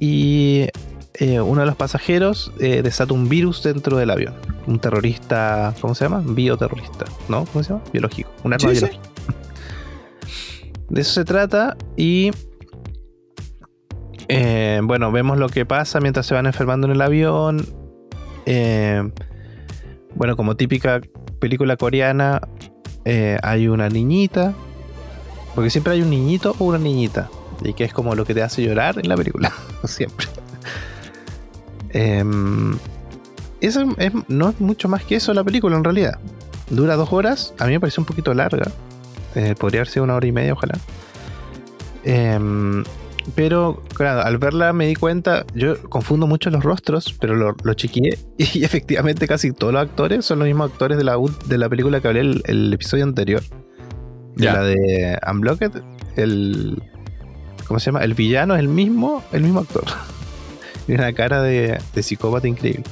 y 0.00 0.66
eh, 1.14 1.40
uno 1.40 1.62
de 1.62 1.66
los 1.66 1.76
pasajeros 1.76 2.52
desata 2.58 3.12
un 3.14 3.28
virus 3.28 3.62
dentro 3.62 3.96
del 3.96 4.10
avión. 4.10 4.34
Un 4.66 4.78
terrorista, 4.78 5.74
¿cómo 5.80 5.94
se 5.94 6.04
llama? 6.04 6.22
Bioterrorista, 6.24 7.06
¿no? 7.28 7.44
¿Cómo 7.46 7.64
se 7.64 7.70
llama? 7.70 7.82
Biológico. 7.92 8.30
Un 8.44 8.52
arma 8.52 8.70
biológica. 8.70 9.02
De 10.88 11.00
eso 11.00 11.12
se 11.12 11.24
trata 11.24 11.76
y 11.96 12.30
Eh, 14.30 14.80
bueno, 14.82 15.10
vemos 15.10 15.38
lo 15.38 15.48
que 15.48 15.64
pasa 15.64 16.00
mientras 16.00 16.26
se 16.26 16.34
van 16.34 16.44
enfermando 16.44 16.86
en 16.86 16.92
el 16.92 17.00
avión. 17.00 17.66
Bueno, 20.14 20.36
como 20.36 20.54
típica 20.56 21.00
película 21.38 21.76
coreana, 21.76 22.40
eh, 23.04 23.38
hay 23.42 23.68
una 23.68 23.88
niñita. 23.88 24.54
Porque 25.54 25.70
siempre 25.70 25.94
hay 25.94 26.02
un 26.02 26.10
niñito 26.10 26.54
o 26.58 26.64
una 26.66 26.78
niñita. 26.78 27.28
Y 27.64 27.72
que 27.72 27.84
es 27.84 27.92
como 27.92 28.14
lo 28.14 28.24
que 28.24 28.34
te 28.34 28.42
hace 28.42 28.62
llorar 28.62 28.98
en 28.98 29.08
la 29.08 29.16
película. 29.16 29.52
siempre. 29.84 30.26
Em, 31.90 32.76
eso 33.60 33.84
es- 33.98 34.12
no 34.28 34.50
es 34.50 34.60
mucho 34.60 34.88
más 34.88 35.04
que 35.04 35.16
eso 35.16 35.32
la 35.34 35.42
película 35.42 35.76
en 35.76 35.84
realidad. 35.84 36.18
Dura 36.70 36.96
dos 36.96 37.12
horas. 37.12 37.54
A 37.58 37.66
mí 37.66 37.72
me 37.72 37.80
parece 37.80 38.00
un 38.00 38.04
poquito 38.04 38.32
larga. 38.34 38.70
Eh, 39.34 39.54
podría 39.58 39.80
haber 39.80 39.88
sido 39.92 40.04
una 40.04 40.14
hora 40.14 40.26
y 40.26 40.32
media, 40.32 40.52
ojalá. 40.52 40.78
Pero, 43.34 43.82
claro, 43.94 44.22
al 44.22 44.38
verla 44.38 44.72
me 44.72 44.86
di 44.86 44.94
cuenta, 44.94 45.44
yo 45.54 45.80
confundo 45.82 46.26
mucho 46.26 46.50
los 46.50 46.64
rostros, 46.64 47.14
pero 47.20 47.34
lo, 47.34 47.54
lo 47.62 47.74
chequeé 47.74 48.18
y 48.38 48.64
efectivamente 48.64 49.26
casi 49.28 49.52
todos 49.52 49.72
los 49.72 49.82
actores 49.82 50.24
son 50.24 50.38
los 50.38 50.46
mismos 50.46 50.70
actores 50.70 50.96
de 50.98 51.04
la, 51.04 51.16
de 51.46 51.58
la 51.58 51.68
película 51.68 52.00
que 52.00 52.08
hablé 52.08 52.20
el, 52.20 52.42
el 52.46 52.72
episodio 52.72 53.04
anterior. 53.04 53.42
De 54.36 54.46
la 54.46 54.62
de 54.62 55.18
Unblocked, 55.30 55.72
el... 56.16 56.82
¿Cómo 57.66 57.80
se 57.80 57.86
llama? 57.86 58.02
El 58.04 58.14
villano 58.14 58.54
es 58.54 58.60
el 58.60 58.68
mismo, 58.68 59.22
el 59.32 59.42
mismo 59.42 59.60
actor. 59.60 59.84
Tiene 60.86 61.02
una 61.02 61.12
cara 61.12 61.42
de, 61.42 61.78
de 61.94 62.02
psicópata 62.02 62.46
increíble. 62.48 62.84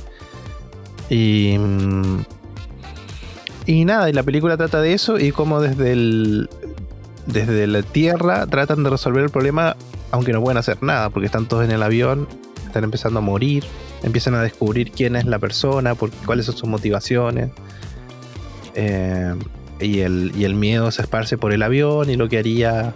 Y... 1.09 1.57
mm, 1.59 2.18
Y 3.66 3.85
nada, 3.85 4.11
y 4.11 4.12
la 4.12 4.22
película 4.22 4.57
trata 4.57 4.81
de 4.81 4.92
eso 4.92 5.18
y 5.18 5.33
cómo 5.33 5.61
desde 5.61 5.92
el... 5.92 6.49
Desde 7.27 7.66
la 7.66 7.83
tierra 7.83 8.46
tratan 8.46 8.85
de 8.85 8.90
resolver 8.90 9.25
el 9.25 9.31
problema 9.31 9.77
aunque 10.11 10.33
no 10.33 10.42
pueden 10.42 10.59
hacer 10.59 10.83
nada, 10.83 11.11
porque 11.11 11.27
están 11.27 11.47
todos 11.47 11.64
en 11.64 11.71
el 11.71 11.83
avión, 11.83 12.29
están 12.66 12.85
empezando 12.85 13.19
a 13.19 13.23
morir, 13.23 13.64
empiezan 14.03 14.35
a 14.35 14.42
descubrir 14.42 14.92
quién 14.92 15.16
es 15.16 15.25
la 15.25 15.38
persona, 15.38 15.95
cuáles 16.25 16.47
son 16.47 16.57
sus 16.57 16.69
motivaciones. 16.69 17.51
Eh, 18.75 19.35
y, 19.81 20.01
el, 20.01 20.55
miedo 20.55 20.90
se 20.90 21.03
esparce 21.03 21.38
por 21.38 21.53
el 21.53 21.62
avión 21.62 22.11
y 22.11 22.16
lo 22.16 22.29
que 22.29 22.38
haría, 22.38 22.95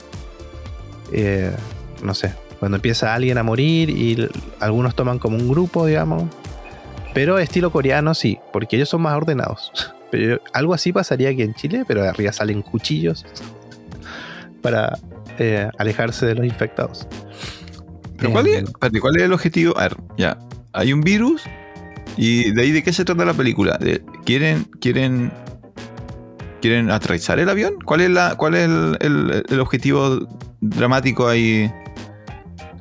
eh, 1.12 1.54
no 2.02 2.14
sé, 2.14 2.34
cuando 2.58 2.76
empieza 2.76 3.14
alguien 3.14 3.38
a 3.38 3.42
morir 3.42 3.90
y 3.90 4.28
algunos 4.60 4.94
toman 4.94 5.18
como 5.18 5.36
un 5.36 5.48
grupo, 5.48 5.86
digamos. 5.86 6.24
Pero 7.14 7.38
estilo 7.38 7.72
coreano 7.72 8.14
sí, 8.14 8.38
porque 8.52 8.76
ellos 8.76 8.88
son 8.88 9.02
más 9.02 9.16
ordenados. 9.16 9.72
Pero 10.10 10.40
algo 10.52 10.74
así 10.74 10.92
pasaría 10.92 11.30
aquí 11.30 11.42
en 11.42 11.54
Chile, 11.54 11.84
pero 11.86 12.02
de 12.02 12.08
arriba 12.08 12.32
salen 12.32 12.62
cuchillos 12.62 13.24
para 14.60 14.98
eh, 15.40 15.68
alejarse 15.78 16.26
de 16.26 16.34
los 16.36 16.44
infectados. 16.46 17.08
Pero 18.18 18.30
¿cuál 18.32 18.46
es, 18.48 18.62
espérate, 18.64 19.00
¿cuál 19.00 19.16
es 19.16 19.22
el 19.22 19.32
objetivo? 19.32 19.76
A 19.78 19.84
ver, 19.84 19.96
ya. 20.18 20.38
Hay 20.72 20.92
un 20.92 21.00
virus. 21.00 21.42
¿Y 22.16 22.50
de 22.52 22.60
ahí 22.62 22.70
de 22.72 22.82
qué 22.82 22.92
se 22.92 23.04
trata 23.04 23.24
la 23.24 23.32
película? 23.34 23.78
De- 23.78 24.02
¿Quieren, 24.26 24.64
quieren, 24.80 25.32
quieren 26.60 26.90
aterrizar 26.90 27.38
el 27.38 27.48
avión? 27.48 27.74
¿Cuál 27.84 28.02
es, 28.02 28.10
la, 28.10 28.34
cuál 28.36 28.54
es 28.54 28.66
el, 28.66 28.98
el- 29.00 29.42
el 29.48 29.60
objetivo 29.60 30.28
dramático 30.60 31.26
ahí? 31.26 31.72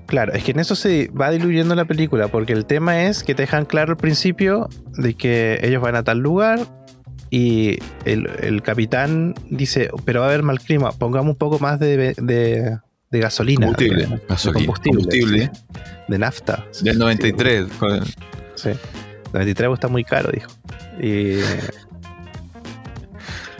Claro, 0.07 0.33
es 0.33 0.43
que 0.43 0.51
en 0.51 0.59
eso 0.59 0.75
se 0.75 1.09
va 1.11 1.29
diluyendo 1.29 1.75
la 1.75 1.85
película, 1.85 2.27
porque 2.27 2.51
el 2.51 2.65
tema 2.65 3.03
es 3.03 3.23
que 3.23 3.35
te 3.35 3.43
dejan 3.43 3.65
claro 3.65 3.91
al 3.91 3.97
principio 3.97 4.67
de 4.97 5.13
que 5.13 5.59
ellos 5.61 5.81
van 5.81 5.95
a 5.95 6.03
tal 6.03 6.17
lugar 6.17 6.59
y 7.29 7.77
el, 8.05 8.27
el 8.41 8.61
capitán 8.63 9.35
dice, 9.49 9.89
pero 10.05 10.21
va 10.21 10.27
a 10.27 10.29
haber 10.29 10.43
mal 10.43 10.59
clima, 10.59 10.91
pongamos 10.91 11.31
un 11.33 11.37
poco 11.37 11.59
más 11.59 11.79
de, 11.79 12.13
de- 12.17 12.77
de 13.11 13.19
gasolina. 13.19 13.65
Combustible. 13.67 14.05
de- 14.05 14.21
Gasolina, 14.27 14.65
combustible, 14.65 14.97
combustible. 15.03 15.51
de 16.07 16.19
nafta. 16.19 16.65
Del 16.81 16.97
93. 16.99 17.65
joder. 17.79 18.03
Sí. 18.55 18.69
93 19.33 19.69
está 19.73 19.87
muy 19.87 20.03
caro, 20.03 20.29
dijo. 20.31 20.49
Y, 21.01 21.39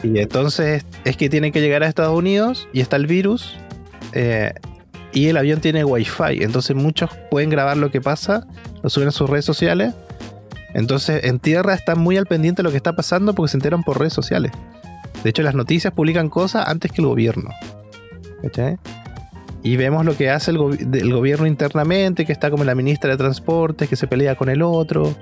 y 0.02 0.18
entonces 0.18 0.84
es 1.04 1.16
que 1.16 1.28
tienen 1.28 1.52
que 1.52 1.60
llegar 1.60 1.82
a 1.82 1.86
Estados 1.88 2.16
Unidos 2.16 2.68
y 2.72 2.80
está 2.80 2.96
el 2.96 3.06
virus. 3.06 3.56
eh, 4.12 4.52
y 5.12 5.26
el 5.26 5.36
avión 5.36 5.60
tiene 5.60 5.84
wifi. 5.84 6.42
Entonces 6.42 6.76
muchos 6.76 7.10
pueden 7.32 7.50
grabar 7.50 7.76
lo 7.76 7.90
que 7.90 8.00
pasa, 8.00 8.46
lo 8.82 8.88
suben 8.90 9.08
a 9.08 9.10
sus 9.10 9.28
redes 9.28 9.44
sociales. 9.44 9.92
Entonces 10.74 11.24
en 11.24 11.38
tierra 11.38 11.74
están 11.74 11.98
muy 11.98 12.16
al 12.16 12.26
pendiente 12.26 12.62
de 12.62 12.64
lo 12.64 12.70
que 12.70 12.76
está 12.76 12.94
pasando 12.94 13.34
porque 13.34 13.50
se 13.50 13.56
enteran 13.56 13.82
por 13.82 13.98
redes 13.98 14.12
sociales. 14.12 14.52
De 15.24 15.30
hecho, 15.30 15.42
las 15.42 15.54
noticias 15.54 15.92
publican 15.92 16.28
cosas 16.28 16.66
antes 16.68 16.92
que 16.92 17.02
el 17.02 17.08
gobierno. 17.08 17.50
¿Cachai? 18.42 18.78
Y 19.62 19.76
vemos 19.76 20.06
lo 20.06 20.16
que 20.16 20.30
hace 20.30 20.50
el, 20.52 20.58
gobi- 20.58 20.98
el 20.98 21.12
gobierno 21.12 21.46
internamente, 21.46 22.24
que 22.24 22.32
está 22.32 22.50
como 22.50 22.64
la 22.64 22.74
ministra 22.74 23.10
de 23.10 23.18
Transportes, 23.18 23.88
que 23.88 23.96
se 23.96 24.06
pelea 24.06 24.34
con 24.36 24.48
el 24.48 24.62
otro. 24.62 25.14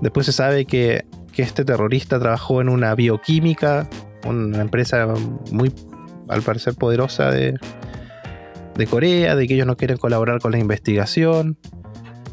Después 0.00 0.24
se 0.24 0.32
sabe 0.32 0.64
que, 0.64 1.04
este 1.36 1.64
terrorista 1.64 2.18
trabajó 2.18 2.60
en 2.62 2.68
una 2.70 2.94
bioquímica, 2.94 3.88
una 4.26 4.62
empresa 4.62 5.12
muy, 5.50 5.72
al 6.28 6.40
parecer, 6.40 6.74
poderosa 6.74 7.30
de, 7.30 7.58
de 8.76 8.86
Corea, 8.86 9.36
de 9.36 9.46
que 9.46 9.54
ellos 9.54 9.66
no 9.66 9.76
quieren 9.76 9.98
colaborar 9.98 10.40
con 10.40 10.52
la 10.52 10.58
investigación. 10.58 11.58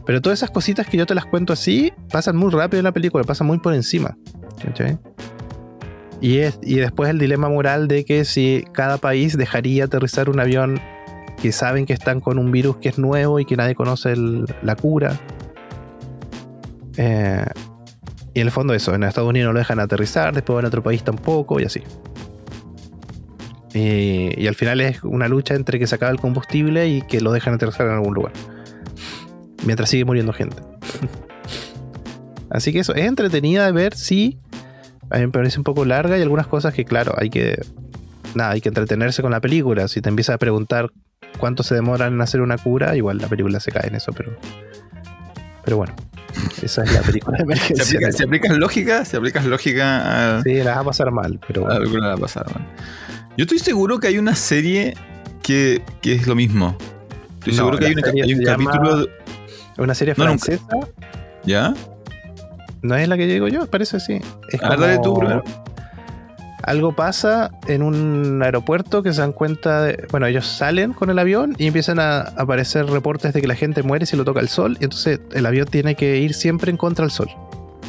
Pero 0.06 0.22
todas 0.22 0.40
esas 0.40 0.52
cositas 0.52 0.88
que 0.88 0.98
yo 0.98 1.06
te 1.06 1.16
las 1.16 1.26
cuento 1.26 1.54
así, 1.54 1.94
pasan 2.12 2.36
muy 2.36 2.52
rápido 2.52 2.80
en 2.80 2.86
la 2.86 2.92
película, 2.92 3.24
pasan 3.24 3.48
muy 3.48 3.60
por 3.60 3.74
encima. 3.74 4.18
Y, 6.22 6.40
es, 6.40 6.60
y 6.62 6.76
después 6.76 7.10
el 7.10 7.20
dilema 7.20 7.50
moral 7.50 7.88
de 7.88 8.04
que 8.04 8.26
si 8.26 8.66
cada 8.74 8.98
país 8.98 9.38
dejaría 9.38 9.86
aterrizar 9.86 10.30
un 10.30 10.40
avión 10.40 10.82
que 11.42 11.52
saben 11.52 11.86
que 11.86 11.94
están 11.94 12.20
con 12.20 12.38
un 12.38 12.52
virus 12.52 12.78
que 12.78 12.90
es 12.90 13.00
nuevo 13.00 13.40
y 13.40 13.46
que 13.46 13.56
nadie 13.56 13.76
conoce 13.76 14.16
la 14.62 14.76
cura. 14.76 15.18
Eh, 16.98 17.46
y 18.34 18.42
en 18.42 18.48
el 18.48 18.52
fondo 18.52 18.74
eso, 18.74 18.94
en 18.94 19.04
Estados 19.04 19.30
Unidos 19.30 19.48
no 19.48 19.54
lo 19.54 19.60
dejan 19.60 19.80
aterrizar, 19.80 20.34
después 20.34 20.60
en 20.60 20.66
otro 20.66 20.84
país 20.84 21.04
tampoco 21.04 21.60
y 21.60 21.64
así. 21.64 21.82
Y, 23.74 24.34
y 24.42 24.48
al 24.48 24.56
final 24.56 24.82
es 24.82 25.04
una 25.04 25.28
lucha 25.28 25.56
entre 25.56 25.80
que 25.80 25.88
se 25.88 25.96
acaba 25.96 26.12
el 26.12 26.20
combustible 26.20 26.90
y 26.90 27.02
que 27.04 27.22
lo 27.22 27.32
dejan 27.32 27.54
aterrizar 27.54 27.88
en 27.88 27.94
algún 27.94 28.14
lugar. 28.14 28.34
Mientras 29.65 29.89
sigue 29.89 30.06
muriendo 30.06 30.34
gente. 30.34 30.58
Así 32.50 32.72
que 32.74 32.80
eso, 32.80 32.95
es 32.95 33.06
entretenida 33.06 33.65
de 33.65 33.72
ver, 33.72 33.95
sí. 33.95 34.39
A 35.12 35.17
mí 35.17 35.26
me 35.26 35.32
parece 35.32 35.58
un 35.60 35.63
poco 35.63 35.86
larga 35.86 36.17
y 36.17 36.22
algunas 36.22 36.48
cosas 36.48 36.74
que, 36.74 36.86
claro, 36.86 37.13
hay 37.17 37.30
que. 37.30 37.60
Nada, 38.36 38.52
hay 38.52 38.62
que 38.62 38.69
entretenerse 38.69 39.22
con 39.22 39.32
la 39.32 39.39
película. 39.41 39.88
Si 39.88 40.02
te 40.02 40.10
empiezas 40.10 40.36
a 40.36 40.38
preguntar 40.38 40.89
cuánto 41.39 41.63
se 41.63 41.76
demoran 41.76 42.13
en 42.13 42.22
hacer 42.22 42.41
una 42.41 42.58
cura, 42.58 42.95
igual 42.95 43.17
la 43.17 43.28
película 43.28 43.60
se 43.60 43.72
cae 43.72 43.88
en 43.88 43.95
eso, 43.95 44.12
pero. 44.13 44.36
Pero 45.63 45.78
bueno, 45.78 45.93
esa 46.63 46.84
es 46.84 46.93
la 46.93 47.02
película 47.02 47.38
de 47.38 47.43
¿Se 47.43 47.43
emergencia. 47.43 47.84
aplica, 47.98 48.12
se 48.12 48.24
aplica 48.24 48.54
lógica? 48.54 49.06
¿Se 49.06 49.17
aplica 49.17 49.41
lógica 49.43 50.38
a, 50.38 50.41
Sí, 50.43 50.54
la 50.56 50.76
va 50.76 50.82
a 50.82 50.84
pasar 50.86 51.12
mal, 51.12 51.39
pero 51.48 51.62
a 51.63 51.65
bueno. 51.76 51.82
alguna 51.82 52.08
la 52.10 52.17
pasada? 52.17 52.48
man? 52.54 52.67
Yo 53.38 53.43
estoy 53.43 53.60
seguro 53.60 54.00
que 54.00 54.08
hay 54.08 54.17
una 54.17 54.36
serie 54.36 54.95
que, 55.43 55.82
que 56.02 56.13
es 56.13 56.28
lo 56.28 56.36
mismo. 56.36 56.76
Estoy 57.39 57.54
No, 57.54 57.58
seguro 57.58 57.78
que 57.78 57.86
hay, 57.88 57.93
una- 57.93 58.08
hay 58.24 58.34
un 58.34 58.41
llama- 58.41 58.72
capítulo. 58.72 59.08
Es 59.80 59.84
una 59.84 59.96
serie 59.96 60.13
No, 60.18 60.26
nunca. 60.26 60.46
francesa. 60.46 60.68
¿Ya? 61.46 61.74
¿No 62.82 62.96
es 62.96 63.08
la 63.08 63.15
que 63.18 63.26
digo 63.28 63.48
yo? 63.48 63.65
Parece 63.68 64.00
sí. 64.00 64.20
Es 64.50 64.62
tú 65.02 65.13
primero. 65.18 65.44
Algo 66.63 66.94
pasa 66.94 67.52
en 67.68 67.82
un 67.82 68.42
aeropuerto 68.44 69.02
que 69.02 69.13
se 69.13 69.22
dan 69.22 69.32
cuenta 69.32 69.82
de. 69.84 70.06
Bueno, 70.12 70.28
ellos 70.28 70.46
salen 70.46 70.92
con 70.94 71.10
el 71.10 71.18
avión 71.18 71.56
y 71.58 71.68
empiezan 71.68 72.00
a 72.00 72.20
aparecer 72.20 72.86
reportes 72.88 73.34
de 73.34 73.42
que 73.42 73.48
la 73.48 73.56
gente 73.56 73.82
muere 73.82 74.06
si 74.06 74.18
lo 74.18 74.26
toca 74.26 74.42
el 74.42 74.50
sol. 74.50 74.78
Y 74.80 74.84
entonces 74.84 75.22
el 75.34 75.46
avión 75.46 75.65
tiene 75.68 75.96
que 75.96 76.18
ir 76.18 76.34
siempre 76.34 76.70
en 76.70 76.78
contra 76.78 77.04
del 77.06 77.12
sol. 77.12 77.30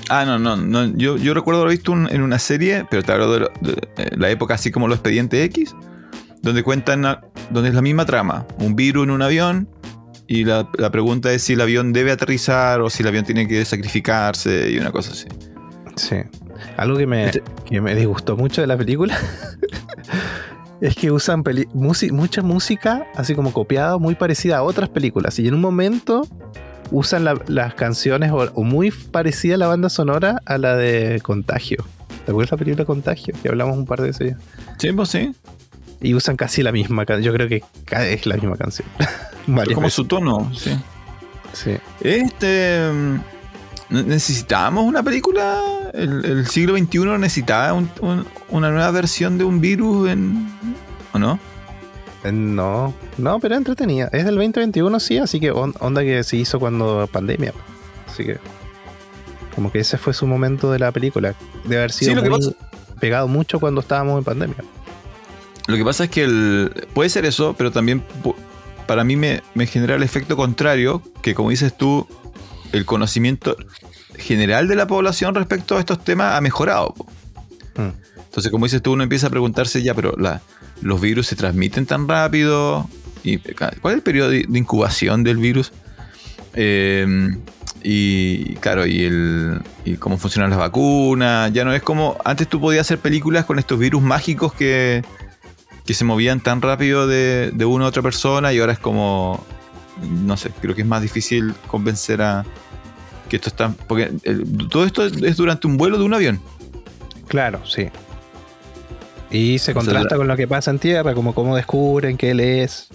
Ah, 0.09 0.25
no, 0.25 0.39
no, 0.39 0.57
no. 0.57 0.87
Yo, 0.97 1.17
yo 1.17 1.35
recuerdo 1.35 1.61
haber 1.63 1.73
visto 1.73 1.93
un- 1.93 2.09
en 2.11 2.23
una 2.23 2.39
serie, 2.39 2.87
pero 2.89 3.03
te 3.03 3.13
hablo 3.13 3.33
de, 3.33 3.51
eh, 3.97 4.11
la 4.17 4.31
época 4.31 4.55
así 4.55 4.71
como 4.71 4.87
los 4.89 4.97
expedientes 4.99 5.45
X, 5.47 5.75
donde 6.43 6.63
cuentan, 6.63 7.05
a- 7.05 7.21
donde 7.51 7.69
es 7.69 7.75
la 7.75 7.83
misma 7.83 8.07
trama. 8.07 8.47
Un 8.61 8.77
virus 8.77 9.05
en 9.05 9.11
un 9.11 9.23
avión 9.23 9.69
y 10.33 10.45
la, 10.45 10.69
la 10.79 10.91
pregunta 10.91 11.33
es 11.33 11.43
si 11.43 11.55
el 11.55 11.61
avión 11.61 11.93
debe 11.93 12.13
aterrizar 12.13 12.81
o 12.83 12.89
si 12.89 13.03
el 13.03 13.09
avión 13.09 13.25
tiene 13.25 13.49
que 13.49 13.65
sacrificarse 13.65 14.71
y 14.71 14.79
una 14.79 14.93
cosa 14.93 15.11
así. 15.11 15.27
Sí. 15.97 16.17
Algo 16.77 16.97
que 16.97 17.07
me, 17.07 17.27
Este- 17.27 17.43
que 17.67 17.81
me 17.81 17.95
disgustó 17.97 18.37
mucho 18.37 18.61
de 18.61 18.69
la 18.69 18.77
película 18.77 19.19
es 20.81 20.95
que 20.95 21.11
usan 21.11 21.43
mucha 21.75 22.43
música 22.43 23.07
así 23.17 23.35
como 23.35 23.53
copiada, 23.53 23.99
muy 23.99 24.15
parecida 24.15 24.59
a 24.59 24.63
otras 24.63 24.89
películas. 24.89 25.39
Y 25.39 25.49
en 25.49 25.55
un 25.55 25.61
momento 25.61 26.27
usan 26.91 27.25
la- 27.25 27.41
las 27.49 27.75
canciones 27.75 28.31
o, 28.31 28.37
o 28.55 28.63
muy 28.63 28.91
parecida 28.91 29.57
la 29.57 29.67
banda 29.67 29.89
sonora 29.89 30.41
a 30.47 30.59
la 30.59 30.77
de 30.77 31.21
Contagio. 31.23 31.85
¿Te 32.25 32.31
acuerdas 32.33 32.53
la 32.53 32.57
película 32.59 32.85
Contagio? 32.85 33.35
Que 33.43 33.49
hablamos 33.49 33.77
un 33.77 33.85
par 33.87 34.01
de 34.01 34.09
veces 34.09 34.31
ya. 34.31 34.39
Sí, 34.79 34.93
pues 34.93 35.09
sí. 35.09 35.33
Y 36.01 36.15
usan 36.15 36.37
casi 36.37 36.63
la 36.63 36.73
misma 36.73 37.05
canción. 37.05 37.25
Yo 37.25 37.33
creo 37.33 37.49
que 37.49 37.63
es 38.13 38.27
la 38.27 38.37
misma 38.37 38.57
canción. 38.57 38.89
Es 38.99 39.55
Varias 39.55 39.75
como 39.75 39.91
su 39.91 40.05
tono, 40.05 40.51
sí. 40.55 40.79
Sí. 41.53 41.77
Este. 42.03 42.89
mm, 42.93 43.17
¿Necesitábamos 44.07 44.85
una 44.85 45.03
película? 45.03 45.61
¿El, 45.93 46.25
el 46.25 46.47
siglo 46.47 46.77
XXI 46.79 46.99
necesitaba 47.19 47.73
un- 47.73 47.91
un- 48.01 48.27
una 48.51 48.71
nueva 48.71 48.91
versión 48.93 49.37
de 49.39 49.45
un 49.45 49.61
virus 49.61 50.09
en, 50.11 50.49
¿O 51.13 51.19
no? 51.19 51.41
Eh, 52.23 52.31
No, 52.31 52.95
no, 53.19 53.41
pero 53.41 53.57
entretenida. 53.57 54.09
Es 54.13 54.25
del 54.25 54.37
2021, 54.37 55.01
sí, 55.01 55.19
así 55.19 55.41
que 55.41 55.51
on- 55.51 55.75
onda 55.81 56.03
que 56.03 56.23
se 56.23 56.37
hizo 56.37 56.61
cuando 56.61 57.09
pandemia. 57.11 57.53
Así 58.07 58.25
que. 58.25 58.39
Como 59.55 59.73
que 59.73 59.81
ese 59.81 59.99
fue 59.99 60.15
su 60.15 60.27
momento 60.27 60.71
de 60.71 60.79
la 60.79 60.93
película. 60.93 61.35
De 61.65 61.77
haber 61.79 61.91
sido 61.91 62.23
Sí, 62.23 62.29
muy 62.29 62.55
pegado 63.01 63.27
mucho 63.27 63.59
cuando 63.59 63.81
estábamos 63.81 64.19
en 64.19 64.25
pandemia. 64.25 64.57
Lo 65.71 65.77
que 65.77 65.85
pasa 65.85 66.05
es 66.05 66.11
que 66.11 66.25
el, 66.25 66.71
puede 66.95 67.09
ser 67.09 67.25
eso, 67.25 67.55
pero 67.57 67.71
también 67.71 68.03
para 68.87 69.05
mí 69.05 69.17
me, 69.17 69.43
me 69.55 69.67
genera 69.67 69.95
el 69.95 70.03
efecto 70.03 70.37
contrario, 70.37 71.03
que 71.23 71.35
como 71.35 71.51
dices 71.51 71.77
tú, 71.77 72.07
el 72.73 72.85
conocimiento 72.85 73.57
general 74.17 74.69
de 74.69 74.75
la 74.77 74.87
población 74.87 75.35
respecto 75.35 75.77
a 75.77 75.81
estos 75.81 76.03
temas 76.05 76.35
ha 76.37 76.41
mejorado. 76.41 76.95
Mm. 77.77 77.91
Entonces, 78.27 78.53
como 78.53 78.67
dices 78.67 78.83
tú, 78.83 78.93
uno 78.93 79.03
empieza 79.03 79.29
a 79.29 79.31
preguntarse 79.31 79.83
ya, 79.83 79.95
pero 79.95 80.15
la- 80.19 80.41
los 80.83 81.01
virus 81.01 81.27
se 81.27 81.37
transmiten 81.37 81.87
tan 81.87 82.07
rápido. 82.09 82.89
¿Y 83.23 83.39
¿Cuál 83.39 83.93
es 83.93 83.95
el 83.97 84.03
periodo 84.03 84.31
de, 84.31 84.45
de 84.49 84.59
incubación 84.59 85.25
del 85.25 85.37
virus? 85.37 85.73
Eh, 86.55 87.37
y 87.83 88.55
claro, 88.57 88.87
y, 88.87 89.05
el, 89.05 89.61
y 89.85 89.95
cómo 89.95 90.17
funcionan 90.19 90.51
las 90.51 90.59
vacunas. 90.59 91.53
Ya 91.53 91.65
no 91.65 91.73
es 91.75 91.83
como. 91.83 92.17
Antes 92.25 92.49
tú 92.49 92.61
podías 92.61 92.87
hacer 92.87 92.99
películas 92.99 93.45
con 93.47 93.59
estos 93.59 93.79
virus 93.79 94.03
mágicos 94.03 94.53
que, 94.53 95.03
que 95.87 95.95
se 95.95 96.05
movían 96.05 96.41
tan 96.41 96.63
rápido 96.63 97.07
de, 97.07 97.51
de 97.53 97.65
una 97.65 97.87
a 97.87 97.89
otra 97.89 98.03
persona 98.03 98.53
y 98.53 98.59
ahora 98.61 98.73
es 98.73 98.79
como. 98.79 99.45
No 100.25 100.37
sé, 100.37 100.51
creo 100.61 100.75
que 100.75 100.83
es 100.83 100.89
más 100.89 101.03
difícil 101.03 101.55
convencer 101.67 102.23
a. 102.23 102.45
Que 103.29 103.37
esto 103.37 103.49
está. 103.49 103.73
Porque 103.89 104.11
el- 104.25 104.69
todo 104.69 104.85
esto 104.85 105.05
es 105.05 105.37
durante 105.37 105.67
un 105.67 105.77
vuelo 105.77 105.99
de 105.99 106.05
un 106.05 106.15
avión. 106.15 106.41
Claro, 107.29 107.61
sí. 107.67 107.89
Y 109.31 109.59
se 109.59 109.71
O 109.71 109.75
sea, 109.75 109.75
contrasta 109.75 110.17
con 110.17 110.27
lo 110.27 110.37
que 110.37 110.49
pasa 110.49 110.71
en 110.73 110.79
tierra, 110.81 111.15
como 111.15 111.35
cómo 111.35 111.55
descubren 111.55 112.17
que 112.17 112.31
él 112.33 112.41
es, 112.41 112.89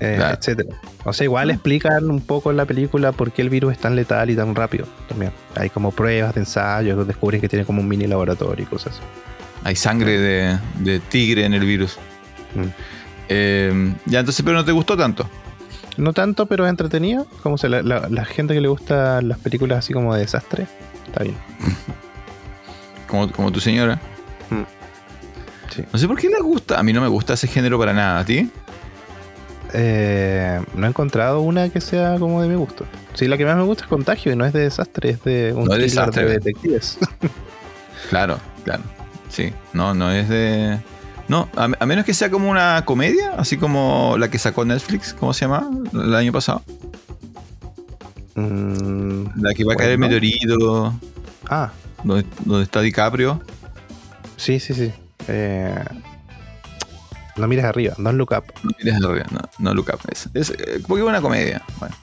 eh, 0.00 0.14
Claro. 0.16 0.36
etcétera. 0.38 0.76
O 1.04 1.12
sea, 1.12 1.24
igual 1.24 1.50
explican 1.50 2.10
un 2.10 2.20
poco 2.20 2.50
en 2.50 2.56
la 2.56 2.64
película 2.64 3.12
por 3.12 3.30
qué 3.32 3.42
el 3.42 3.50
virus 3.50 3.72
es 3.72 3.78
tan 3.78 3.94
letal 3.94 4.30
y 4.30 4.36
tan 4.36 4.54
rápido 4.54 4.86
también. 5.08 5.32
Hay 5.54 5.68
como 5.68 5.92
pruebas 5.92 6.34
de 6.34 6.40
ensayos, 6.40 7.06
descubren 7.06 7.40
que 7.40 7.48
tiene 7.48 7.64
como 7.66 7.82
un 7.82 7.88
mini 7.88 8.06
laboratorio 8.06 8.64
y 8.64 8.66
cosas 8.66 8.94
así. 8.94 9.02
Hay 9.64 9.76
sangre 9.76 10.18
de, 10.18 10.58
de 10.80 10.98
tigre 11.00 11.44
en 11.44 11.52
el 11.54 11.64
virus. 11.66 11.98
Mm. 12.56 12.72
Eh, 13.28 13.94
ya, 14.06 14.20
entonces, 14.20 14.44
pero 14.44 14.56
no 14.56 14.64
te 14.64 14.72
gustó 14.72 14.96
tanto. 14.96 15.28
No 15.96 16.12
tanto, 16.12 16.46
pero 16.46 16.64
es 16.66 16.70
entretenida. 16.70 17.24
Como 17.42 17.56
se 17.58 17.68
la, 17.68 17.82
la- 17.82 18.08
la 18.08 18.24
gente 18.24 18.54
que 18.54 18.60
le 18.60 18.68
gusta 18.68 19.20
las 19.22 19.38
películas 19.38 19.78
así 19.78 19.92
como 19.92 20.14
de 20.14 20.20
desastre, 20.20 20.66
está 21.06 21.22
bien. 21.24 21.36
Como, 23.08 23.30
como 23.30 23.52
tu 23.52 23.60
señora. 23.60 24.00
Mm. 24.50 24.62
Sí. 25.74 25.84
No 25.92 25.98
sé 25.98 26.08
por 26.08 26.18
qué 26.18 26.28
le 26.28 26.40
gusta. 26.40 26.76
A 26.78 26.82
mí 26.82 26.92
no 26.92 27.00
me 27.00 27.06
gusta 27.06 27.34
ese 27.34 27.46
género 27.46 27.78
para 27.78 27.92
nada. 27.92 28.18
¿A 28.18 28.24
ti? 28.24 28.50
Eh, 29.72 30.60
no 30.74 30.86
he 30.86 30.88
encontrado 30.88 31.40
una 31.40 31.68
que 31.68 31.80
sea 31.80 32.18
como 32.18 32.42
de 32.42 32.48
mi 32.48 32.54
gusto. 32.56 32.84
Sí, 33.14 33.28
la 33.28 33.36
que 33.36 33.44
más 33.44 33.56
me 33.56 33.62
gusta 33.62 33.84
es 33.84 33.88
Contagio 33.88 34.32
y 34.32 34.36
no 34.36 34.44
es 34.44 34.52
de 34.52 34.60
desastre, 34.60 35.10
es 35.10 35.22
de 35.24 35.52
un 35.54 35.64
No 35.66 35.74
es 35.74 35.78
thriller 35.78 35.90
desastre. 35.90 36.24
de 36.24 36.32
detectives. 36.34 36.98
Claro, 38.10 38.38
claro. 38.64 38.82
Sí, 39.30 39.52
no, 39.72 39.92
no 39.94 40.12
es 40.12 40.28
de. 40.28 40.78
No, 41.28 41.48
a, 41.56 41.68
a 41.80 41.86
menos 41.86 42.04
que 42.04 42.14
sea 42.14 42.30
como 42.30 42.48
una 42.50 42.84
comedia, 42.84 43.32
así 43.36 43.56
como 43.56 44.16
la 44.18 44.30
que 44.30 44.38
sacó 44.38 44.64
Netflix, 44.64 45.12
¿cómo 45.12 45.32
se 45.32 45.40
llama? 45.46 45.68
El 45.92 46.14
año 46.14 46.32
pasado. 46.32 46.62
Mm, 48.34 49.24
La 49.42 49.54
que 49.54 49.64
va 49.64 49.72
a 49.72 49.76
caer 49.76 49.92
el 49.92 49.98
meteorito, 49.98 50.94
ah, 51.48 51.72
donde, 52.04 52.26
donde 52.44 52.64
está 52.64 52.80
DiCaprio. 52.80 53.40
sí, 54.36 54.60
sí, 54.60 54.74
sí. 54.74 54.92
Eh, 55.28 55.74
no 57.36 57.48
mires 57.48 57.64
arriba, 57.64 57.94
don't 57.98 58.16
look 58.16 58.32
up. 58.32 58.44
No 58.62 58.70
mires 58.78 58.94
arriba, 59.02 59.26
no, 59.30 59.40
no 59.58 59.74
look 59.74 59.88
up. 59.92 60.00
Es, 60.10 60.28
es, 60.34 60.50
eh, 60.50 60.80
porque 60.86 61.02
es 61.02 61.08
una 61.08 61.20
comedia. 61.20 61.62
Bueno. 61.80 61.94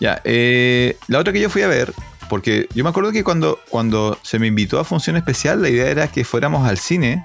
Ya, 0.00 0.20
eh, 0.24 0.96
la 1.08 1.18
otra 1.20 1.32
que 1.32 1.40
yo 1.40 1.48
fui 1.48 1.62
a 1.62 1.68
ver, 1.68 1.92
porque 2.28 2.68
yo 2.74 2.84
me 2.84 2.90
acuerdo 2.90 3.10
que 3.12 3.24
cuando, 3.24 3.58
cuando 3.70 4.18
se 4.22 4.38
me 4.38 4.48
invitó 4.48 4.78
a 4.80 4.84
Función 4.84 5.16
Especial, 5.16 5.62
la 5.62 5.68
idea 5.70 5.88
era 5.88 6.08
que 6.08 6.24
fuéramos 6.24 6.68
al 6.68 6.78
cine, 6.78 7.24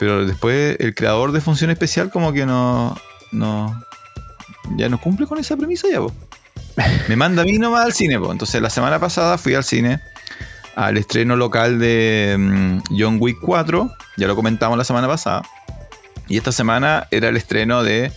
pero 0.00 0.24
después 0.24 0.78
el 0.80 0.94
creador 0.94 1.30
de 1.30 1.42
Función 1.42 1.70
Especial 1.70 2.10
como 2.10 2.32
que 2.32 2.46
no, 2.46 2.96
no 3.32 3.84
ya 4.76 4.88
no 4.88 4.98
cumple 4.98 5.26
con 5.26 5.38
esa 5.38 5.58
premisa 5.58 5.88
ya, 5.92 6.00
po. 6.00 6.10
Me 7.08 7.16
manda 7.16 7.42
a 7.42 7.44
mí 7.44 7.58
nomás 7.58 7.84
al 7.84 7.92
cine, 7.92 8.18
po. 8.18 8.32
Entonces 8.32 8.62
la 8.62 8.70
semana 8.70 8.98
pasada 8.98 9.36
fui 9.36 9.54
al 9.54 9.62
cine 9.62 10.00
al 10.74 10.96
estreno 10.96 11.36
local 11.36 11.78
de 11.78 12.34
mm, 12.38 12.78
John 12.98 13.18
Wick 13.20 13.40
4, 13.42 13.92
ya 14.16 14.26
lo 14.26 14.34
comentamos 14.34 14.78
la 14.78 14.84
semana 14.84 15.06
pasada. 15.06 15.42
Y 16.28 16.38
esta 16.38 16.50
semana 16.50 17.06
era 17.10 17.28
el 17.28 17.36
estreno 17.36 17.82
de 17.82 18.10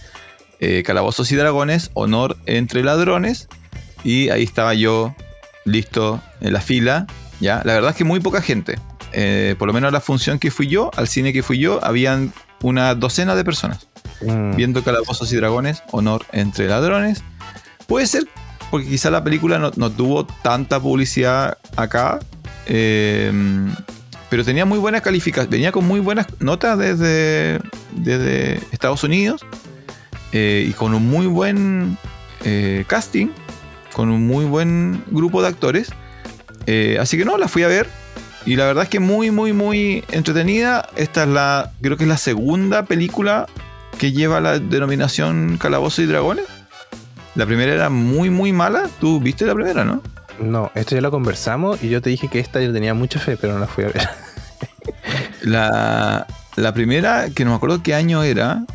eh, 0.62 0.84
Calabozos 0.84 1.30
y 1.34 1.36
Dragones, 1.36 1.92
Honor 1.96 2.38
entre 2.46 2.82
Ladrones. 2.82 3.50
Y 4.06 4.30
ahí 4.30 4.44
estaba 4.44 4.74
yo, 4.74 5.14
listo, 5.66 6.22
en 6.40 6.54
la 6.54 6.62
fila. 6.62 7.08
¿ya? 7.42 7.62
La 7.66 7.74
verdad 7.74 7.90
es 7.90 7.98
que 7.98 8.06
muy 8.06 8.22
poca 8.22 8.42
gente. 8.42 8.80
Eh, 9.14 9.56
por 9.58 9.68
lo 9.68 9.74
menos 9.74 9.90
a 9.90 9.92
la 9.92 10.02
función 10.02 10.40
que 10.40 10.52
fui 10.52 10.68
yo, 10.68 10.92
al 10.96 11.08
cine 11.08 11.34
que 11.34 11.44
fui 11.44 11.60
yo, 11.60 11.80
habían 11.84 12.34
una 12.62 12.96
docena 12.96 13.36
de 13.36 13.44
personas 13.44 13.88
Mm, 14.26 14.56
viendo 14.56 14.84
Calabozos 14.84 15.32
y 15.34 15.36
Dragones, 15.36 15.84
Honor 15.92 16.26
entre 16.32 16.68
Ladrones. 16.68 17.24
Puede 17.88 18.08
ser 18.08 18.28
porque 18.72 18.88
quizá 18.88 19.12
la 19.12 19.24
película 19.24 19.60
no, 19.60 19.72
no 19.76 19.92
tuvo 19.92 20.26
tanta 20.26 20.80
publicidad 20.80 21.58
acá, 21.76 22.20
eh, 22.66 23.32
pero 24.30 24.44
tenía 24.44 24.66
muy 24.66 24.80
buenas 24.80 25.02
calificaciones, 25.02 25.52
venía 25.52 25.72
con 25.72 25.86
muy 25.86 26.00
buenas 26.00 26.26
notas 26.40 26.80
desde, 26.80 27.60
desde 27.92 28.56
Estados 28.72 29.04
Unidos 29.04 29.46
eh, 30.32 30.66
y 30.68 30.74
con 30.74 30.96
un 30.96 31.08
muy 31.08 31.28
buen 31.28 31.98
casting, 32.88 33.28
con 33.94 34.10
un 34.10 34.26
muy 34.28 34.44
buen 34.46 35.04
grupo 35.12 35.42
de 35.42 35.48
actores. 35.50 35.90
Así 37.00 37.18
que 37.18 37.26
no, 37.26 37.38
la 37.38 37.48
fui 37.48 37.64
a 37.64 37.68
ver. 37.68 37.88
Y 38.46 38.56
la 38.56 38.66
verdad 38.66 38.84
es 38.84 38.90
que 38.90 39.00
muy, 39.00 39.32
muy, 39.32 39.54
muy 39.54 40.04
entretenida. 40.12 40.90
Esta 40.96 41.24
es 41.24 41.30
la, 41.30 41.72
creo 41.82 41.98
que 41.98 42.04
es 42.04 42.10
la 42.10 42.18
segunda 42.18 42.86
película 42.86 43.48
que 43.98 44.12
lleva 44.12 44.42
la 44.42 44.60
denominación 44.60 45.58
Calabozo 45.58 46.02
y 46.02 46.08
Dragones. 46.08 46.46
La 47.36 47.46
primera 47.46 47.74
era 47.74 47.90
muy, 47.90 48.30
muy 48.30 48.52
mala. 48.52 48.90
Tú 49.00 49.20
viste 49.20 49.46
la 49.46 49.56
primera, 49.56 49.86
¿no? 49.86 50.02
No, 50.40 50.72
esto 50.76 50.96
ya 50.96 51.02
lo 51.02 51.12
conversamos 51.12 51.84
y 51.84 51.90
yo 51.90 52.02
te 52.02 52.10
dije 52.10 52.28
que 52.28 52.40
esta 52.40 52.62
yo 52.62 52.74
tenía 52.74 52.94
mucha 52.94 53.20
fe, 53.20 53.38
pero 53.38 53.54
no 53.54 53.60
la 53.60 53.68
fui 53.68 53.86
a 53.86 53.88
ver. 53.88 54.10
La, 55.44 56.26
la 56.56 56.74
primera, 56.74 57.30
que 57.30 57.44
no 57.44 57.52
me 57.52 57.58
acuerdo 57.58 57.84
qué 57.84 57.94
año 57.94 58.24
era, 58.24 58.66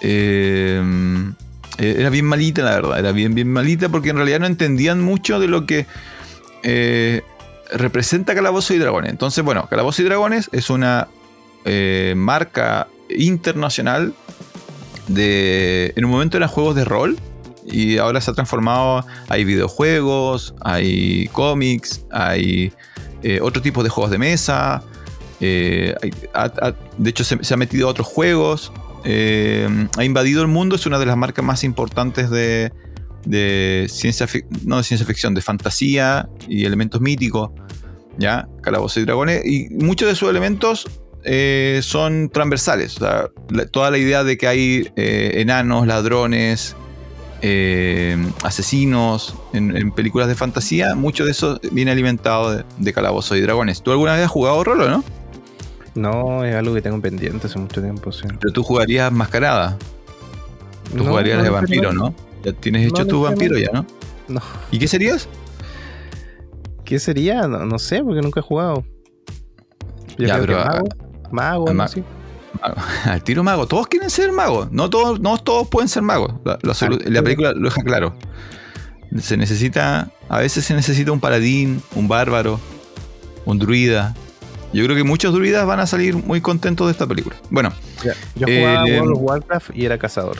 eh, 0.00 0.80
era 1.78 2.10
bien 2.10 2.26
malita, 2.26 2.62
la 2.62 2.72
verdad. 2.72 2.98
Era 2.98 3.12
bien, 3.12 3.34
bien 3.34 3.52
malita 3.52 3.88
porque 3.88 4.10
en 4.10 4.16
realidad 4.16 4.40
no 4.40 4.46
entendían 4.46 5.00
mucho 5.00 5.40
de 5.40 5.48
lo 5.48 5.66
que 5.66 5.86
eh, 6.62 7.22
representa 7.74 8.34
Calabozo 8.34 8.74
y 8.74 8.78
Dragones. 8.78 9.10
Entonces, 9.10 9.44
bueno, 9.44 9.66
Calabozo 9.68 10.02
y 10.02 10.04
Dragones 10.04 10.48
es 10.52 10.70
una 10.70 11.08
eh, 11.64 12.14
marca 12.16 12.88
internacional 13.08 14.14
de... 15.08 15.92
En 15.96 16.04
un 16.04 16.10
momento 16.10 16.36
eran 16.36 16.48
juegos 16.48 16.74
de 16.74 16.84
rol 16.84 17.18
y 17.64 17.98
ahora 17.98 18.20
se 18.20 18.30
ha 18.30 18.34
transformado, 18.34 19.06
hay 19.28 19.44
videojuegos, 19.44 20.54
hay 20.60 21.28
cómics, 21.28 22.04
hay 22.10 22.72
eh, 23.22 23.40
otro 23.40 23.62
tipo 23.62 23.82
de 23.82 23.88
juegos 23.88 24.10
de 24.10 24.18
mesa, 24.18 24.82
eh, 25.40 25.94
de 26.98 27.10
hecho 27.10 27.24
se, 27.24 27.42
se 27.42 27.54
ha 27.54 27.56
metido 27.56 27.86
a 27.86 27.90
otros 27.90 28.06
juegos, 28.06 28.72
ha 29.04 30.04
invadido 30.04 30.42
el 30.42 30.48
mundo, 30.48 30.76
es 30.76 30.86
una 30.86 30.98
de 30.98 31.06
las 31.06 31.16
marcas 31.16 31.44
más 31.44 31.64
importantes 31.64 32.30
de, 32.30 32.72
de 33.24 33.86
ciencia, 33.90 34.26
no 34.64 34.78
de 34.78 34.82
ciencia 34.84 35.06
ficción, 35.06 35.34
de 35.34 35.40
fantasía 35.42 36.28
y 36.48 36.64
elementos 36.64 37.00
míticos, 37.00 37.50
¿ya? 38.18 38.48
Calabozos 38.62 38.98
y 38.98 39.04
dragones, 39.06 39.44
y 39.46 39.68
muchos 39.70 40.08
de 40.08 40.14
sus 40.14 40.28
elementos 40.28 40.86
eh, 41.24 41.80
son 41.82 42.30
transversales, 42.30 42.96
o 42.96 43.00
sea, 43.00 43.26
la- 43.50 43.66
toda 43.66 43.90
la 43.92 43.98
idea 43.98 44.24
de 44.24 44.36
que 44.36 44.48
hay 44.48 44.90
eh, 44.96 45.34
enanos, 45.36 45.86
ladrones, 45.86 46.74
eh, 47.42 48.16
asesinos 48.42 49.34
en, 49.52 49.76
en 49.76 49.90
películas 49.92 50.28
de 50.28 50.34
fantasía, 50.34 50.94
mucho 50.94 51.24
de 51.24 51.30
eso 51.32 51.60
viene 51.72 51.90
alimentado 51.90 52.50
de, 52.56 52.64
de 52.78 52.92
calabozos 52.92 53.36
y 53.38 53.40
dragones. 53.40 53.82
¿Tú 53.82 53.90
alguna 53.92 54.14
vez 54.14 54.24
has 54.24 54.30
jugado 54.30 54.62
rol 54.64 54.80
o 54.82 54.88
no? 54.88 55.04
No, 55.94 56.44
es 56.44 56.54
algo 56.54 56.74
que 56.74 56.82
tengo 56.82 57.00
pendiente 57.00 57.46
hace 57.48 57.58
mucho 57.58 57.82
tiempo, 57.82 58.12
sí. 58.12 58.22
Pero 58.40 58.52
tú 58.52 58.62
jugarías 58.62 59.12
mascarada. 59.12 59.76
Tú 60.90 60.98
No, 61.04 61.10
jugarías 61.10 61.38
no 61.38 61.44
de 61.44 61.50
vampiro. 61.50 61.92
¿no? 61.92 62.14
Ya 62.42 62.52
tienes 62.52 62.88
hecho 62.88 63.02
No 63.02 63.08
tu 63.08 63.22
vampiro 63.22 63.58
ya, 63.58 63.70
¿no? 63.72 63.86
No. 64.28 64.40
¿Y 64.70 64.78
qué 64.78 64.88
serías? 64.88 65.28
¿Qué 66.84 66.98
sería? 66.98 67.46
No, 67.46 67.64
no 67.64 67.78
sé, 67.78 68.02
porque 68.02 68.20
nunca 68.20 68.40
he 68.40 68.42
jugado. 68.42 68.84
Yo 70.18 70.26
Ya, 70.26 70.38
pero, 70.38 70.56
mago, 70.58 70.88
mago, 71.30 71.74
ma-. 71.74 71.88
Al 73.04 73.22
tiro 73.22 73.42
mago. 73.42 73.66
Todos 73.66 73.86
quieren 73.86 74.10
ser 74.10 74.32
magos. 74.32 74.70
No 74.70 74.90
todos, 74.90 75.20
no 75.20 75.38
todos 75.38 75.68
pueden 75.68 75.88
ser 75.88 76.02
magos. 76.02 76.34
La, 76.44 77.22
película 77.22 77.52
lo 77.52 77.68
deja 77.68 77.82
claro. 77.82 78.14
Se 79.18 79.36
necesita. 79.36 80.10
A 80.28 80.38
veces 80.38 80.64
se 80.64 80.74
necesita 80.74 81.12
un 81.12 81.20
paladín, 81.20 81.82
un 81.94 82.08
bárbaro, 82.08 82.60
un 83.44 83.58
druida. 83.58 84.14
Yo 84.72 84.84
creo 84.84 84.96
que 84.96 85.04
muchos 85.04 85.34
druidas 85.34 85.66
van 85.66 85.80
a 85.80 85.86
salir 85.86 86.16
muy 86.16 86.40
contentos 86.40 86.86
de 86.86 86.92
esta 86.92 87.06
película. 87.06 87.36
Bueno, 87.50 87.72
Yo 88.36 88.46
jugaba 88.46 88.88
eh, 88.88 89.00
World 89.00 89.16
of 89.16 89.22
Warcraft 89.22 89.70
y 89.74 89.84
era 89.84 89.98
cazador. 89.98 90.38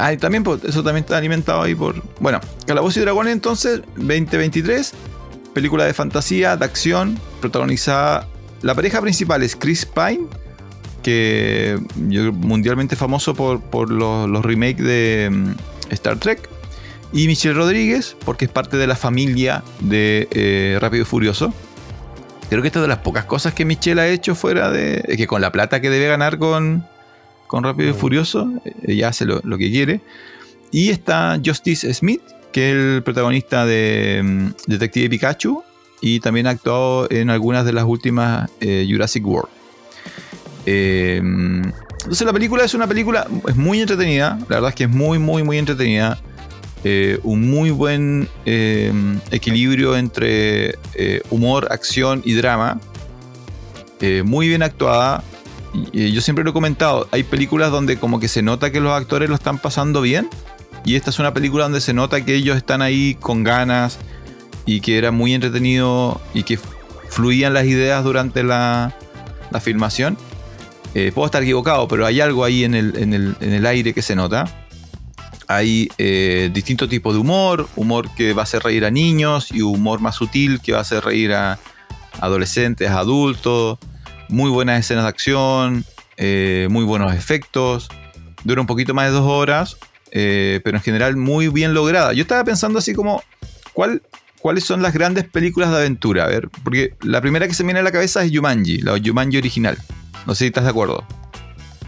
Ah, 0.00 0.16
también, 0.16 0.42
pues, 0.42 0.64
eso 0.64 0.82
también 0.82 1.04
está 1.04 1.18
alimentado 1.18 1.60
ahí 1.60 1.74
por. 1.74 2.02
Bueno, 2.20 2.40
Calabozos 2.66 2.96
y 2.96 3.00
Dragones, 3.00 3.34
entonces, 3.34 3.82
2023. 3.96 4.94
Película 5.52 5.84
de 5.84 5.92
fantasía, 5.92 6.56
de 6.56 6.64
acción, 6.64 7.20
protagonizada. 7.40 8.26
La 8.62 8.74
pareja 8.74 9.02
principal 9.02 9.42
es 9.42 9.56
Chris 9.56 9.84
Pine, 9.84 10.26
que 11.02 11.78
mundialmente 12.32 12.96
famoso 12.96 13.34
por, 13.34 13.90
los, 13.90 14.42
remakes 14.42 14.82
de 14.82 15.28
mm, 15.30 15.92
Star 15.92 16.16
Trek. 16.18 16.48
Y 17.12 17.26
Michelle 17.26 17.54
Rodríguez, 17.54 18.16
porque 18.24 18.46
es 18.46 18.50
parte 18.50 18.78
de 18.78 18.86
la 18.86 18.96
familia 18.96 19.62
de 19.80 20.28
eh, 20.30 20.78
Rápido 20.80 21.02
y 21.02 21.04
Furioso. 21.04 21.52
Creo 22.48 22.62
que 22.62 22.68
esta 22.68 22.78
es 22.78 22.84
de 22.84 22.88
las 22.88 22.98
pocas 22.98 23.26
cosas 23.26 23.52
que 23.52 23.66
Michelle 23.66 24.00
ha 24.00 24.08
hecho 24.08 24.34
fuera 24.34 24.70
de. 24.70 25.02
que 25.18 25.26
con 25.26 25.42
la 25.42 25.52
plata 25.52 25.82
que 25.82 25.90
debe 25.90 26.06
ganar 26.06 26.38
con, 26.38 26.86
con 27.50 27.64
Rápido 27.64 27.90
y 27.90 27.94
Furioso, 27.94 28.48
ella 28.86 29.08
hace 29.08 29.24
lo, 29.24 29.58
que 29.58 29.72
quiere. 29.72 30.00
Y 30.70 30.90
está 30.90 31.36
Justice 31.44 31.92
Smith, 31.92 32.22
que 32.52 32.70
es 32.70 32.76
el 32.76 33.02
protagonista 33.02 33.66
de 33.66 34.20
mm, 34.22 34.46
Detective 34.68 35.10
Pikachu 35.10 35.64
y 36.00 36.20
también 36.20 36.46
ha 36.46 36.50
actuado 36.50 37.10
en 37.10 37.28
algunas 37.28 37.64
de 37.64 37.72
las 37.72 37.82
últimas 37.82 38.48
eh, 38.60 38.86
Jurassic 38.88 39.26
World. 39.26 39.48
Eh, 40.64 41.16
entonces 41.16 42.24
la 42.24 42.32
película 42.32 42.64
es 42.64 42.72
una 42.74 42.86
película, 42.86 43.26
es 43.48 43.56
muy 43.56 43.80
entretenida, 43.80 44.38
la 44.42 44.56
verdad 44.56 44.68
es 44.68 44.76
que 44.76 44.84
es 44.84 44.90
muy, 44.90 45.18
muy, 45.18 45.42
muy 45.42 45.58
entretenida. 45.58 46.20
Eh, 46.84 47.18
un 47.24 47.50
muy 47.50 47.70
buen 47.70 48.28
equilibrio 48.46 49.96
entre 49.96 50.76
humor, 51.30 51.66
acción 51.72 52.22
y 52.24 52.34
drama. 52.34 52.80
muy 54.24 54.46
bien 54.46 54.62
actuada 54.62 55.24
yo 55.92 56.20
siempre 56.20 56.44
lo 56.44 56.50
he 56.50 56.52
comentado, 56.52 57.08
hay 57.12 57.22
películas 57.22 57.70
donde 57.70 57.98
como 57.98 58.18
que 58.20 58.28
se 58.28 58.42
nota 58.42 58.70
que 58.70 58.80
los 58.80 58.92
actores 58.92 59.28
lo 59.28 59.34
están 59.34 59.58
pasando 59.58 60.00
bien. 60.00 60.28
Y 60.84 60.96
esta 60.96 61.10
es 61.10 61.18
una 61.18 61.34
película 61.34 61.64
donde 61.64 61.80
se 61.80 61.92
nota 61.92 62.24
que 62.24 62.34
ellos 62.34 62.56
están 62.56 62.82
ahí 62.82 63.16
con 63.20 63.44
ganas 63.44 63.98
y 64.64 64.80
que 64.80 64.98
era 64.98 65.10
muy 65.10 65.34
entretenido 65.34 66.20
y 66.32 66.42
que 66.42 66.58
fluían 67.08 67.54
las 67.54 67.66
ideas 67.66 68.02
durante 68.02 68.42
la, 68.42 68.96
filmación. 69.60 70.16
Eh, 70.94 71.12
puedo 71.14 71.26
estar 71.26 71.42
equivocado, 71.42 71.86
pero 71.86 72.06
hay 72.06 72.20
algo 72.20 72.44
ahí 72.44 72.64
en 72.64 72.74
el, 72.74 73.66
aire 73.66 73.92
que 73.92 74.02
se 74.02 74.16
nota. 74.16 74.66
Hay 75.46 75.88
eh, 75.98 76.50
distintos 76.52 76.88
tipos 76.88 77.12
de 77.12 77.20
humor, 77.20 77.68
humor 77.76 78.08
que 78.14 78.32
va 78.32 78.42
a 78.42 78.44
hacer 78.44 78.62
reír 78.62 78.84
a 78.84 78.90
niños 78.90 79.50
y 79.50 79.62
humor 79.62 80.00
más 80.00 80.14
sutil 80.14 80.60
que 80.60 80.72
va 80.72 80.78
a 80.78 80.82
hacer 80.82 81.04
reír 81.04 81.32
a 81.32 81.58
adolescentes, 82.20 82.90
adultos 82.90 83.78
muy 84.30 84.50
buenas 84.50 84.80
escenas 84.80 85.04
de 85.04 85.08
acción, 85.08 85.84
eh, 86.16 86.68
muy 86.70 86.84
buenos 86.84 87.14
efectos. 87.14 87.88
Dura 88.44 88.60
un 88.60 88.66
poquito 88.66 88.94
más 88.94 89.06
de 89.06 89.12
dos 89.12 89.26
horas, 89.26 89.76
eh, 90.10 90.60
pero 90.64 90.78
en 90.78 90.82
general 90.82 91.16
muy 91.16 91.48
bien 91.48 91.74
lograda. 91.74 92.12
Yo 92.12 92.22
estaba 92.22 92.44
pensando 92.44 92.78
así 92.78 92.94
como, 92.94 93.22
¿cuál, 93.72 94.02
¿cuáles 94.40 94.64
son 94.64 94.82
las 94.82 94.94
grandes 94.94 95.24
películas 95.24 95.70
de 95.70 95.76
aventura? 95.76 96.24
A 96.24 96.28
ver, 96.28 96.48
porque 96.64 96.94
la 97.02 97.20
primera 97.20 97.46
que 97.46 97.54
se 97.54 97.62
me 97.62 97.68
viene 97.68 97.80
a 97.80 97.84
la 97.84 97.92
cabeza 97.92 98.24
es 98.24 98.32
Jumanji, 98.34 98.78
la 98.78 98.98
Jumanji 99.04 99.38
original. 99.38 99.76
No 100.26 100.34
sé 100.34 100.44
si 100.44 100.46
estás 100.46 100.64
de 100.64 100.70
acuerdo. 100.70 101.04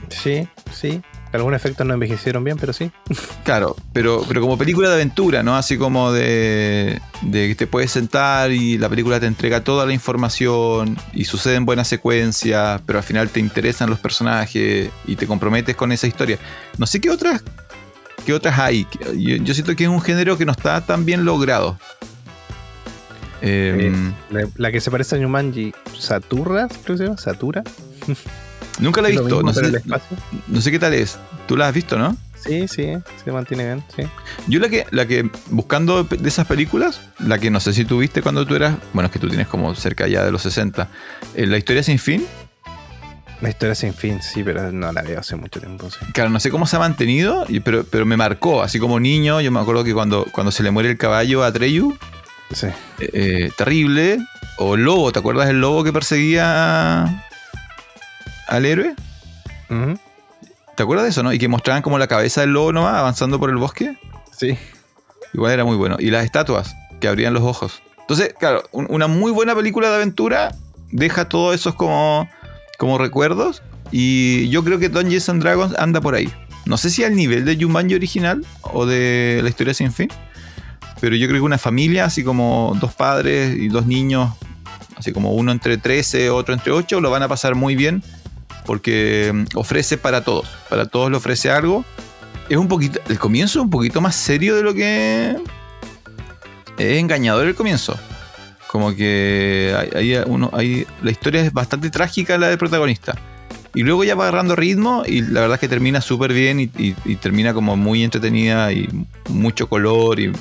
Sí, 0.09 0.47
sí. 0.73 1.03
Algunos 1.33 1.57
efectos 1.57 1.87
no 1.87 1.95
envejecieron 1.95 2.45
bien, 2.45 2.59
pero 2.59 2.73
sí. 2.73 2.90
Claro, 3.45 3.75
pero, 3.92 4.25
pero 4.29 4.40
como 4.40 4.59
película 4.59 4.88
de 4.88 4.95
aventura, 4.95 5.42
¿no? 5.42 5.57
Así 5.57 5.79
como 5.79 6.12
de, 6.12 7.01
de 7.23 7.49
que 7.49 7.55
te 7.55 7.66
puedes 7.66 7.90
sentar 7.90 8.53
y 8.53 8.79
la 8.79 8.88
película 8.88 9.18
te 9.18 9.27
entrega 9.27 9.64
toda 9.64 9.87
la 9.87 9.92
información 9.92 10.97
y 11.12 11.25
sucede 11.25 11.57
en 11.57 11.64
buena 11.64 11.85
secuencia, 11.85 12.81
pero 12.87 12.99
al 12.99 13.05
final 13.05 13.31
te 13.31 13.40
interesan 13.40 13.90
los 13.90 13.99
personajes 13.99 14.90
y 15.07 15.16
te 15.16 15.27
comprometes 15.27 15.75
con 15.75 15.90
esa 15.90 16.07
historia. 16.07 16.38
No 16.79 16.87
sé 16.87 17.01
qué 17.01 17.11
otras, 17.11 17.42
qué 18.25 18.33
otras 18.33 18.59
hay. 18.59 18.87
Yo, 19.16 19.55
siento 19.55 19.75
que 19.75 19.85
es 19.85 19.90
un 19.90 20.01
género 20.01 20.37
que 20.37 20.45
no 20.45 20.53
está 20.53 20.81
tan 20.83 21.05
bien 21.05 21.25
logrado. 21.25 21.79
Em, 23.40 24.12
la, 24.57 24.71
que 24.71 24.81
se 24.81 24.90
parece 24.90 25.16
a 25.16 25.18
Jumanji, 25.18 25.75
Saturra, 25.99 26.68
creo 26.68 26.97
que 26.97 26.99
se 26.99 27.05
llama, 27.05 27.18
Satura. 27.18 27.64
Nunca 28.79 29.03
la 29.03 29.09
he 29.09 29.13
visto. 29.13 29.43
No 29.43 30.61
sé, 30.61 30.71
qué 30.71 30.79
tal 30.79 30.95
es. 30.95 31.19
Tú 31.47 31.57
la 31.57 31.69
has 31.69 31.75
visto, 31.75 31.99
¿no? 31.99 32.17
Sí, 32.43 32.67
sí, 32.67 32.93
se 33.25 33.31
mantiene 33.31 33.65
bien, 33.65 33.85
sí. 33.95 34.03
Yo 34.49 34.59
la 34.59 34.69
que, 34.69 34.85
la 34.91 35.07
que, 35.07 35.31
buscando 35.51 36.03
de 36.03 36.29
esas 36.29 36.47
películas, 36.47 37.01
la 37.21 37.39
que 37.39 37.51
no 37.51 37.61
sé 37.61 37.73
si 37.73 37.85
tú 37.85 37.99
viste 37.99 38.21
cuando 38.21 38.45
tú 38.45 38.57
eras, 38.57 38.77
bueno, 38.93 39.07
es 39.07 39.13
que 39.13 39.21
tú 39.21 39.29
tienes 39.29 39.47
como 39.47 39.75
cerca 39.77 40.09
ya 40.09 40.25
de 40.25 40.33
los 40.33 40.43
60, 40.43 40.89
eh, 41.37 41.47
La 41.47 41.57
historia 41.57 41.85
sin 41.85 42.01
fin. 42.01 42.27
La 43.41 43.49
historia 43.49 43.77
sin 43.77 43.95
fin, 43.95 44.21
sí, 44.23 44.43
pero 44.43 44.73
no 44.73 44.93
la 44.93 45.03
veo 45.03 45.21
hace 45.21 45.37
mucho 45.37 45.61
tiempo. 45.61 45.89
Sí. 45.91 45.99
Claro, 46.13 46.31
no 46.31 46.41
sé 46.41 46.51
cómo 46.51 46.67
se 46.67 46.77
ha 46.77 46.79
mantenido, 46.81 47.47
pero, 47.65 47.85
pero 47.85 48.07
me 48.07 48.17
marcó, 48.17 48.63
así 48.63 48.81
como 48.81 48.99
niño, 48.99 49.41
yo 49.41 49.53
me 49.53 49.61
acuerdo 49.61 49.85
que 49.85 49.95
cuando, 49.95 50.27
cuando 50.33 50.51
se 50.51 50.65
le 50.65 50.73
muere 50.73 50.91
el 50.91 50.99
caballo 50.99 51.45
a 51.45 51.53
Treyu, 51.53 51.97
sí. 52.53 52.69
Eh, 52.99 53.51
terrible, 53.57 54.19
o 54.59 54.77
lobo, 54.77 55.13
¿te 55.13 55.21
acuerdas 55.21 55.47
del 55.47 55.61
lobo 55.61 55.85
que 55.85 55.93
perseguía 55.93 57.25
al 58.53 58.67
héroe. 58.67 58.95
¿Te 60.77 60.83
acuerdas 60.83 61.05
de 61.05 61.11
eso, 61.11 61.23
no? 61.23 61.33
Y 61.33 61.38
que 61.38 61.49
mostraban 61.49 61.83
como 61.83 61.99
la 61.99 62.07
cabeza 62.07 62.43
del 62.43 62.51
lobo 62.51 62.73
nomás 62.73 62.95
avanzando 62.95 63.41
por 63.41 63.51
el 63.51 63.57
bosque. 63.57 63.97
Sí. 64.37 64.59
Igual 65.33 65.53
era 65.53 65.65
muy 65.65 65.77
bueno. 65.77 65.97
Y 65.99 66.11
las 66.11 66.25
estatuas 66.25 66.75
que 67.01 67.09
abrían 67.09 67.33
los 67.33 67.43
ojos. 67.43 67.83
Entonces, 68.01 68.35
claro, 68.38 68.62
una 68.73 69.07
muy 69.07 69.33
buena 69.33 69.55
película 69.55 69.88
de 69.88 69.97
aventura 69.97 70.55
deja 70.91 71.29
todos 71.29 71.55
esos 71.55 71.75
como, 71.75 72.29
como 72.79 72.99
recuerdos. 72.99 73.62
Y 73.91 74.49
yo 74.51 74.62
creo 74.62 74.79
que 74.79 74.88
Dungeons 74.91 75.29
and 75.31 75.43
Dragons 75.43 75.75
anda 75.79 76.01
por 76.01 76.15
ahí. 76.15 76.31
No 76.67 76.77
sé 76.77 76.91
si 76.91 77.05
al 77.05 77.17
nivel 77.17 77.45
de 77.45 77.57
Jumanji 77.57 77.95
original 77.95 78.45
o 78.61 78.85
de 78.87 79.41
la 79.43 79.49
historia 79.49 79.73
sin 79.73 79.93
fin. 79.93 80.11
Pero 81.01 81.17
yo 81.17 81.27
creo 81.27 81.41
que 81.41 81.47
una 81.47 81.59
familia, 81.59 82.05
así 82.05 82.23
como 82.23 82.77
dos 82.81 82.93
padres 82.93 83.57
y 83.57 83.69
dos 83.69 83.87
niños, 83.87 84.31
así 84.97 85.12
como 85.12 85.33
uno 85.33 85.51
entre 85.51 85.79
13, 85.79 86.31
otro 86.31 86.55
entre 86.55 86.73
8, 86.73 87.01
lo 87.01 87.11
van 87.11 87.23
a 87.23 87.29
pasar 87.29 87.55
muy 87.55 87.75
bien 87.75 88.03
porque 88.66 89.31
mm, 89.33 89.57
ofrece 89.57 89.98
para 89.98 90.22
todos, 90.22 90.48
para 90.68 90.87
todos 90.87 91.11
le 91.11 91.16
ofrece 91.16 91.51
algo. 91.51 91.85
Es 92.48 92.57
un 92.57 92.68
poquito, 92.68 93.01
el 93.09 93.18
comienzo 93.18 93.61
es 93.61 93.64
un 93.64 93.70
poquito 93.70 94.01
más 94.01 94.14
serio 94.14 94.57
de 94.57 94.62
lo 94.62 94.75
que 94.75 95.37
es 96.79 96.98
engañador 96.98 97.46
el 97.46 97.55
comienzo. 97.55 97.98
Como 98.68 98.94
que 98.94 99.75
hay, 99.94 100.16
uno, 100.27 100.51
la 101.03 101.11
historia 101.11 101.42
es 101.42 101.53
bastante 101.53 101.90
trágica 101.90 102.38
la 102.38 102.48
del 102.48 102.59
protagonista. 102.59 103.14
Y 103.75 103.83
luego 103.83 104.05
ya 104.05 104.14
va 104.14 104.25
agarrando 104.25 104.55
ritmo 104.55 105.03
y 105.07 105.22
la 105.22 105.40
verdad 105.40 105.55
es 105.55 105.61
que 105.61 105.68
termina 105.68 106.01
súper 106.01 106.33
bien 106.33 106.61
y, 106.61 106.92
termina 107.16 107.55
como 107.55 107.77
muy 107.77 108.03
entretenida 108.03 108.72
y 108.72 108.88
mucho 109.29 109.68
color 109.68 110.20
y 110.20 110.33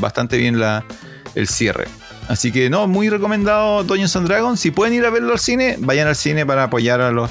bastante 0.00 0.38
bien 0.38 0.58
la, 0.58 0.84
el 1.34 1.46
cierre. 1.46 1.86
Así 2.28 2.52
que 2.52 2.68
no, 2.68 2.86
muy 2.86 3.08
recomendado 3.08 3.82
Dungeons 3.84 4.14
and 4.16 4.28
Dragons. 4.28 4.60
Si 4.60 4.70
pueden 4.70 4.94
ir 4.94 5.06
a 5.06 5.10
verlo 5.10 5.32
al 5.32 5.38
cine, 5.38 5.76
vayan 5.78 6.06
al 6.06 6.16
cine 6.16 6.44
para 6.44 6.64
apoyar 6.64 7.00
a 7.00 7.10
los, 7.10 7.30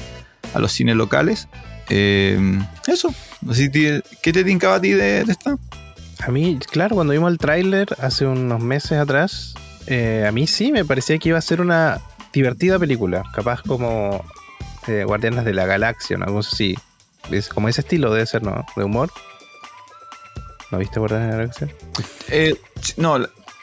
a 0.52 0.58
los 0.58 0.72
cines 0.72 0.96
locales. 0.96 1.48
Eh, 1.88 2.38
eso. 2.86 3.14
¿Qué 4.22 4.32
te 4.32 4.44
tincaba 4.44 4.74
a 4.74 4.80
ti 4.80 4.90
de, 4.90 5.20
esta? 5.20 5.56
A 6.20 6.30
mí, 6.32 6.58
claro, 6.70 6.96
cuando 6.96 7.12
vimos 7.12 7.30
el 7.30 7.38
tráiler 7.38 7.88
hace 8.00 8.26
unos 8.26 8.60
meses 8.60 8.98
atrás, 8.98 9.54
eh, 9.86 10.24
a 10.28 10.32
mí 10.32 10.48
sí 10.48 10.72
me 10.72 10.84
parecía 10.84 11.16
que 11.18 11.28
iba 11.28 11.38
a 11.38 11.42
ser 11.42 11.60
una 11.60 12.00
divertida 12.32 12.76
película. 12.76 13.22
Capaz 13.32 13.62
como 13.62 14.24
eh, 14.88 15.04
Guardianes 15.04 15.44
de 15.44 15.54
la 15.54 15.64
Galaxia, 15.64 16.16
¿no? 16.16 16.24
algo 16.24 16.40
así. 16.40 16.74
Es 17.30 17.48
como 17.48 17.68
ese 17.68 17.82
estilo 17.82 18.12
debe 18.12 18.26
ser, 18.26 18.42
¿no? 18.42 18.66
De 18.74 18.82
humor. 18.82 19.10
¿No 20.72 20.78
viste 20.78 20.98
Guardianes 20.98 21.28
de 21.28 21.32
la 21.32 21.38
Galaxia? 21.38 21.68
no, 22.96 23.18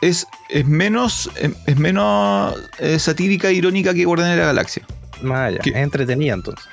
es, 0.07 0.27
es 0.49 0.65
menos, 0.65 1.29
es 1.65 1.77
menos 1.77 2.55
eh, 2.79 2.99
satírica 2.99 3.49
e 3.49 3.53
irónica 3.53 3.93
que 3.93 4.05
Guardianes 4.05 4.35
de 4.35 4.41
la 4.41 4.47
Galaxia. 4.47 4.85
Más 5.21 5.47
allá. 5.47 5.59
Es 5.63 5.75
entretenida 5.75 6.33
entonces. 6.33 6.65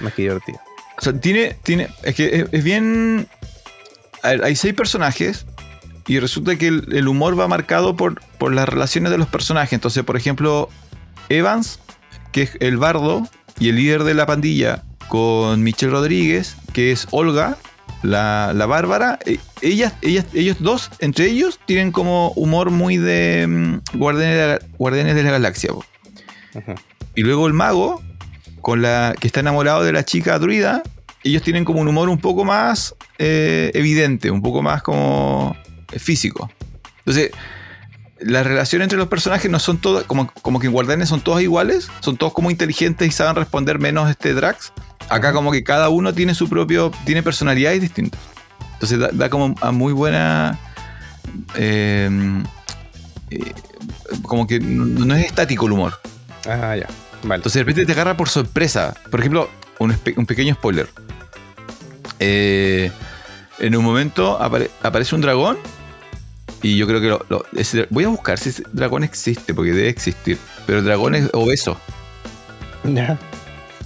Más 0.00 0.12
que 0.14 0.22
divertida. 0.22 0.60
O 0.98 1.00
sea, 1.02 1.12
tiene. 1.12 1.56
tiene 1.62 1.88
es 2.02 2.14
que 2.14 2.46
es, 2.50 2.64
bien. 2.64 3.28
hay 4.22 4.56
seis 4.56 4.74
personajes. 4.74 5.46
Y 6.08 6.18
resulta 6.18 6.56
que 6.56 6.66
el, 6.66 7.06
humor 7.06 7.38
va 7.38 7.46
marcado 7.46 7.96
por, 7.96 8.20
por 8.38 8.52
las 8.52 8.68
relaciones 8.68 9.12
de 9.12 9.18
los 9.18 9.28
personajes. 9.28 9.72
Entonces, 9.72 10.02
por 10.02 10.16
ejemplo, 10.16 10.68
Evans, 11.28 11.78
que 12.32 12.42
es 12.42 12.56
el 12.58 12.76
bardo 12.76 13.28
y 13.60 13.68
el 13.68 13.76
líder 13.76 14.02
de 14.02 14.14
la 14.14 14.26
pandilla, 14.26 14.82
con 15.06 15.62
Michelle 15.62 15.92
Rodríguez, 15.92 16.56
que 16.72 16.90
es 16.90 17.06
Olga, 17.12 17.56
la, 18.02 18.52
la 18.54 18.66
Bárbara, 18.66 19.18
eh, 19.26 19.38
ellas, 19.60 19.94
ellas, 20.02 20.26
ellos 20.34 20.56
dos, 20.60 20.90
entre 20.98 21.26
ellos, 21.26 21.58
tienen 21.66 21.92
como 21.92 22.32
humor 22.32 22.70
muy 22.70 22.96
de 22.96 23.80
guardianes, 23.94 24.36
de 24.36 24.46
la, 24.46 24.76
guardianes 24.76 25.14
de 25.14 25.22
la 25.22 25.30
Galaxia. 25.30 25.70
Y 27.14 27.22
luego 27.22 27.46
el 27.46 27.52
mago, 27.52 28.02
con 28.60 28.82
la 28.82 29.14
que 29.18 29.26
está 29.26 29.40
enamorado 29.40 29.84
de 29.84 29.92
la 29.92 30.04
chica 30.04 30.38
druida, 30.38 30.82
ellos 31.24 31.42
tienen 31.42 31.64
como 31.64 31.80
un 31.80 31.88
humor 31.88 32.08
un 32.08 32.18
poco 32.18 32.44
más 32.44 32.94
eh, 33.18 33.70
evidente, 33.74 34.30
un 34.30 34.42
poco 34.42 34.62
más 34.62 34.82
como 34.82 35.56
físico. 35.96 36.50
Entonces, 36.98 37.30
la 38.18 38.42
relación 38.42 38.82
entre 38.82 38.98
los 38.98 39.08
personajes 39.08 39.50
no 39.50 39.58
son 39.58 39.78
todas, 39.78 40.04
como, 40.04 40.32
como 40.42 40.60
que 40.60 40.66
en 40.66 40.72
Guardianes 40.72 41.08
son 41.08 41.20
todos 41.20 41.42
iguales, 41.42 41.90
son 42.00 42.16
todos 42.16 42.32
como 42.32 42.50
inteligentes 42.50 43.08
y 43.08 43.10
saben 43.10 43.36
responder 43.36 43.78
menos 43.78 44.10
este 44.10 44.34
Drax. 44.34 44.72
Acá 45.08 45.32
como 45.32 45.52
que 45.52 45.62
cada 45.62 45.88
uno 45.88 46.12
tiene 46.12 46.34
su 46.34 46.48
propio, 46.48 46.90
tiene 47.04 47.22
personalidades 47.22 47.80
distintas. 47.80 48.20
Entonces 48.74 48.98
da, 49.12 49.30
como 49.30 49.54
a 49.60 49.72
muy 49.72 49.92
buena... 49.92 50.58
Eh, 51.54 52.10
eh, 53.30 53.52
como 54.22 54.46
que 54.46 54.60
no, 54.60 55.14
es 55.14 55.26
estático 55.26 55.66
el 55.66 55.72
humor. 55.72 55.98
Ah, 56.46 56.76
ya. 56.76 56.86
Vale. 57.22 57.36
Entonces 57.36 57.54
de 57.54 57.64
repente 57.64 57.86
te 57.86 57.92
agarra 57.92 58.16
por 58.16 58.28
sorpresa. 58.28 58.94
Por 59.10 59.20
ejemplo, 59.20 59.48
un, 59.78 59.96
un 60.16 60.26
pequeño 60.26 60.54
spoiler. 60.54 60.88
Eh, 62.18 62.90
en 63.58 63.76
un 63.76 63.84
momento 63.84 64.40
aparece 64.40 65.14
un 65.14 65.20
dragón 65.20 65.58
y 66.62 66.76
yo 66.76 66.86
creo 66.86 67.00
que 67.00 67.08
lo, 67.08 67.44
voy 67.90 68.04
a 68.04 68.08
buscar 68.08 68.38
si 68.38 68.50
ese 68.50 68.62
dragón 68.72 69.02
existe, 69.02 69.52
porque 69.52 69.72
debe 69.72 69.88
existir. 69.88 70.38
Pero 70.66 70.78
el 70.78 70.84
dragón 70.84 71.14
es 71.14 71.28
obeso. 71.32 71.76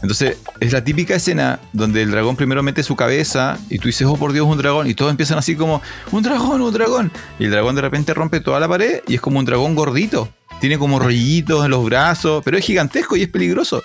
Entonces, 0.02 0.38
es 0.60 0.72
la 0.72 0.84
típica 0.84 1.14
escena 1.14 1.60
donde 1.72 2.02
el 2.02 2.10
dragón 2.10 2.36
primero 2.36 2.62
mete 2.62 2.82
su 2.82 2.96
cabeza 2.96 3.58
y 3.70 3.78
tú 3.78 3.88
dices, 3.88 4.06
oh 4.06 4.16
por 4.16 4.32
Dios, 4.32 4.46
un 4.46 4.58
dragón. 4.58 4.86
Y 4.86 4.94
todos 4.94 5.10
empiezan 5.10 5.38
así 5.38 5.56
como, 5.56 5.82
un 6.12 6.22
dragón, 6.22 6.60
un 6.60 6.72
dragón. 6.72 7.12
Y 7.38 7.44
el 7.44 7.50
dragón 7.50 7.74
de 7.74 7.82
repente 7.82 8.14
rompe 8.14 8.40
toda 8.40 8.60
la 8.60 8.68
pared 8.68 9.00
y 9.06 9.14
es 9.14 9.20
como 9.20 9.38
un 9.38 9.44
dragón 9.44 9.74
gordito. 9.74 10.28
Tiene 10.60 10.78
como 10.78 10.98
rollitos 10.98 11.64
en 11.64 11.70
los 11.70 11.84
brazos, 11.84 12.42
pero 12.44 12.56
es 12.56 12.64
gigantesco 12.64 13.16
y 13.16 13.22
es 13.22 13.28
peligroso. 13.28 13.82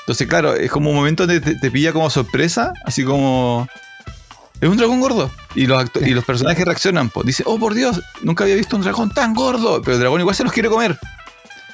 Entonces, 0.00 0.26
claro, 0.26 0.54
es 0.54 0.70
como 0.70 0.90
un 0.90 0.96
momento 0.96 1.26
donde 1.26 1.40
te 1.40 1.70
pilla 1.70 1.92
como 1.92 2.10
sorpresa, 2.10 2.72
así 2.84 3.04
como, 3.04 3.68
es 4.60 4.68
un 4.68 4.76
dragón 4.76 5.00
gordo. 5.00 5.30
Y 5.54 5.66
los, 5.66 5.90
y 6.00 6.10
los 6.10 6.24
personajes 6.24 6.64
reaccionan. 6.64 7.08
Pues. 7.08 7.26
Dice, 7.26 7.42
oh 7.46 7.58
por 7.58 7.74
Dios, 7.74 8.00
nunca 8.22 8.44
había 8.44 8.56
visto 8.56 8.76
un 8.76 8.82
dragón 8.82 9.12
tan 9.12 9.34
gordo. 9.34 9.80
Pero 9.82 9.94
el 9.94 10.00
dragón 10.00 10.20
igual 10.20 10.36
se 10.36 10.44
los 10.44 10.52
quiere 10.52 10.68
comer. 10.68 10.98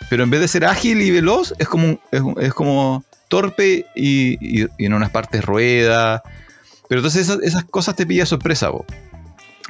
Pero 0.09 0.23
en 0.23 0.31
vez 0.31 0.41
de 0.41 0.49
ser 0.49 0.65
ágil 0.65 1.01
y 1.03 1.11
veloz, 1.11 1.53
es 1.59 1.69
como, 1.69 1.99
es, 2.41 2.55
como 2.55 3.05
torpe 3.29 3.87
y, 3.95 4.67
en 4.79 4.93
unas 4.95 5.11
partes 5.11 5.45
rueda. 5.45 6.23
Pero 6.89 7.01
entonces 7.01 7.29
esas, 7.43 7.65
cosas 7.65 7.97
te 7.97 8.07
pilla 8.07 8.27
sorpresa, 8.27 8.71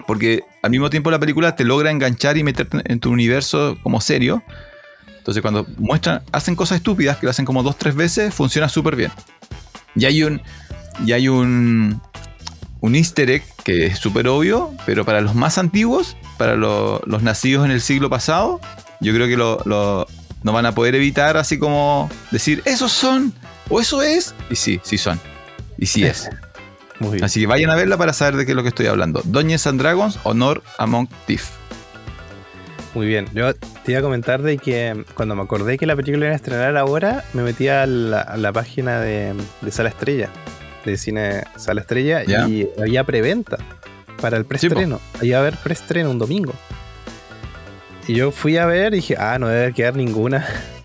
porque 0.06 0.42
al 0.62 0.70
mismo 0.70 0.90
tiempo 0.90 1.10
la 1.10 1.18
película 1.18 1.56
te 1.56 1.64
logra 1.64 1.90
enganchar 1.90 2.36
y 2.36 2.44
meterte 2.44 2.82
en 2.84 3.00
tu 3.00 3.10
universo 3.10 3.76
como 3.82 4.00
serio. 4.00 4.42
Entonces 5.18 5.42
cuando 5.42 5.66
muestran, 5.78 6.22
hacen 6.32 6.54
cosas 6.54 6.76
estúpidas 6.76 7.16
que 7.16 7.26
lo 7.26 7.30
hacen 7.30 7.44
como 7.44 7.62
dos, 7.62 7.76
tres 7.76 7.94
veces, 7.94 8.34
funciona 8.34 8.68
súper 8.68 8.96
bien. 8.96 9.10
Y 9.94 10.04
hay 10.04 10.22
un, 10.22 10.42
y 11.04 11.12
hay 11.12 11.28
un, 11.28 12.00
un 12.80 12.94
easter 12.94 13.30
egg 13.30 13.42
que 13.64 13.86
es 13.86 13.98
súper 13.98 14.28
obvio, 14.28 14.72
pero 14.84 15.04
para 15.04 15.20
los 15.20 15.34
más 15.34 15.58
antiguos, 15.58 16.16
para 16.36 16.56
los 16.56 17.22
nacidos 17.22 17.64
en 17.64 17.72
el 17.72 17.80
siglo 17.80 18.08
pasado, 18.10 18.60
yo 19.00 19.12
creo 19.12 19.26
que 19.26 19.36
lo, 19.36 20.06
no 20.42 20.52
van 20.52 20.66
a 20.66 20.72
poder 20.72 20.94
evitar 20.94 21.36
así 21.36 21.58
como 21.58 22.08
decir, 22.30 22.62
esos 22.64 22.92
son, 22.92 23.32
o 23.68 23.80
eso 23.80 24.02
es, 24.02 24.34
y 24.50 24.56
sí, 24.56 24.80
sí 24.82 24.98
son, 24.98 25.20
y 25.78 25.86
sí 25.86 26.04
es. 26.04 26.28
Así 27.22 27.40
que 27.40 27.46
vayan 27.46 27.70
a 27.70 27.76
verla 27.76 27.98
para 27.98 28.14
saber 28.14 28.36
de 28.36 28.46
qué 28.46 28.52
es 28.52 28.56
lo 28.56 28.62
que 28.62 28.70
estoy 28.70 28.86
hablando. 28.86 29.20
Doñas 29.24 29.66
and 29.66 29.78
Dragons, 29.78 30.18
Honor 30.22 30.62
Among 30.78 31.08
Thief. 31.26 31.50
Muy 32.94 33.06
bien, 33.06 33.28
yo 33.34 33.54
te 33.54 33.92
iba 33.92 33.98
a 33.98 34.02
comentar 34.02 34.40
de 34.40 34.56
que 34.56 35.04
cuando 35.14 35.36
me 35.36 35.42
acordé 35.42 35.76
que 35.76 35.84
la 35.84 35.94
película 35.94 36.24
iba 36.24 36.32
a 36.32 36.36
estrenar 36.36 36.74
ahora, 36.78 37.24
me 37.34 37.42
metí 37.42 37.68
a 37.68 37.86
la, 37.86 38.52
página 38.54 39.00
de, 39.00 39.34
de 39.60 39.70
Sala 39.70 39.90
Estrella 39.90 40.30
de 40.86 40.96
cine 40.96 41.44
Sala 41.56 41.82
Estrella 41.82 42.22
y 42.24 42.68
había 42.80 43.04
preventa 43.04 43.58
para 44.20 44.38
el 44.38 44.46
preestreno. 44.46 45.00
Sí, 45.20 45.26
Iba 45.26 45.38
a 45.38 45.40
haber 45.40 45.56
preestreno 45.56 46.10
un 46.10 46.18
domingo. 46.18 46.54
Y 48.08 48.14
yo 48.14 48.30
fui 48.30 48.56
a 48.56 48.66
ver 48.66 48.94
y 48.94 48.96
dije, 48.96 49.16
ah, 49.18 49.38
no 49.38 49.48
debe 49.48 49.72
quedar 49.72 49.96
ninguna. 49.96 50.46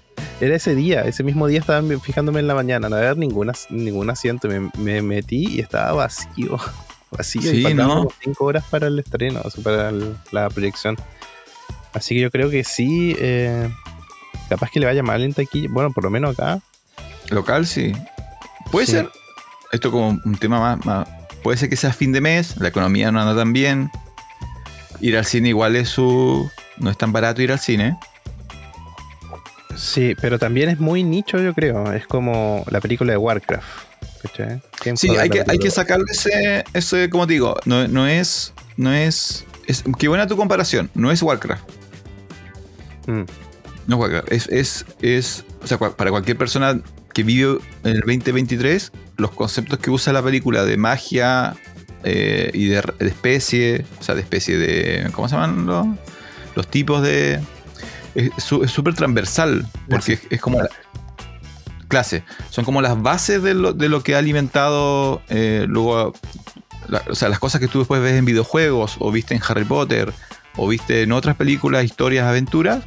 Era 0.42 0.56
ese 0.56 0.74
día, 0.74 1.02
ese 1.04 1.24
mismo 1.24 1.46
día 1.46 1.60
estaba 1.60 1.88
fijándome 2.00 2.40
en 2.40 2.48
la 2.48 2.56
mañana, 2.56 2.90
no 2.90 2.96
haber 2.96 3.16
ninguna, 3.16 3.54
ningún 3.70 4.10
asiento. 4.10 4.50
Me, 4.76 5.02
metí 5.04 5.48
y 5.48 5.60
estaba 5.60 5.94
vacío. 5.94 6.58
Vacío. 7.12 7.42
Sí, 7.42 7.60
y 7.60 7.64
faltaban 7.64 8.08
cinco 8.24 8.46
horas 8.46 8.64
para 8.70 8.88
el 8.88 8.98
estreno, 8.98 9.42
para 9.64 9.92
la 10.32 10.50
proyección. 10.50 10.96
Así 11.94 12.16
que 12.16 12.22
yo 12.22 12.32
creo 12.32 12.50
que 12.50 12.64
sí, 12.64 13.16
eh, 13.20 13.70
capaz 14.48 14.72
que 14.72 14.80
le 14.80 14.86
vaya 14.86 15.04
mal 15.04 15.22
en 15.22 15.34
taquilla. 15.34 15.68
Bueno, 15.70 15.92
por 15.92 16.06
lo 16.06 16.10
menos 16.10 16.40
acá. 16.40 16.62
Local, 17.30 17.68
sí. 17.68 17.92
Puede 18.72 18.88
ser 18.88 19.10
esto 19.72 19.92
como 19.92 20.20
un 20.24 20.38
tema 20.38 20.78
más, 20.78 21.08
Puede 21.44 21.58
ser 21.58 21.70
que 21.70 21.76
sea 21.76 21.92
fin 21.92 22.12
de 22.12 22.22
mes, 22.22 22.58
la 22.58 22.70
economía 22.70 23.12
no 23.12 23.20
anda 23.20 23.36
tan 23.36 23.52
bien. 23.52 23.92
Ir 25.02 25.18
al 25.18 25.26
cine 25.26 25.50
igual 25.50 25.76
es 25.76 25.90
su. 25.90 26.50
No 26.78 26.90
es 26.90 26.98
tan 26.98 27.12
barato 27.12 27.42
ir 27.42 27.52
al 27.52 27.60
cine. 27.60 27.98
Sí, 29.82 30.16
pero 30.22 30.38
también 30.38 30.70
es 30.70 30.80
muy 30.80 31.04
nicho, 31.04 31.40
yo 31.40 31.56
creo. 31.56 31.92
Es 31.92 32.06
como 32.06 32.64
la 32.70 32.80
película 32.80 33.14
de 33.14 33.18
Warcraft. 33.18 33.68
Sí, 34.96 35.10
hay 35.10 35.30
que, 35.30 35.44
hay 35.48 35.58
que 35.58 35.72
sacarle 35.72 36.06
ese, 36.12 36.64
ese, 36.74 37.10
como 37.10 37.26
te 37.26 37.34
digo, 37.34 37.56
no, 37.66 38.08
es. 38.08 38.54
No 38.78 38.94
es, 38.94 39.44
es. 39.66 39.84
Qué 39.98 40.08
buena 40.08 40.28
tu 40.28 40.38
comparación. 40.38 40.92
No 40.94 41.12
es 41.12 41.24
Warcraft. 41.24 41.68
Mm. 43.08 43.24
No 43.88 43.96
es 43.96 44.00
Warcraft. 44.00 44.32
Es, 44.32 44.48
es, 44.50 44.86
es. 45.02 45.46
O 45.64 45.68
sea, 45.68 45.80
para 45.80 46.12
cualquier 46.12 46.38
persona 46.38 46.80
que 47.12 47.24
vive 47.24 47.58
en 47.84 47.92
el 47.92 48.02
2023, 48.02 48.92
los 49.18 49.32
conceptos 49.32 49.80
que 49.80 49.90
usa 49.90 50.14
la 50.14 50.22
película 50.22 50.64
de 50.64 50.78
magia 50.78 51.56
eh, 52.04 52.52
y 52.54 52.68
de, 52.68 52.84
especie, 53.00 53.86
o 54.00 54.04
sea, 54.04 54.14
de 54.14 54.22
especie 54.22 54.60
de. 54.60 55.10
¿Cómo 55.14 55.28
se 55.28 55.36
llaman 55.36 55.66
los, 55.66 55.88
los 56.56 56.68
tipos 56.68 57.02
de.? 57.02 57.40
Es 58.16 58.44
súper 58.44 58.94
transversal, 58.94 59.68
porque 59.90 60.20
es, 60.30 60.42
como. 60.42 60.60
clase. 61.88 62.24
Son 62.50 62.66
como 62.66 62.82
las 62.82 63.02
bases 63.02 63.42
de 63.44 63.54
lo, 63.54 63.74
de 63.74 63.90
lo 63.90 64.04
que 64.04 64.16
ha 64.16 64.18
alimentado 64.18 65.22
eh, 65.30 65.66
luego. 65.68 66.14
o 67.10 67.16
sea, 67.16 67.30
las 67.30 67.40
cosas 67.40 67.62
que 67.62 67.68
tú 67.68 67.80
después 67.80 68.02
ves 68.02 68.14
en 68.14 68.26
videojuegos, 68.26 68.98
o 69.00 69.12
viste 69.12 69.34
en 69.34 69.42
Harry 69.48 69.66
Potter, 69.66 70.14
o 70.58 70.68
viste 70.68 71.04
en 71.04 71.12
otras 71.12 71.36
películas, 71.36 71.86
historias, 71.86 72.28
aventuras, 72.28 72.84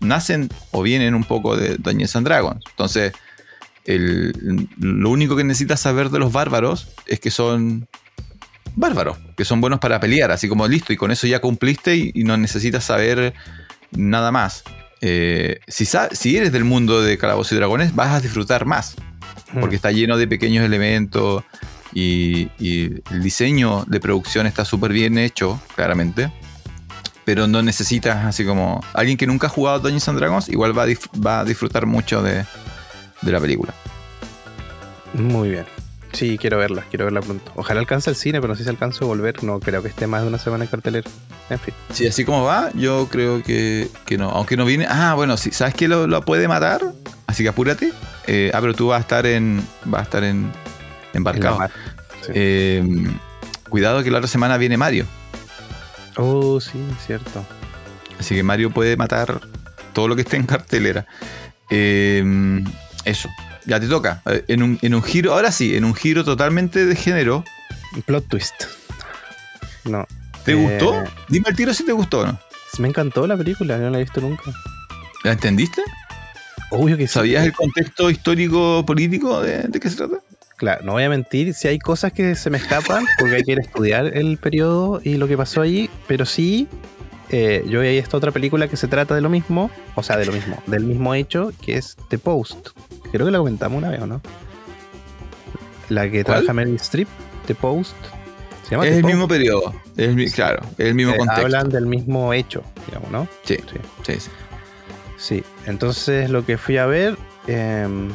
nacen 0.00 0.48
o 0.70 0.82
vienen 0.82 1.14
un 1.14 1.24
poco 1.24 1.56
de 1.56 1.76
Dungeons 1.76 2.16
and 2.16 2.26
Dragons. 2.26 2.64
Entonces 2.70 3.12
lo 3.86 5.10
único 5.10 5.36
que 5.36 5.44
necesitas 5.44 5.80
saber 5.80 6.10
de 6.10 6.18
los 6.18 6.32
bárbaros 6.32 6.88
es 7.06 7.20
que 7.20 7.30
son 7.30 7.88
bárbaros, 8.76 9.18
que 9.36 9.44
son 9.44 9.60
buenos 9.60 9.80
para 9.80 10.00
pelear, 10.00 10.30
así 10.30 10.48
como 10.48 10.66
listo, 10.68 10.92
y 10.92 10.96
con 10.96 11.10
eso 11.10 11.26
ya 11.26 11.40
cumpliste 11.40 11.96
y, 11.96 12.24
no 12.24 12.36
necesitas 12.36 12.84
saber 12.84 13.34
nada 13.92 14.32
más. 14.32 14.64
Eh, 15.00 15.60
si, 15.66 15.86
si, 15.86 16.36
eres 16.36 16.52
del 16.52 16.64
mundo 16.64 17.02
de 17.02 17.16
Calabozos 17.16 17.52
y 17.52 17.56
Dragones, 17.56 17.94
vas 17.94 18.14
a 18.14 18.20
disfrutar 18.20 18.66
más, 18.66 18.96
porque 19.58 19.76
está 19.76 19.90
lleno 19.90 20.16
de 20.18 20.28
pequeños 20.28 20.64
elementos 20.64 21.42
y, 21.92 22.48
el 22.58 23.22
diseño 23.22 23.84
de 23.86 24.00
producción 24.00 24.46
está 24.46 24.64
súper 24.64 24.92
bien 24.92 25.18
hecho, 25.18 25.60
claramente. 25.74 26.32
Pero 27.24 27.46
no 27.46 27.62
necesitas, 27.62 28.24
así 28.24 28.44
como 28.44 28.80
alguien 28.92 29.16
que 29.16 29.26
nunca 29.26 29.46
ha 29.46 29.50
jugado 29.50 29.78
Dungeons 29.78 30.08
and 30.08 30.18
Dragons, 30.18 30.48
igual 30.48 30.76
va 30.76 30.86
va 31.24 31.40
a 31.40 31.44
disfrutar 31.44 31.86
mucho 31.86 32.22
de, 32.22 32.44
de 33.22 33.32
la 33.32 33.40
película. 33.40 33.72
Muy 35.14 35.50
bien. 35.50 35.79
Sí, 36.12 36.38
quiero 36.38 36.58
verla, 36.58 36.84
quiero 36.90 37.04
verla 37.04 37.20
pronto. 37.20 37.52
Ojalá 37.54 37.80
alcance 37.80 38.10
el 38.10 38.16
cine, 38.16 38.40
pero 38.40 38.52
no 38.52 38.56
sé 38.56 38.64
si 38.64 38.68
alcanzo 38.68 39.04
a 39.04 39.08
volver. 39.08 39.42
No 39.44 39.60
creo 39.60 39.82
que 39.82 39.88
esté 39.88 40.06
más 40.06 40.22
de 40.22 40.28
una 40.28 40.38
semana 40.38 40.64
en 40.64 40.70
cartelera. 40.70 41.08
En 41.48 41.58
fin. 41.58 41.74
Sí, 41.92 42.06
así 42.06 42.24
como 42.24 42.44
va, 42.44 42.70
yo 42.74 43.08
creo 43.10 43.42
que, 43.42 43.88
no. 44.18 44.30
Aunque 44.30 44.56
no 44.56 44.64
viene. 44.64 44.86
Ah, 44.88 45.14
bueno, 45.14 45.36
sí, 45.36 45.50
¿sabes 45.52 45.74
que 45.74 45.88
lo, 45.88 46.22
puede 46.22 46.48
matar? 46.48 46.80
Así 47.26 47.42
que 47.42 47.48
apúrate. 47.48 47.92
Eh, 48.26 48.50
ah, 48.52 48.60
pero 48.60 48.74
tú 48.74 48.88
vas 48.88 48.98
a 48.98 49.00
estar 49.02 49.26
en. 49.26 49.62
Va 49.92 50.00
a 50.00 50.02
estar 50.02 50.24
en. 50.24 50.52
Embarcado. 51.12 51.58
Eh, 52.28 52.84
cuidado 53.68 54.02
que 54.02 54.10
la 54.10 54.18
otra 54.18 54.28
semana 54.28 54.56
viene 54.56 54.76
Mario. 54.76 55.06
Oh, 56.16 56.60
sí, 56.60 56.78
cierto. 57.06 57.44
Así 58.18 58.34
que 58.34 58.42
Mario 58.42 58.70
puede 58.70 58.96
matar 58.96 59.40
todo 59.92 60.08
lo 60.08 60.16
que 60.16 60.22
esté 60.22 60.36
en 60.36 60.46
cartelera. 60.46 61.06
Eh, 61.70 62.62
eso. 63.04 63.28
Ya 63.70 63.78
te 63.78 63.86
toca. 63.86 64.20
Eh, 64.26 64.44
en 64.48 64.64
un, 64.64 65.02
giro, 65.04 65.32
ahora 65.32 65.52
sí, 65.52 65.76
en 65.76 65.84
un 65.84 65.94
giro 65.94 66.24
totalmente 66.24 66.84
de 66.84 66.96
género. 66.96 67.44
Plot 68.04 68.26
twist. 68.26 68.64
No. 69.84 70.08
¿Te 70.44 70.54
gustó? 70.54 71.04
Eh, 71.04 71.08
Dime 71.28 71.50
el 71.50 71.54
tiro 71.54 71.72
si 71.72 71.84
te 71.84 71.92
gustó 71.92 72.22
o 72.22 72.26
no. 72.26 72.40
Me 72.78 72.88
encantó 72.88 73.28
la 73.28 73.36
película, 73.36 73.78
no 73.78 73.90
la 73.90 73.98
he 73.98 74.02
visto 74.02 74.20
nunca. 74.20 74.42
¿La 75.22 75.30
entendiste? 75.30 75.82
Obvio 76.72 76.96
que 76.96 77.06
sí. 77.06 77.14
¿Sabías 77.14 77.44
el 77.44 77.52
contexto 77.52 78.10
histórico 78.10 78.84
político 78.84 79.40
de, 79.40 79.62
de, 79.68 79.78
qué 79.78 79.88
se 79.88 79.98
trata? 79.98 80.16
Claro, 80.56 80.84
no 80.84 80.92
voy 80.94 81.04
a 81.04 81.08
mentir 81.08 81.54
si 81.54 81.68
hay 81.68 81.78
cosas 81.78 82.12
que 82.12 82.34
se 82.34 82.50
me 82.50 82.58
escapan 82.58 83.06
porque 83.20 83.36
hay 83.36 83.44
que 83.44 83.52
estudiar 83.52 84.16
el 84.16 84.36
periodo 84.38 85.00
y 85.04 85.16
lo 85.16 85.28
que 85.28 85.36
pasó 85.36 85.62
allí, 85.62 85.88
pero 86.08 86.26
sí 86.26 86.66
eh, 87.32 87.64
yo 87.68 87.82
vi 87.82 87.98
esta 87.98 88.16
otra 88.16 88.32
película 88.32 88.66
que 88.66 88.76
se 88.76 88.88
trata 88.88 89.14
de 89.14 89.20
lo 89.20 89.28
mismo, 89.28 89.70
o 89.94 90.02
sea, 90.02 90.16
de 90.16 90.26
lo 90.26 90.32
mismo, 90.32 90.60
del 90.66 90.84
mismo 90.84 91.14
hecho, 91.14 91.52
que 91.62 91.76
es 91.76 91.96
The 92.08 92.18
Post. 92.18 92.70
Creo 93.12 93.26
que 93.26 93.32
la 93.32 93.38
comentamos 93.38 93.78
una 93.78 93.90
vez, 93.90 94.00
¿o 94.00 94.06
no? 94.06 94.20
La 95.88 96.08
que 96.10 96.22
trabaja 96.24 96.52
Meryl 96.52 96.76
Streep, 96.76 97.08
The 97.46 97.54
Post. 97.54 97.94
Se 98.64 98.70
llama 98.72 98.84
Es 98.84 98.90
The 98.92 98.96
el 98.98 99.02
Post. 99.02 99.14
mismo 99.14 99.28
periodo. 99.28 99.74
Es 99.96 100.08
el 100.16 100.32
claro, 100.32 100.62
es 100.78 100.86
el 100.86 100.94
mismo 100.94 101.12
Eh, 101.12 101.18
contexto. 101.18 101.44
hablan 101.44 101.68
del 101.68 101.86
mismo 101.86 102.32
hecho, 102.32 102.62
digamos, 102.86 103.10
¿no? 103.10 103.26
Sí, 103.44 103.56
Sí. 103.56 103.78
sí, 104.06 104.20
sí. 104.20 104.30
Sí, 105.16 105.44
entonces 105.66 106.30
lo 106.30 106.46
que 106.46 106.56
fui 106.56 106.78
a 106.78 106.86
ver, 106.86 107.16
em, 107.46 108.08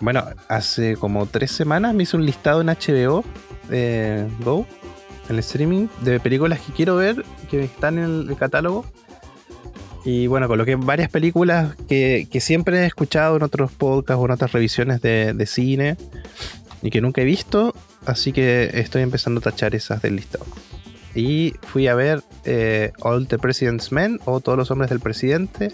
bueno, 0.00 0.24
hace 0.48 0.96
como 0.96 1.26
tres 1.26 1.50
semanas 1.50 1.92
me 1.94 2.04
hice 2.04 2.16
un 2.16 2.24
listado 2.24 2.60
en 2.62 2.68
HBO 2.70 3.22
eh, 3.70 4.26
Go, 4.44 4.66
en 5.28 5.34
el 5.34 5.38
streaming, 5.40 5.88
de 6.02 6.20
películas 6.20 6.60
que 6.60 6.72
quiero 6.72 6.96
ver, 6.96 7.24
que 7.50 7.64
están 7.64 7.98
en 7.98 8.28
el 8.30 8.36
catálogo. 8.36 8.86
Y 10.06 10.28
bueno, 10.28 10.46
coloqué 10.46 10.76
varias 10.76 11.10
películas 11.10 11.74
que, 11.88 12.28
que 12.30 12.40
siempre 12.40 12.78
he 12.78 12.86
escuchado 12.86 13.36
en 13.36 13.42
otros 13.42 13.72
podcasts 13.72 14.22
o 14.22 14.24
en 14.24 14.30
otras 14.30 14.52
revisiones 14.52 15.02
de, 15.02 15.34
de 15.34 15.46
cine 15.46 15.96
y 16.80 16.90
que 16.90 17.00
nunca 17.00 17.22
he 17.22 17.24
visto, 17.24 17.74
así 18.04 18.32
que 18.32 18.70
estoy 18.74 19.02
empezando 19.02 19.40
a 19.40 19.42
tachar 19.42 19.74
esas 19.74 20.02
del 20.02 20.14
listado. 20.14 20.46
Y 21.16 21.54
fui 21.62 21.88
a 21.88 21.96
ver 21.96 22.22
eh, 22.44 22.92
All 23.00 23.26
the 23.26 23.36
President's 23.36 23.90
Men 23.90 24.20
o 24.26 24.38
Todos 24.38 24.56
los 24.56 24.70
Hombres 24.70 24.90
del 24.90 25.00
Presidente 25.00 25.72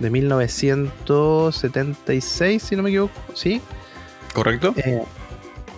de 0.00 0.10
1976, 0.10 2.60
si 2.60 2.74
no 2.74 2.82
me 2.82 2.90
equivoco, 2.90 3.14
¿sí? 3.34 3.60
¿Correcto? 4.34 4.74
Eh, 4.76 5.04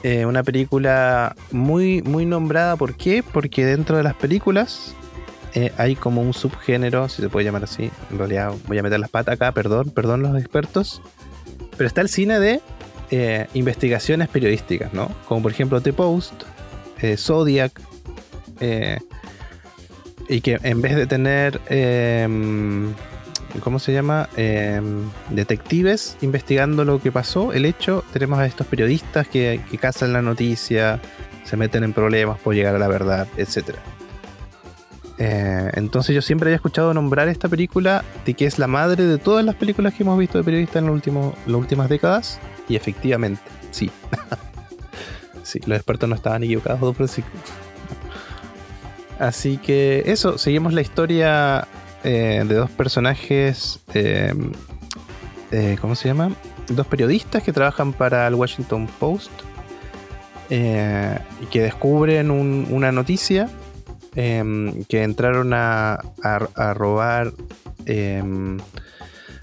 eh, 0.05 0.24
una 0.24 0.42
película 0.42 1.36
muy, 1.50 2.00
muy 2.00 2.24
nombrada, 2.24 2.76
¿por 2.76 2.94
qué? 2.94 3.22
Porque 3.22 3.66
dentro 3.66 3.98
de 3.98 4.05
las 4.05 4.14
películas 4.14 4.94
eh, 5.55 5.72
hay 5.76 5.96
como 5.96 6.22
un 6.22 6.32
subgénero, 6.32 7.09
si 7.09 7.22
se 7.22 7.28
puede 7.28 7.44
llamar 7.44 7.64
así, 7.64 7.90
en 8.11 8.18
realidad 8.18 8.53
voy 8.66 8.78
a 8.78 8.82
meter 8.82 8.98
las 8.98 9.11
patas 9.11 9.34
acá, 9.34 9.53
perdón, 9.53 9.90
perdón 9.90 10.22
los 10.22 10.38
expertos, 10.38 11.03
pero 11.76 11.86
está 11.86 12.00
el 12.00 12.09
cine 12.09 12.38
de 12.38 12.61
eh, 13.11 13.46
investigaciones 13.53 14.28
periodísticas, 14.28 14.94
¿no? 14.94 15.11
Como 15.28 15.42
por 15.42 15.53
ejemplo 15.53 15.82
The 15.82 15.92
Post, 15.92 16.44
eh, 17.03 17.18
Zodiac, 17.18 17.78
eh, 18.61 18.98
y 20.28 20.40
que 20.40 20.59
en 20.62 20.80
vez 20.80 20.96
de 20.96 21.07
tener, 21.07 21.61
em, 21.68 22.94
¿cómo 23.61 23.78
se 23.78 23.92
llama? 23.92 24.30
Em, 24.38 25.11
detectives 25.28 26.16
investigando 26.22 26.86
lo 26.86 27.03
que 27.03 27.12
pasó, 27.12 27.53
el 27.53 27.66
hecho, 27.66 28.03
tenemos 28.14 28.38
a 28.38 28.46
estos 28.46 28.66
periodistas 28.66 29.28
que, 29.28 29.61
que 29.70 29.76
cazan 29.76 30.14
la 30.14 30.22
noticia, 30.22 30.98
se 31.44 31.59
meten 31.59 31.84
en 31.84 31.92
problemas 31.92 32.38
por 32.38 32.55
llegar 32.55 32.74
a 32.76 32.78
la 32.78 32.88
verdad, 32.88 33.28
etc. 35.18 35.72
entonces 35.76 36.14
yo 36.14 36.22
siempre 36.22 36.48
había 36.48 36.56
escuchado 36.56 36.92
nombrar 36.94 37.28
esta 37.28 37.48
película 37.48 38.04
de 38.24 38.34
que 38.34 38.46
es 38.46 38.58
la 38.58 38.66
madre 38.66 39.04
de 39.04 39.18
todas 39.18 39.44
las 39.44 39.54
películas 39.54 39.94
que 39.94 40.02
hemos 40.02 40.18
visto 40.18 40.38
de 40.38 40.44
periodistas 40.44 40.76
en 40.82 40.86
las 40.86 41.54
últimas 41.54 41.88
décadas, 41.88 42.40
y 42.68 42.76
efectivamente, 42.76 43.42
sí. 43.70 43.90
sí, 45.42 45.60
los 45.66 45.76
expertos 45.76 46.08
no 46.08 46.14
estaban 46.14 46.42
equivocados, 46.44 46.80
don 46.80 46.94
Francisco. 46.94 47.30
Así 49.18 49.58
que 49.58 50.02
eso, 50.06 50.38
seguimos 50.38 50.72
la 50.72 50.80
historia 50.80 51.68
eh, 52.02 52.42
de 52.46 52.54
dos 52.54 52.70
personajes, 52.70 53.78
eh, 53.94 54.32
eh, 55.52 55.76
¿cómo 55.80 55.94
se 55.94 56.08
llama? 56.08 56.32
Dos 56.68 56.86
periodistas 56.86 57.42
que 57.42 57.52
trabajan 57.52 57.92
para 57.92 58.26
el 58.26 58.34
Washington 58.34 58.88
Post 58.98 59.30
eh, 60.50 61.18
y 61.40 61.46
que 61.46 61.60
descubren 61.62 62.30
un- 62.30 62.66
una 62.70 62.90
noticia 62.90 63.48
eh, 64.16 64.84
que 64.88 65.02
entraron 65.02 65.52
a, 65.54 65.94
a- 66.22 66.48
a 66.54 66.74
robar 66.74 67.32
eh, 67.86 68.22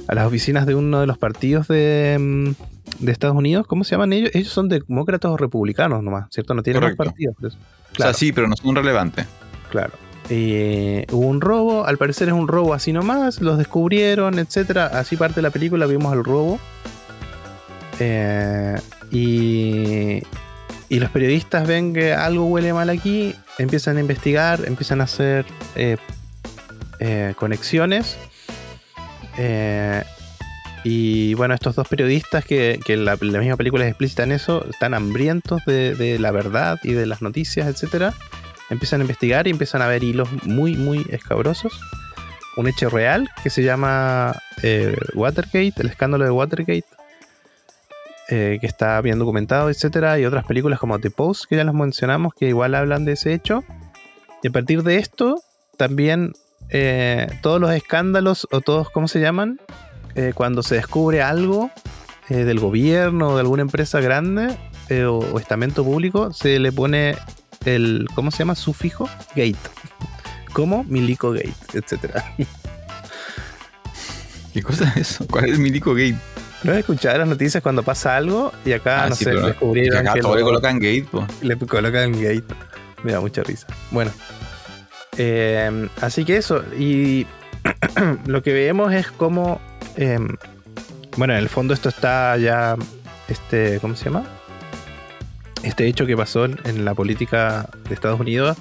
a 0.08 0.16
las 0.16 0.26
oficinas 0.28 0.66
de 0.66 0.76
uno 0.76 1.02
de 1.02 1.08
los 1.08 1.18
partidos 1.18 1.68
de, 1.68 2.14
em, 2.14 2.56
de 3.00 3.12
Estados 3.12 3.36
Unidos. 3.36 3.68
¿Cómo 3.68 3.84
se 3.84 3.92
llaman 3.92 4.14
ellos? 4.14 4.32
Ellos 4.34 4.50
son 4.52 4.70
demócratas 4.70 5.32
o 5.32 5.38
republicanos 5.38 6.02
nomás, 6.04 6.28
¿cierto? 6.32 6.54
No 6.54 6.64
tienen 6.64 6.82
más 6.84 6.96
partidos. 6.96 7.36
eso. 7.44 7.58
O 7.94 7.96
sea, 8.02 8.14
sí, 8.14 8.32
pero 8.32 8.48
no 8.48 8.56
son 8.56 8.76
relevantes. 8.76 9.26
Claro. 9.72 9.94
Eh, 10.32 11.06
hubo 11.12 11.26
un 11.28 11.42
robo, 11.42 11.86
al 11.86 11.98
parecer 11.98 12.28
es 12.28 12.34
un 12.36 12.48
robo 12.48 12.74
así 12.76 12.94
nomás, 12.94 13.42
los 13.42 13.58
descubrieron, 13.58 14.38
etcétera. 14.38 14.86
Así 14.88 15.16
parte 15.18 15.42
la 15.42 15.50
película, 15.50 15.86
vimos 15.88 16.14
el 16.14 16.24
robo. 16.24 16.60
Eh, 18.00 18.76
y, 19.12 20.22
y 20.90 21.00
los 21.00 21.12
periodistas 21.12 21.68
ven 21.68 21.94
que 21.94 22.14
algo 22.14 22.46
huele 22.46 22.74
mal 22.74 22.90
aquí, 22.90 23.36
empiezan 23.60 23.98
a 23.98 24.00
investigar, 24.00 24.66
empiezan 24.66 25.02
a 25.02 25.04
hacer 25.06 25.46
eh, 25.76 25.98
eh, 27.00 27.34
conexiones. 27.38 28.18
Eh, 29.38 30.04
y 30.84 31.34
bueno, 31.36 31.54
estos 31.54 31.76
dos 31.76 31.88
periodistas 31.88 32.44
que, 32.44 32.80
que 32.84 32.98
la, 32.98 33.18
la 33.22 33.40
misma 33.40 33.58
película 33.58 33.86
es 33.86 33.90
explícita 33.90 34.24
en 34.24 34.32
eso, 34.32 34.66
están 34.70 34.94
hambrientos 34.94 35.62
de, 35.66 36.18
la 36.20 36.32
verdad 36.32 36.80
y 36.84 36.94
de 36.94 37.06
las 37.06 37.22
noticias, 37.22 37.68
etcétera 37.68 38.14
empiezan 38.70 39.02
a 39.02 39.04
investigar 39.04 39.48
y 39.48 39.52
empiezan 39.52 39.82
a 39.82 39.88
ver 39.88 40.04
hilos 40.04 40.30
muy, 40.44 40.76
muy 40.76 41.06
escabrosos. 41.10 41.80
Un 42.56 42.68
hecho 42.68 42.90
real 42.90 43.30
que 43.42 43.50
se 43.50 43.64
llama 43.64 44.36
eh, 44.62 44.96
Watergate, 45.16 45.74
el 45.78 45.88
escándalo 45.88 46.24
de 46.26 46.32
Watergate, 46.32 46.86
eh, 48.30 48.58
que 48.62 48.68
está 48.68 49.02
bien 49.02 49.20
documentado, 49.20 49.70
etcétera, 49.70 50.20
y 50.20 50.26
otras 50.26 50.46
películas 50.46 50.80
como 50.80 51.00
The 51.00 51.12
Post, 51.12 51.46
que 51.50 51.56
ya 51.56 51.64
las 51.64 51.74
mencionamos, 51.74 52.34
que 52.34 52.48
igual 52.48 52.76
hablan 52.76 53.04
de 53.04 53.14
ese 53.14 53.34
hecho. 53.34 53.64
Y 54.44 54.48
a 54.48 54.52
partir 54.52 54.84
de 54.84 54.98
esto, 54.98 55.42
también 55.78 56.34
eh, 56.70 57.28
todos 57.42 57.60
los 57.60 57.72
escándalos, 57.74 58.48
o 58.52 58.62
todos, 58.62 58.90
¿cómo 58.90 59.08
se 59.08 59.20
llaman? 59.20 59.60
Eh, 60.16 60.34
cuando 60.34 60.64
se 60.64 60.76
descubre 60.76 61.22
algo 61.22 61.72
del 62.30 62.60
gobierno 62.60 63.30
o 63.30 63.34
de 63.34 63.42
alguna 63.42 63.64
empresa 63.64 64.02
grande 64.02 64.56
o, 65.08 65.18
o 65.34 65.40
estamento 65.40 65.84
público, 65.84 66.32
se 66.32 66.60
le 66.60 66.72
pone 66.72 67.16
el, 67.66 68.08
¿cómo 68.14 68.30
se 68.30 68.40
llama? 68.40 68.54
Sufijo 68.54 69.10
gate. 69.36 69.58
Como 70.54 70.84
Milico 70.84 71.32
Gate, 71.32 71.54
etcétera. 71.74 72.24
¿Qué 74.54 74.62
cosa 74.62 74.90
es 74.90 74.98
eso? 74.98 75.28
¿Cuál 75.28 75.50
es 75.50 75.60
Milico 75.60 75.94
Gate? 75.94 76.18
¿No 76.64 76.72
has 76.74 76.78
escuchado 76.80 77.18
las 77.18 77.28
noticias 77.28 77.64
cuando 77.64 77.84
pasa 77.84 78.18
algo 78.18 78.52
y 78.66 78.74
acá, 78.74 79.04
Ah, 79.06 79.10
no 79.10 79.16
sí, 79.16 79.24
sé, 79.24 79.32
descubrieron 79.32 80.00
acá 80.00 80.14
que 80.14 80.22
todo 80.22 80.36
le 80.36 80.42
lo- 80.42 80.48
colocan 80.48 80.76
Gate, 80.80 81.08
po. 81.10 81.26
le 81.42 81.56
colocan 81.58 82.12
gate. 82.12 82.44
Me 83.04 83.14
da 83.14 83.22
mucha 83.22 83.44
risa. 83.44 83.66
Bueno. 83.92 84.12
Eh, 85.18 85.88
así 86.02 86.26
que 86.26 86.38
eso. 86.38 86.64
Y 86.78 87.26
lo 88.26 88.42
que 88.44 88.54
vemos 88.54 88.94
es 88.94 89.10
como. 89.12 89.60
eh, 89.96 90.20
bueno, 91.18 91.34
en 91.34 91.40
el 91.40 91.50
fondo 91.50 91.74
esto 91.74 91.90
está 91.90 92.36
ya. 92.38 92.76
Este. 93.28 93.80
¿Cómo 93.80 93.96
se 93.96 94.06
llama? 94.06 94.26
Este 95.64 95.88
hecho 95.88 96.06
que 96.06 96.16
pasó 96.16 96.46
en, 96.46 96.86
la 96.86 96.94
política 96.94 97.70
de 97.88 97.94
Estados 97.94 98.20
Unidos. 98.20 98.58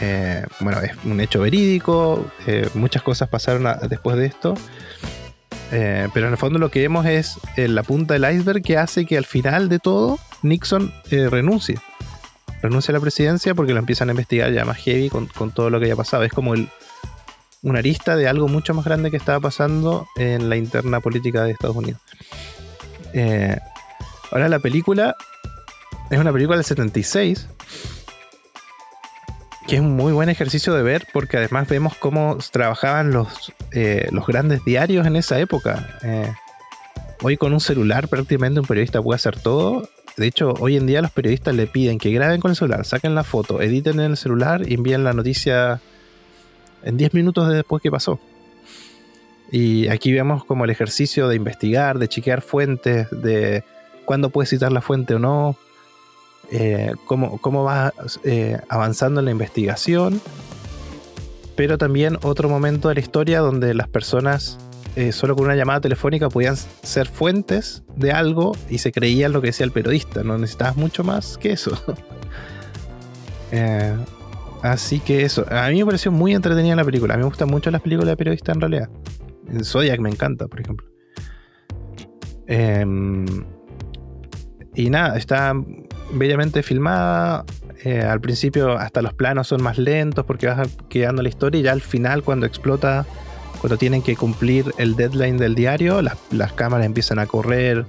eh, 0.00 0.44
bueno, 0.60 0.80
es 0.80 0.92
un 1.04 1.20
hecho 1.20 1.40
verídico. 1.40 2.26
eh, 2.46 2.68
muchas 2.74 3.02
cosas 3.02 3.28
pasaron 3.28 3.66
a- 3.66 3.74
después 3.88 4.16
de 4.16 4.26
esto. 4.26 4.54
Eh, 5.72 6.08
pero 6.12 6.26
en 6.26 6.32
el 6.32 6.38
fondo 6.38 6.58
lo 6.58 6.70
que 6.70 6.80
vemos 6.80 7.06
es 7.06 7.38
eh, 7.56 7.66
la 7.66 7.82
punta 7.82 8.14
del 8.14 8.30
iceberg 8.30 8.62
que 8.62 8.76
hace 8.76 9.06
que 9.06 9.16
al 9.16 9.24
final 9.24 9.70
de 9.70 9.78
todo 9.78 10.18
Nixon 10.42 10.92
eh, 11.10 11.28
renuncie. 11.30 11.78
A 12.62 12.92
la 12.92 13.00
presidencia 13.00 13.56
porque 13.56 13.72
lo 13.72 13.80
empiezan 13.80 14.08
a 14.08 14.12
investigar 14.12 14.52
ya 14.52 14.64
más 14.64 14.76
heavy 14.78 15.08
con, 15.08 15.26
todo 15.50 15.68
lo 15.68 15.80
que 15.80 15.86
haya 15.86 15.96
pasado. 15.96 16.22
Es 16.22 16.32
como 16.32 16.54
el, 16.54 16.68
una 17.62 17.80
arista 17.80 18.14
de 18.14 18.28
algo 18.28 18.46
mucho 18.46 18.72
más 18.72 18.84
grande 18.84 19.10
que 19.10 19.16
estaba 19.16 19.40
pasando 19.40 20.06
en 20.14 20.48
la 20.48 20.56
interna 20.56 21.00
política 21.00 21.42
de 21.42 21.50
Estados 21.50 21.74
Unidos. 21.74 22.00
Eh, 23.14 23.58
ahora 24.30 24.48
la 24.48 24.60
película 24.60 25.16
es 26.10 26.20
una 26.20 26.32
película 26.32 26.56
del 26.56 26.64
76 26.64 27.48
que 29.66 29.76
es 29.76 29.80
un 29.80 29.96
muy 29.96 30.12
buen 30.12 30.28
ejercicio 30.28 30.74
de 30.74 30.82
ver 30.82 31.06
porque 31.12 31.36
además 31.36 31.68
vemos 31.68 31.94
cómo 31.96 32.38
trabajaban 32.50 33.12
los, 33.12 33.52
eh, 33.72 34.08
los 34.10 34.26
grandes 34.26 34.64
diarios 34.64 35.06
en 35.06 35.16
esa 35.16 35.38
época. 35.38 35.98
Eh, 36.02 36.32
hoy 37.22 37.36
con 37.36 37.52
un 37.52 37.60
celular 37.60 38.08
prácticamente 38.08 38.60
un 38.60 38.66
periodista 38.66 39.00
puede 39.00 39.16
hacer 39.16 39.38
todo. 39.38 39.88
De 40.16 40.26
hecho, 40.26 40.54
hoy 40.60 40.76
en 40.76 40.86
día 40.86 41.00
los 41.00 41.10
periodistas 41.10 41.54
le 41.54 41.66
piden 41.66 41.98
que 41.98 42.10
graben 42.10 42.40
con 42.40 42.50
el 42.50 42.56
celular, 42.56 42.84
saquen 42.84 43.14
la 43.14 43.24
foto, 43.24 43.62
editen 43.62 44.00
en 44.00 44.12
el 44.12 44.16
celular 44.16 44.68
y 44.68 44.74
envíen 44.74 45.04
la 45.04 45.12
noticia 45.12 45.80
en 46.82 46.96
10 46.96 47.14
minutos 47.14 47.48
de 47.48 47.54
después 47.54 47.82
que 47.82 47.90
pasó. 47.90 48.20
Y 49.50 49.88
aquí 49.88 50.12
vemos 50.12 50.44
como 50.44 50.64
el 50.64 50.70
ejercicio 50.70 51.28
de 51.28 51.36
investigar, 51.36 51.98
de 51.98 52.08
chequear 52.08 52.40
fuentes, 52.40 53.08
de 53.10 53.64
cuándo 54.04 54.30
puedes 54.30 54.50
citar 54.50 54.72
la 54.72 54.80
fuente 54.80 55.14
o 55.14 55.18
no, 55.18 55.56
eh, 56.54 56.92
cómo, 57.06 57.38
cómo 57.38 57.64
va 57.64 57.94
eh, 58.24 58.58
avanzando 58.68 59.20
en 59.20 59.24
la 59.24 59.30
investigación, 59.30 60.20
pero 61.56 61.78
también 61.78 62.18
otro 62.22 62.50
momento 62.50 62.90
de 62.90 62.96
la 62.96 63.00
historia 63.00 63.40
donde 63.40 63.72
las 63.72 63.88
personas 63.88 64.58
eh, 64.94 65.12
solo 65.12 65.34
con 65.34 65.46
una 65.46 65.56
llamada 65.56 65.80
telefónica 65.80 66.28
podían 66.28 66.56
ser 66.56 67.08
fuentes 67.08 67.84
de 67.96 68.12
algo 68.12 68.52
y 68.68 68.78
se 68.78 68.92
creían 68.92 69.32
lo 69.32 69.40
que 69.40 69.46
decía 69.46 69.64
el 69.64 69.72
periodista, 69.72 70.22
no 70.24 70.36
necesitabas 70.36 70.76
mucho 70.76 71.02
más 71.02 71.38
que 71.38 71.52
eso. 71.52 71.72
Así 74.62 75.00
que 75.00 75.22
eso, 75.22 75.46
a 75.50 75.70
mí 75.70 75.78
me 75.78 75.86
pareció 75.86 76.12
muy 76.12 76.34
entretenida 76.34 76.76
la 76.76 76.84
película, 76.84 77.14
a 77.14 77.16
mí 77.16 77.22
me 77.22 77.28
gustan 77.28 77.48
mucho 77.48 77.70
las 77.70 77.80
películas 77.80 78.10
de 78.10 78.16
periodistas 78.18 78.54
en 78.54 78.60
realidad. 78.60 78.90
Zodiac 79.62 80.00
me 80.00 80.10
encanta, 80.10 80.48
por 80.48 80.60
ejemplo. 80.60 80.86
Em, 82.46 83.24
y 84.74 84.90
nada, 84.90 85.16
está 85.16 85.54
bellamente 86.12 86.62
filmada. 86.62 87.44
Eh, 87.84 88.00
al 88.00 88.20
principio 88.20 88.78
hasta 88.78 89.02
los 89.02 89.12
planos 89.12 89.48
son 89.48 89.62
más 89.62 89.76
lentos 89.76 90.24
porque 90.24 90.46
vas 90.46 90.68
quedando 90.88 91.20
la 91.20 91.28
historia 91.28 91.60
y 91.60 91.64
ya 91.64 91.72
al 91.72 91.80
final 91.80 92.22
cuando 92.22 92.46
explota, 92.46 93.06
cuando 93.60 93.76
tienen 93.76 94.02
que 94.02 94.14
cumplir 94.14 94.72
el 94.78 94.94
deadline 94.94 95.36
del 95.36 95.54
diario, 95.54 96.00
las, 96.00 96.16
las 96.30 96.52
cámaras 96.52 96.86
empiezan 96.86 97.18
a 97.18 97.26
correr, 97.26 97.84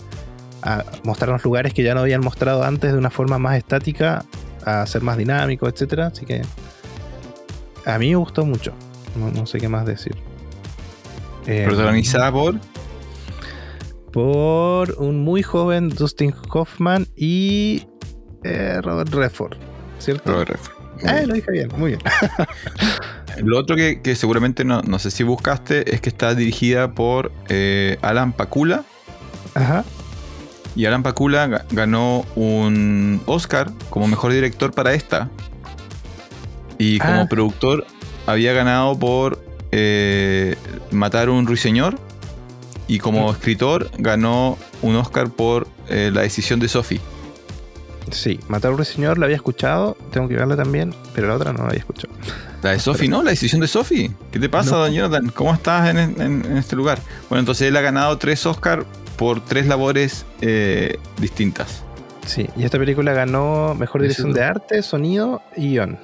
a 0.64 0.84
mostrarnos 1.04 1.44
lugares 1.44 1.74
que 1.74 1.84
ya 1.84 1.94
no 1.94 2.02
habían 2.02 2.22
mostrado 2.22 2.64
antes 2.64 2.92
de 2.92 2.98
una 2.98 3.12
forma 3.12 3.38
más 3.38 3.58
estática, 3.58 4.26
a 4.66 4.86
ser 4.88 5.04
más 5.04 5.18
dinámico, 5.18 5.68
etcétera. 5.68 6.08
Así 6.08 6.26
que 6.26 6.42
a 7.86 8.00
mí 8.00 8.10
me 8.10 8.16
gustó 8.16 8.46
mucho. 8.46 8.74
No, 9.16 9.30
no 9.30 9.46
sé 9.46 9.60
qué 9.60 9.68
más 9.68 9.86
decir. 9.86 10.16
Eh, 11.46 11.64
Protagonizada 11.66 12.32
por. 12.32 12.56
por 14.12 14.96
un 14.98 15.24
muy 15.24 15.44
joven 15.44 15.90
Dustin 15.90 16.34
Hoffman 16.50 17.08
y 17.16 17.86
eh, 18.44 18.80
Robert 18.82 19.10
Redford, 19.14 19.58
¿cierto? 20.00 20.32
Robert 20.32 20.50
Redford. 20.52 20.74
Ah, 21.06 21.14
bien. 21.16 21.28
lo 21.28 21.34
dije 21.34 21.52
bien, 21.52 21.70
muy 21.78 21.92
bien. 21.92 22.02
Lo 23.44 23.58
otro 23.58 23.76
que, 23.76 24.00
que 24.02 24.16
seguramente 24.16 24.64
no, 24.64 24.84
no 24.84 25.00
sé 25.00 25.10
si 25.10 25.24
buscaste 25.24 25.94
es 25.96 26.02
que 26.02 26.10
está 26.10 26.36
dirigida 26.36 26.92
por 26.92 27.32
eh, 27.50 27.98
Alan 28.04 28.32
Pakula. 28.32 28.84
Ajá. 29.56 29.84
Y 30.76 30.86
Alan 30.86 31.02
Pakula 31.02 31.48
ga- 31.48 31.64
ganó 31.72 32.26
un 32.36 33.22
Oscar 33.26 33.72
como 33.90 34.08
mejor 34.08 34.34
director 34.34 34.72
para 34.72 34.94
esta. 34.94 35.30
Y 36.78 37.00
como 37.00 37.22
Ah. 37.22 37.28
productor 37.28 37.86
había 38.28 38.54
ganado 38.54 38.98
por 38.98 39.44
eh, 39.72 40.56
Matar 40.92 41.30
a 41.30 41.32
un 41.32 41.48
ruiseñor. 41.48 41.98
Y 42.88 43.00
como 43.00 43.28
Mm. 43.30 43.32
escritor 43.32 43.90
ganó 43.98 44.60
un 44.84 44.96
Oscar 44.96 45.30
por 45.32 45.68
eh, 45.90 46.12
La 46.14 46.22
decisión 46.22 46.60
de 46.60 46.68
Sophie. 46.68 47.02
Sí, 48.12 48.40
Matar 48.48 48.70
a 48.70 48.72
un 48.72 48.78
ruiseñor 48.78 49.18
la 49.18 49.26
había 49.26 49.36
escuchado, 49.38 49.96
tengo 50.12 50.28
que 50.28 50.36
verla 50.36 50.56
también, 50.56 50.94
pero 51.16 51.28
la 51.30 51.36
otra 51.36 51.52
no 51.54 51.60
la 51.60 51.68
había 51.70 51.80
escuchado. 51.80 52.14
La 52.62 52.72
de 52.72 52.80
Sophie, 52.80 53.08
¿no? 53.10 53.24
La 53.24 53.32
decisión 53.32 53.62
de 53.62 53.68
Sophie. 53.68 54.12
¿Qué 54.32 54.40
te 54.40 54.50
pasa, 54.50 54.72
No. 54.72 54.78
don 54.84 54.94
Jonathan? 54.94 55.30
¿Cómo 55.30 55.54
estás 55.54 55.90
en, 55.90 55.98
en- 55.98 56.46
en 56.46 56.58
este 56.58 56.76
lugar? 56.76 57.00
Bueno, 57.30 57.40
entonces 57.40 57.68
él 57.68 57.78
ha 57.78 57.82
ganado 57.82 58.18
tres 58.18 58.46
Oscar 58.46 58.86
por 59.18 59.44
tres 59.44 59.68
labores 59.68 60.26
eh, 60.42 60.98
distintas. 61.20 61.84
Sí, 62.26 62.50
y 62.56 62.64
esta 62.64 62.78
película 62.80 63.14
ganó 63.14 63.76
mejor 63.76 64.02
dirección 64.02 64.32
de 64.34 64.44
arte, 64.44 64.82
sonido 64.82 65.42
y 65.58 65.70
guion. 65.72 66.00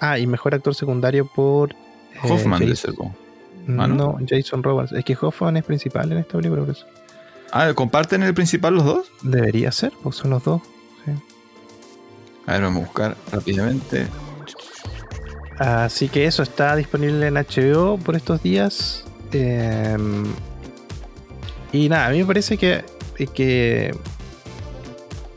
Ah, 0.00 0.18
y 0.18 0.26
mejor 0.26 0.54
actor 0.54 0.74
secundario 0.74 1.26
por. 1.26 1.72
eh, 1.72 1.76
Hoffman 2.22 2.60
de 2.60 2.66
Jason- 2.68 2.76
ser. 2.76 2.94
po. 2.94 3.14
No, 3.66 3.82
Ah, 3.82 3.86
¿no? 3.88 4.18
Jason 4.28 4.62
Roberts. 4.62 4.92
Es 4.92 5.04
que 5.06 5.16
Hoffman 5.18 5.56
es 5.56 5.64
principal 5.64 6.10
en 6.12 6.18
esta 6.18 6.36
película, 6.36 6.62
por 6.62 6.70
eso. 6.74 6.84
Ah, 7.50 7.72
¿comparten 7.74 8.22
el 8.22 8.34
principal 8.34 8.74
los 8.74 8.84
dos? 8.84 9.06
Debería 9.22 9.72
ser, 9.72 9.92
pues 10.02 10.16
son 10.16 10.30
los 10.30 10.44
dos. 10.44 10.60
A 12.46 12.52
ver, 12.52 12.62
vamos 12.62 12.82
a 12.82 12.86
buscar 12.86 13.16
rápidamente. 13.32 14.06
Así 15.58 16.08
que 16.08 16.26
eso 16.26 16.42
está 16.42 16.74
disponible 16.76 17.26
en 17.26 17.34
HBO 17.34 17.98
por 17.98 18.16
estos 18.16 18.42
días. 18.42 19.04
Eh, 19.32 19.96
y 21.72 21.88
nada, 21.88 22.06
a 22.06 22.10
mí 22.10 22.18
me 22.18 22.26
parece 22.26 22.56
que, 22.56 22.84
que. 23.34 23.94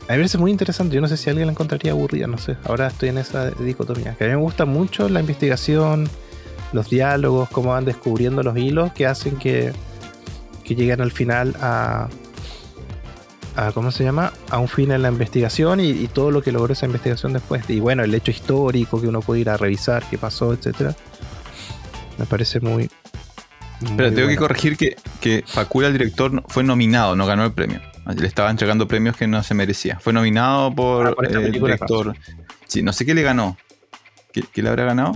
A 0.07 0.13
mí 0.13 0.17
me 0.17 0.23
parece 0.23 0.37
muy 0.37 0.51
interesante. 0.51 0.95
Yo 0.95 1.01
no 1.01 1.07
sé 1.07 1.17
si 1.17 1.29
alguien 1.29 1.47
la 1.47 1.51
encontraría 1.51 1.91
aburrida, 1.91 2.27
no 2.27 2.37
sé. 2.37 2.57
Ahora 2.63 2.87
estoy 2.87 3.09
en 3.09 3.17
esa 3.17 3.51
dicotomía. 3.51 4.15
Que 4.15 4.25
a 4.25 4.27
mí 4.27 4.33
me 4.33 4.41
gusta 4.41 4.65
mucho 4.65 5.09
la 5.09 5.19
investigación, 5.19 6.09
los 6.73 6.89
diálogos, 6.89 7.49
cómo 7.49 7.71
van 7.71 7.85
descubriendo 7.85 8.43
los 8.43 8.57
hilos 8.57 8.91
que 8.93 9.05
hacen 9.05 9.37
que, 9.37 9.73
que 10.63 10.75
lleguen 10.75 11.01
al 11.01 11.11
final 11.11 11.55
a, 11.61 12.07
a. 13.57 13.71
¿Cómo 13.71 13.91
se 13.91 14.03
llama? 14.03 14.31
A 14.49 14.59
un 14.59 14.67
fin 14.67 14.91
en 14.91 15.01
la 15.01 15.09
investigación 15.09 15.79
y, 15.79 15.89
y 15.89 16.07
todo 16.07 16.31
lo 16.31 16.41
que 16.41 16.51
logró 16.51 16.71
esa 16.73 16.85
investigación 16.85 17.33
después. 17.33 17.69
Y 17.69 17.79
bueno, 17.79 18.03
el 18.03 18.13
hecho 18.15 18.31
histórico 18.31 19.01
que 19.01 19.07
uno 19.07 19.21
puede 19.21 19.41
ir 19.41 19.49
a 19.49 19.57
revisar, 19.57 20.03
qué 20.09 20.17
pasó, 20.17 20.53
etcétera. 20.53 20.95
Me 22.17 22.25
parece 22.25 22.59
muy. 22.59 22.89
muy 23.81 23.97
Pero 23.97 24.13
tengo 24.13 24.27
que 24.29 24.37
corregir 24.37 24.77
que, 24.77 24.95
que 25.21 25.43
Pakula, 25.53 25.87
el 25.87 25.93
director, 25.93 26.43
fue 26.47 26.63
nominado, 26.63 27.15
no 27.15 27.25
ganó 27.25 27.43
el 27.45 27.51
premio. 27.51 27.81
Le 28.15 28.25
estaba 28.27 28.49
entregando 28.49 28.87
premios 28.87 29.17
que 29.17 29.27
no 29.27 29.43
se 29.43 29.53
merecía. 29.53 29.99
Fue 29.99 30.13
nominado 30.13 30.73
por, 30.73 31.07
Ah, 31.07 31.11
por 31.13 31.25
eh, 31.25 31.29
el 31.33 31.51
director. 31.51 32.15
Sí, 32.65 32.81
no 32.81 32.93
sé 32.93 33.05
qué 33.05 33.13
le 33.13 33.21
ganó. 33.21 33.57
¿Qué, 34.31 34.43
qué 34.51 34.61
le 34.61 34.69
habrá 34.69 34.85
ganado? 34.85 35.11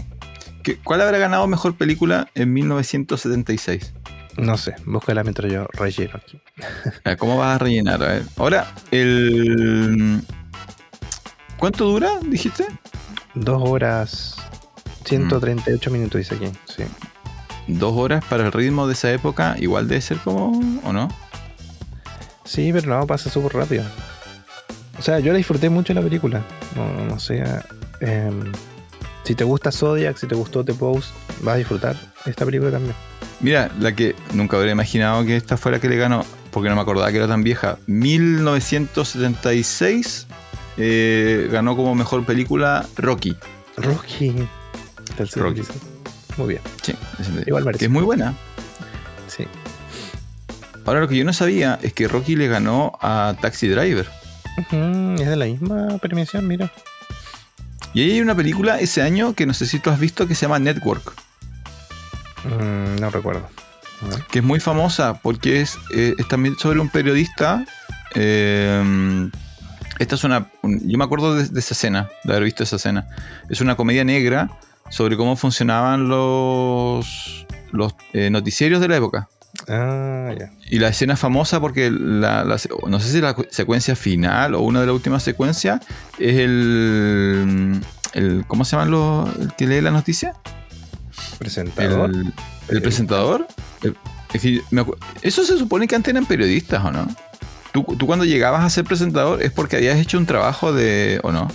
¿Qué- 0.63 0.77
¿Cuál 0.77 1.01
habrá 1.01 1.17
ganado 1.17 1.47
mejor 1.47 1.75
película 1.75 2.27
en 2.35 2.51
1976? 2.53 3.93
No 4.37 4.57
sé, 4.57 4.75
búscala 4.85 5.23
mientras 5.23 5.51
yo 5.51 5.65
relleno 5.73 6.13
aquí. 6.15 6.41
¿Cómo 7.17 7.37
vas 7.37 7.55
a 7.55 7.57
rellenar? 7.59 8.01
A 8.03 8.07
ver. 8.07 8.23
Ahora, 8.37 8.73
el. 8.91 10.21
¿Cuánto 11.57 11.85
dura? 11.85 12.11
¿Dijiste? 12.23 12.65
Dos 13.35 13.61
horas. 13.65 14.35
138 15.05 15.89
Mm. 15.89 15.93
minutos 15.93 16.19
dice 16.19 16.35
aquí. 16.35 16.51
Sí. 16.65 16.83
Dos 17.67 17.93
horas 17.95 18.23
para 18.25 18.45
el 18.45 18.51
ritmo 18.51 18.87
de 18.87 18.93
esa 18.93 19.11
época, 19.11 19.55
igual 19.59 19.87
debe 19.87 20.01
ser 20.01 20.17
como. 20.17 20.51
¿O 20.83 20.93
no? 20.93 21.07
Sí, 22.45 22.71
pero 22.73 22.87
no, 22.99 23.07
pasa 23.07 23.29
súper 23.29 23.53
rápido. 23.53 23.83
O 24.97 25.01
sea, 25.01 25.19
yo 25.19 25.31
la 25.31 25.37
disfruté 25.37 25.69
mucho 25.69 25.93
la 25.93 26.01
película. 26.01 26.41
No, 26.75 27.05
no 27.05 27.19
sé. 27.19 27.43
em, 28.01 28.51
si 29.23 29.35
te 29.35 29.43
gusta 29.43 29.71
Zodiac, 29.71 30.17
si 30.17 30.27
te 30.27 30.35
gustó 30.35 30.63
The 30.65 30.73
Post, 30.73 31.09
vas 31.41 31.53
a 31.55 31.57
disfrutar 31.57 31.95
esta 32.25 32.45
película 32.45 32.71
también. 32.71 32.95
Mira, 33.41 33.71
la 33.79 33.95
que 33.95 34.15
nunca 34.33 34.57
habría 34.57 34.73
imaginado 34.73 35.25
que 35.25 35.35
esta 35.35 35.57
fuera 35.57 35.79
que 35.79 35.89
le 35.89 35.95
ganó, 35.97 36.23
porque 36.51 36.69
no 36.69 36.75
me 36.75 36.81
acordaba 36.81 37.09
que 37.11 37.17
era 37.17 37.27
tan 37.27 37.43
vieja. 37.43 37.77
1976 37.87 40.27
eh, 40.77 41.49
ganó 41.51 41.75
como 41.75 41.95
mejor 41.95 42.23
película 42.25 42.85
Rocky. 42.97 43.35
Rocky. 43.77 44.35
Rocky. 45.35 45.61
Muy 46.37 46.47
bien, 46.49 46.61
Sí, 46.81 46.93
ese- 47.19 47.43
Igual 47.45 47.75
que 47.77 47.85
es 47.85 47.91
muy 47.91 48.03
buena. 48.03 48.33
sí. 49.27 49.45
Ahora 50.85 51.01
lo 51.01 51.07
que 51.07 51.15
yo 51.17 51.23
no 51.25 51.33
sabía 51.33 51.77
es 51.83 51.93
que 51.93 52.07
Rocky 52.07 52.35
le 52.35 52.47
ganó 52.47 52.97
a 53.01 53.35
Taxi 53.39 53.67
Driver. 53.67 54.07
Es 54.57 54.67
de 55.27 55.35
la 55.35 55.45
misma 55.45 55.97
premiación, 55.99 56.47
mira. 56.47 56.71
Y 57.93 58.01
ahí 58.01 58.11
hay 58.13 58.21
una 58.21 58.33
película 58.35 58.79
ese 58.79 59.01
año 59.03 59.33
que 59.35 59.45
no 59.45 59.53
sé 59.53 59.67
si 59.67 59.77
tú 59.79 59.89
has 59.91 59.99
visto 59.99 60.27
que 60.27 60.33
se 60.33 60.43
llama 60.47 60.57
Network, 60.59 61.13
Mm, 62.45 62.99
no 62.99 63.09
recuerdo. 63.09 63.47
Que 64.31 64.39
es 64.39 64.45
muy 64.45 64.59
famosa 64.59 65.19
porque 65.21 65.61
es, 65.61 65.77
eh, 65.93 66.15
es 66.17 66.27
también 66.27 66.57
sobre 66.57 66.79
un 66.79 66.89
periodista. 66.89 67.65
eh, 68.15 69.29
esta 69.99 70.15
es 70.15 70.23
una. 70.23 70.47
un- 70.63 70.87
yo 70.89 70.97
me 70.97 71.03
acuerdo 71.03 71.35
de, 71.35 71.47
de 71.47 71.59
esa 71.59 71.73
escena, 71.75 72.09
de 72.23 72.31
haber 72.33 72.45
visto 72.45 72.63
esa 72.63 72.77
escena. 72.77 73.07
Es 73.49 73.61
una 73.61 73.75
comedia 73.75 74.03
negra 74.03 74.49
sobre 74.89 75.15
cómo 75.17 75.35
funcionaban 75.35 76.09
los, 76.09 77.45
los 77.71 77.93
eh, 78.13 78.29
noticiarios 78.31 78.81
de 78.81 78.87
la 78.87 78.97
época. 78.97 79.29
Ah, 79.69 80.31
ya. 80.37 80.49
Y 80.71 80.79
la 80.79 80.87
escena 80.87 81.13
es 81.13 81.19
famosa 81.19 81.59
porque 81.59 81.91
la, 81.91 82.43
la- 82.43 82.57
no 82.87 82.99
sé 82.99 83.11
si 83.11 83.21
la 83.21 83.33
cu- 83.35 83.45
secuencia 83.51 83.95
final 83.95 84.55
o 84.55 84.61
una 84.61 84.79
de 84.81 84.87
las 84.87 84.95
últimas 84.95 85.21
secuencias 85.21 85.81
es 86.17 86.37
el, 86.39 87.81
el 88.13 88.43
¿cómo 88.47 88.65
se 88.65 88.75
llama 88.75 88.89
los 88.89 89.29
el 89.37 89.53
que 89.53 89.67
lee 89.67 89.81
la 89.81 89.91
noticia? 89.91 90.33
Presentador. 91.41 92.11
El, 92.11 92.33
el 92.69 92.81
presentador. 92.81 93.47
El- 93.81 93.97
es 94.33 94.41
que 94.41 94.61
me 94.69 94.85
eso 95.23 95.43
se 95.43 95.57
supone 95.57 95.87
que 95.87 95.95
antes 95.95 96.11
eran 96.13 96.25
periodistas 96.25 96.85
o 96.85 96.91
no? 96.91 97.07
¿Tú, 97.73 97.83
tú 97.97 98.05
cuando 98.05 98.25
llegabas 98.25 98.63
a 98.63 98.69
ser 98.69 98.85
presentador 98.85 99.41
es 99.41 99.51
porque 99.51 99.75
habías 99.77 99.97
hecho 99.97 100.17
un 100.17 100.25
trabajo 100.25 100.71
de 100.71 101.19
o 101.23 101.31
no? 101.31 101.47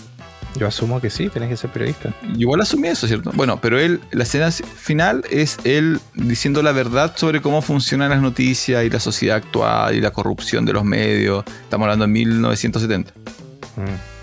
Yo 0.57 0.67
asumo 0.67 1.01
que 1.01 1.09
sí, 1.11 1.29
tenés 1.29 1.51
que 1.51 1.57
ser 1.57 1.71
periodista. 1.71 2.15
Igual 2.37 2.63
asumí 2.63 2.89
eso, 2.89 3.07
¿cierto? 3.07 3.31
Bueno, 3.35 3.61
pero 3.61 3.79
él, 3.79 4.01
la 4.11 4.25
escena 4.25 4.51
final 4.51 5.23
es 5.31 5.59
él 5.65 6.01
diciendo 6.15 6.63
la 6.63 6.73
verdad 6.73 7.13
sobre 7.15 7.41
cómo 7.41 7.63
funcionan 7.63 8.11
las 8.11 8.21
noticias 8.23 8.83
y 8.85 8.91
la 8.91 8.99
sociedad 8.99 9.37
actual 9.37 9.95
y 9.95 10.01
la 10.01 10.11
corrupción 10.11 10.65
de 10.65 10.73
los 10.73 10.85
medios. 10.85 11.45
Estamos 11.63 11.85
hablando 11.85 12.07
de 12.07 12.13
1970. 12.13 13.13
Mm. 13.77 14.16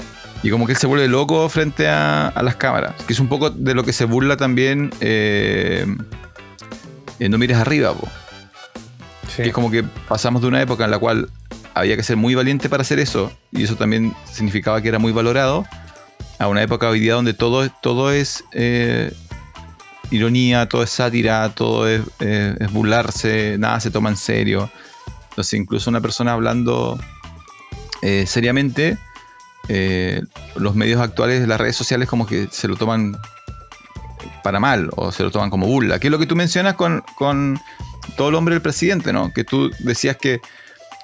Y 0.44 0.52
como 0.52 0.66
que 0.66 0.74
él 0.74 0.78
se 0.78 0.88
vuelve 0.88 1.08
loco 1.08 1.48
frente 1.50 1.88
a, 1.88 2.28
a 2.28 2.44
las 2.44 2.58
cámaras. 2.58 2.96
Que 3.08 3.14
es 3.14 3.20
un 3.20 3.30
poco 3.30 3.50
de 3.50 3.74
lo 3.74 3.84
que 3.84 3.94
se 3.94 4.06
burla 4.06 4.38
también 4.38 4.92
eh, 5.00 5.86
en 7.20 7.32
No 7.32 7.38
mires 7.38 7.58
arriba, 7.58 7.94
po. 7.94 8.08
Sí. 9.30 9.44
Que 9.44 9.48
es 9.48 9.54
como 9.54 9.72
que 9.72 9.84
pasamos 9.84 10.42
de 10.42 10.50
una 10.50 10.62
época 10.62 10.86
en 10.86 10.92
la 10.92 11.00
cual 11.00 11.30
había 11.74 11.96
que 11.96 12.04
ser 12.04 12.18
muy 12.18 12.36
valiente 12.36 12.70
para 12.70 12.82
hacer 12.82 13.00
eso, 13.00 13.32
y 13.52 13.64
eso 13.64 13.76
también 13.76 14.14
significaba 14.32 14.82
que 14.82 14.90
era 14.90 15.00
muy 15.00 15.12
valorado, 15.12 15.66
a 16.40 16.48
una 16.48 16.62
época 16.62 16.90
hoy 16.90 17.00
día 17.00 17.14
donde 17.14 17.34
todo, 17.34 17.68
todo 17.82 18.12
es 18.12 18.44
eh, 18.52 19.12
ironía, 20.12 20.68
todo 20.68 20.84
es 20.84 20.90
sátira, 20.90 21.50
todo 21.50 21.88
es, 21.88 22.02
eh, 22.20 22.56
es 22.60 22.72
burlarse, 22.72 23.58
nada 23.58 23.80
se 23.80 23.92
toma 23.92 24.10
en 24.10 24.18
serio. 24.18 24.70
Entonces, 25.30 25.54
incluso 25.54 25.90
una 25.90 26.02
persona 26.02 26.34
hablando 26.34 27.00
eh, 28.02 28.26
seriamente, 28.28 28.98
eh, 29.70 30.22
los 30.56 30.76
medios 30.76 31.02
actuales 31.02 31.42
de 31.42 31.48
las 31.48 31.60
redes 31.60 31.76
sociales 31.76 32.08
como 32.10 32.26
que 32.26 32.48
se 32.52 32.68
lo 32.68 32.76
toman 32.76 33.18
para 34.44 34.60
mal 34.60 34.90
o 34.96 35.12
se 35.12 35.24
lo 35.24 35.32
toman 35.32 35.50
como 35.50 35.66
burla. 35.68 36.00
Que 36.00 36.08
es 36.08 36.12
lo 36.12 36.20
que 36.20 36.26
tú 36.26 36.36
mencionas 36.36 36.74
con, 36.76 37.04
con 37.18 37.60
todo 38.18 38.30
el 38.30 38.36
hombre 38.36 38.56
del 38.56 38.62
presidente, 38.62 39.14
¿no? 39.14 39.32
Que 39.34 39.44
tú 39.44 39.72
decías 39.80 40.18
que 40.18 40.42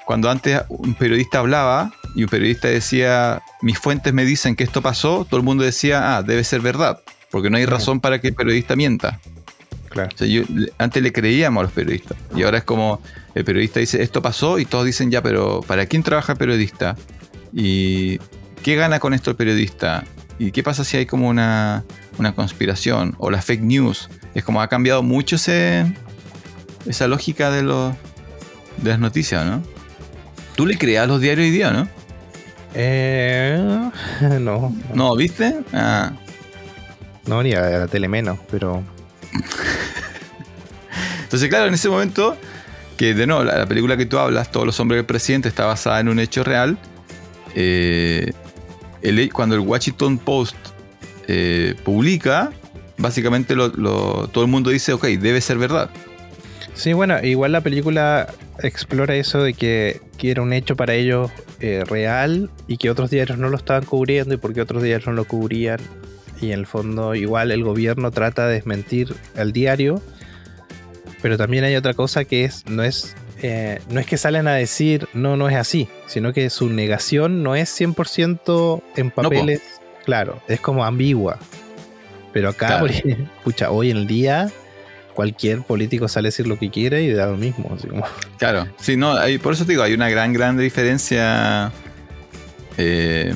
cuando 0.05 0.29
antes 0.29 0.61
un 0.69 0.93
periodista 0.95 1.39
hablaba 1.39 1.91
y 2.15 2.23
un 2.23 2.29
periodista 2.29 2.67
decía, 2.67 3.41
mis 3.61 3.77
fuentes 3.77 4.13
me 4.13 4.25
dicen 4.25 4.55
que 4.55 4.63
esto 4.63 4.81
pasó, 4.81 5.25
todo 5.29 5.37
el 5.39 5.45
mundo 5.45 5.63
decía, 5.63 6.17
ah, 6.17 6.23
debe 6.23 6.43
ser 6.43 6.61
verdad, 6.61 6.99
porque 7.29 7.49
no 7.49 7.57
hay 7.57 7.65
razón 7.65 7.99
para 7.99 8.19
que 8.19 8.29
el 8.29 8.33
periodista 8.33 8.75
mienta. 8.75 9.19
Claro. 9.89 10.09
O 10.13 10.17
sea, 10.17 10.27
yo- 10.27 10.43
antes 10.79 11.01
le 11.03 11.11
creíamos 11.13 11.61
a 11.61 11.63
los 11.63 11.71
periodistas 11.71 12.17
y 12.35 12.43
ahora 12.43 12.57
es 12.59 12.63
como 12.63 13.01
el 13.35 13.45
periodista 13.45 13.79
dice 13.79 14.01
esto 14.01 14.21
pasó 14.21 14.59
y 14.59 14.65
todos 14.65 14.85
dicen 14.85 15.11
ya, 15.11 15.21
pero 15.21 15.61
¿para 15.61 15.85
quién 15.85 16.03
trabaja 16.03 16.33
el 16.33 16.37
periodista? 16.39 16.95
¿Y 17.53 18.19
qué 18.63 18.75
gana 18.75 18.99
con 18.99 19.13
esto 19.13 19.31
el 19.31 19.35
periodista? 19.35 20.03
¿Y 20.37 20.51
qué 20.51 20.63
pasa 20.63 20.83
si 20.83 20.97
hay 20.97 21.05
como 21.05 21.27
una, 21.27 21.83
una 22.17 22.33
conspiración 22.33 23.15
o 23.17 23.29
la 23.29 23.41
fake 23.41 23.61
news? 23.61 24.09
Es 24.33 24.43
como 24.43 24.61
ha 24.61 24.67
cambiado 24.67 25.03
mucho 25.03 25.35
ese, 25.35 25.85
esa 26.85 27.07
lógica 27.07 27.51
de, 27.51 27.63
los 27.63 27.93
de 28.77 28.89
las 28.91 28.99
noticias, 28.99 29.45
¿no? 29.45 29.61
Tú 30.55 30.65
le 30.65 30.77
creas 30.77 31.07
los 31.07 31.19
diarios 31.21 31.45
hoy 31.45 31.51
día, 31.51 31.71
¿no? 31.71 31.87
Eh, 32.73 33.89
no, 34.39 34.75
No, 34.93 35.15
¿viste? 35.15 35.59
Ah, 35.73 36.11
no, 37.25 37.43
ni 37.43 37.53
a 37.53 37.61
la 37.61 37.87
tele 37.87 38.07
menos, 38.07 38.39
pero 38.49 38.83
Entonces, 41.23 41.49
claro, 41.49 41.67
en 41.67 41.73
ese 41.73 41.89
momento, 41.89 42.37
que 42.97 43.13
de 43.13 43.27
nuevo, 43.27 43.43
la, 43.43 43.57
la 43.59 43.65
película 43.67 43.97
que 43.97 44.05
tú 44.05 44.17
hablas, 44.17 44.51
Todos 44.51 44.65
los 44.65 44.79
hombres 44.79 44.97
del 44.97 45.05
presidente, 45.05 45.47
está 45.49 45.65
basada 45.65 45.99
en 45.99 46.09
un 46.09 46.19
hecho 46.19 46.43
real. 46.43 46.77
eh, 47.55 48.31
cuando 49.33 49.55
el 49.55 49.61
Washington 49.61 50.17
Post 50.17 50.55
eh, 51.27 51.75
publica, 51.83 52.51
básicamente 52.97 53.55
todo 53.55 54.41
el 54.41 54.47
mundo 54.47 54.69
dice, 54.69 54.93
ok, 54.93 55.05
debe 55.05 55.41
ser 55.41 55.57
verdad. 55.57 55.89
Sí, 56.73 56.93
bueno, 56.93 57.21
igual 57.23 57.51
la 57.51 57.61
película 57.61 58.33
explora 58.61 59.15
eso 59.15 59.43
de 59.43 59.53
que, 59.53 60.01
que 60.17 60.31
era 60.31 60.41
un 60.41 60.53
hecho 60.53 60.75
para 60.75 60.93
ellos 60.93 61.31
eh, 61.59 61.83
real 61.85 62.49
y 62.67 62.77
que 62.77 62.89
otros 62.89 63.09
diarios 63.09 63.37
no 63.37 63.49
lo 63.49 63.57
estaban 63.57 63.83
cubriendo 63.83 64.33
y 64.33 64.37
porque 64.37 64.61
otros 64.61 64.81
diarios 64.81 65.07
no 65.07 65.13
lo 65.13 65.25
cubrían. 65.25 65.79
Y 66.41 66.47
en 66.47 66.59
el 66.59 66.65
fondo 66.65 67.15
igual 67.15 67.51
el 67.51 67.63
gobierno 67.63 68.11
trata 68.11 68.47
de 68.47 68.53
desmentir 68.53 69.13
al 69.35 69.51
diario. 69.51 70.01
Pero 71.21 71.37
también 71.37 71.65
hay 71.65 71.75
otra 71.75 71.93
cosa 71.93 72.23
que 72.23 72.45
es, 72.45 72.65
no 72.65 72.81
es, 72.81 73.15
eh, 73.41 73.79
no 73.89 73.99
es 73.99 74.05
que 74.05 74.17
salen 74.17 74.47
a 74.47 74.53
decir 74.53 75.07
no, 75.13 75.35
no 75.37 75.49
es 75.49 75.55
así, 75.55 75.87
sino 76.07 76.33
que 76.33 76.49
su 76.49 76.69
negación 76.69 77.43
no 77.43 77.55
es 77.55 77.69
100% 77.79 78.81
en 78.95 79.11
papeles. 79.11 79.61
claro, 80.05 80.41
es 80.47 80.59
como 80.59 80.83
ambigua. 80.85 81.39
Pero 82.33 82.49
acá, 82.49 82.67
Claro. 82.79 82.87
pucha, 83.43 83.71
hoy 83.71 83.91
en 83.91 84.05
día 84.07 84.49
cualquier 85.13 85.63
político 85.63 86.07
sale 86.07 86.27
a 86.27 86.29
decir 86.29 86.47
lo 86.47 86.57
que 86.59 86.69
quiere 86.69 87.01
y 87.03 87.11
da 87.11 87.25
lo 87.27 87.35
mismo. 87.37 87.71
así 87.75 87.87
como- 87.87 88.05
Claro, 88.37 88.67
sí, 88.79 88.95
no, 88.95 89.13
hay- 89.17 89.37
por 89.37 89.53
eso 89.53 89.65
te 89.65 89.71
digo, 89.73 89.83
hay 89.83 89.93
una 89.93 90.09
gran, 90.09 90.31
gran 90.33 90.57
diferencia. 90.57 91.71
eh, 92.77 93.33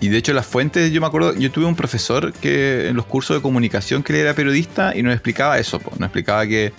y 0.00 0.08
de 0.08 0.16
hecho 0.18 0.32
las 0.32 0.46
fuentes, 0.46 0.92
yo 0.92 1.00
me 1.00 1.06
acuerdo, 1.08 1.34
yo 1.34 1.50
tuve 1.50 1.64
un 1.64 1.74
profesor 1.74 2.32
que 2.34 2.88
en 2.88 2.94
los 2.96 3.04
cursos 3.06 3.36
de 3.36 3.42
comunicación 3.42 4.02
que 4.02 4.12
él 4.12 4.20
era 4.20 4.34
periodista 4.34 4.94
y 4.96 5.02
nos 5.02 5.12
explicaba 5.12 5.58
eso, 5.58 5.80
po, 5.80 5.90
nos 5.92 6.06
explicaba 6.06 6.46
que, 6.46 6.72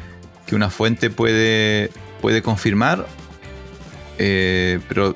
que 0.49 0.55
una 0.55 0.71
fuente 0.71 1.11
puede, 1.11 1.91
puede 2.21 2.41
confirmar, 2.41 3.05
eh, 4.17 4.79
pero 4.87 5.13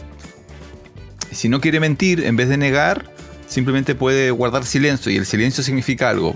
si 1.31 1.49
no 1.49 1.59
quiere 1.59 1.79
mentir, 1.79 2.23
en 2.23 2.35
vez 2.35 2.49
de 2.49 2.57
negar, 2.57 3.09
simplemente 3.47 3.95
puede 3.95 4.29
guardar 4.29 4.63
silencio 4.63 5.11
y 5.11 5.17
el 5.17 5.25
silencio 5.25 5.63
significa 5.63 6.11
algo. 6.11 6.35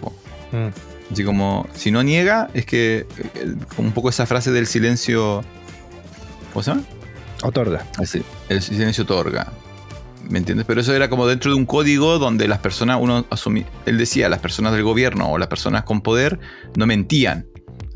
Mm, 0.52 0.70
Así 1.12 1.24
como, 1.24 1.70
si 1.76 1.92
no 1.92 2.02
niega, 2.02 2.50
es 2.56 2.66
que, 2.66 3.06
eh, 3.36 3.56
un 3.78 3.92
poco 3.92 4.10
esa 4.10 4.26
frase 4.26 4.52
del 4.52 4.66
silencio. 4.66 5.44
¿Cómo 6.52 6.64
se 6.64 6.72
llama? 6.72 6.84
Otorga. 7.44 7.86
Así, 8.00 8.24
el 8.50 8.64
silencio 8.64 9.04
otorga. 9.04 9.54
¿Me 10.28 10.40
entiendes? 10.40 10.66
Pero 10.66 10.82
eso 10.82 10.94
era 10.94 11.08
como 11.08 11.28
dentro 11.28 11.52
de 11.52 11.58
un 11.58 11.68
código 11.68 12.18
donde 12.18 12.48
las 12.48 12.60
personas, 12.60 12.98
uno 13.00 13.28
asumía, 13.30 13.66
él 13.86 14.00
decía, 14.00 14.28
las 14.28 14.40
personas 14.40 14.74
del 14.74 14.84
gobierno 14.84 15.32
o 15.32 15.38
las 15.38 15.48
personas 15.48 15.84
con 15.84 16.02
poder 16.02 16.40
no 16.76 16.88
mentían. 16.88 17.46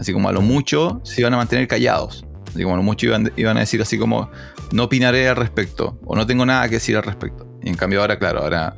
Así 0.02 0.14
como 0.14 0.30
a 0.30 0.32
lo 0.32 0.42
mucho 0.42 1.00
se 1.04 1.22
iban 1.22 1.36
a 1.36 1.38
mantener 1.38 1.68
callados. 1.68 2.26
Así 2.50 2.64
como 2.64 2.74
a 2.74 2.78
lo 2.78 2.84
mucho 2.84 3.06
iban, 3.06 3.32
iban 3.38 3.56
a 3.58 3.60
decir 3.60 3.80
así 3.84 4.00
como, 4.00 4.32
no 4.72 4.86
opinaré 4.86 5.30
al 5.30 5.36
respecto 5.36 6.00
o 6.04 6.16
no 6.16 6.26
tengo 6.26 6.44
nada 6.44 6.68
que 6.68 6.76
decir 6.76 6.98
al 6.98 7.04
respecto. 7.04 7.48
Y 7.62 7.70
en 7.70 7.76
cambio 7.76 8.02
ahora, 8.02 8.18
claro, 8.18 8.40
ahora 8.40 8.76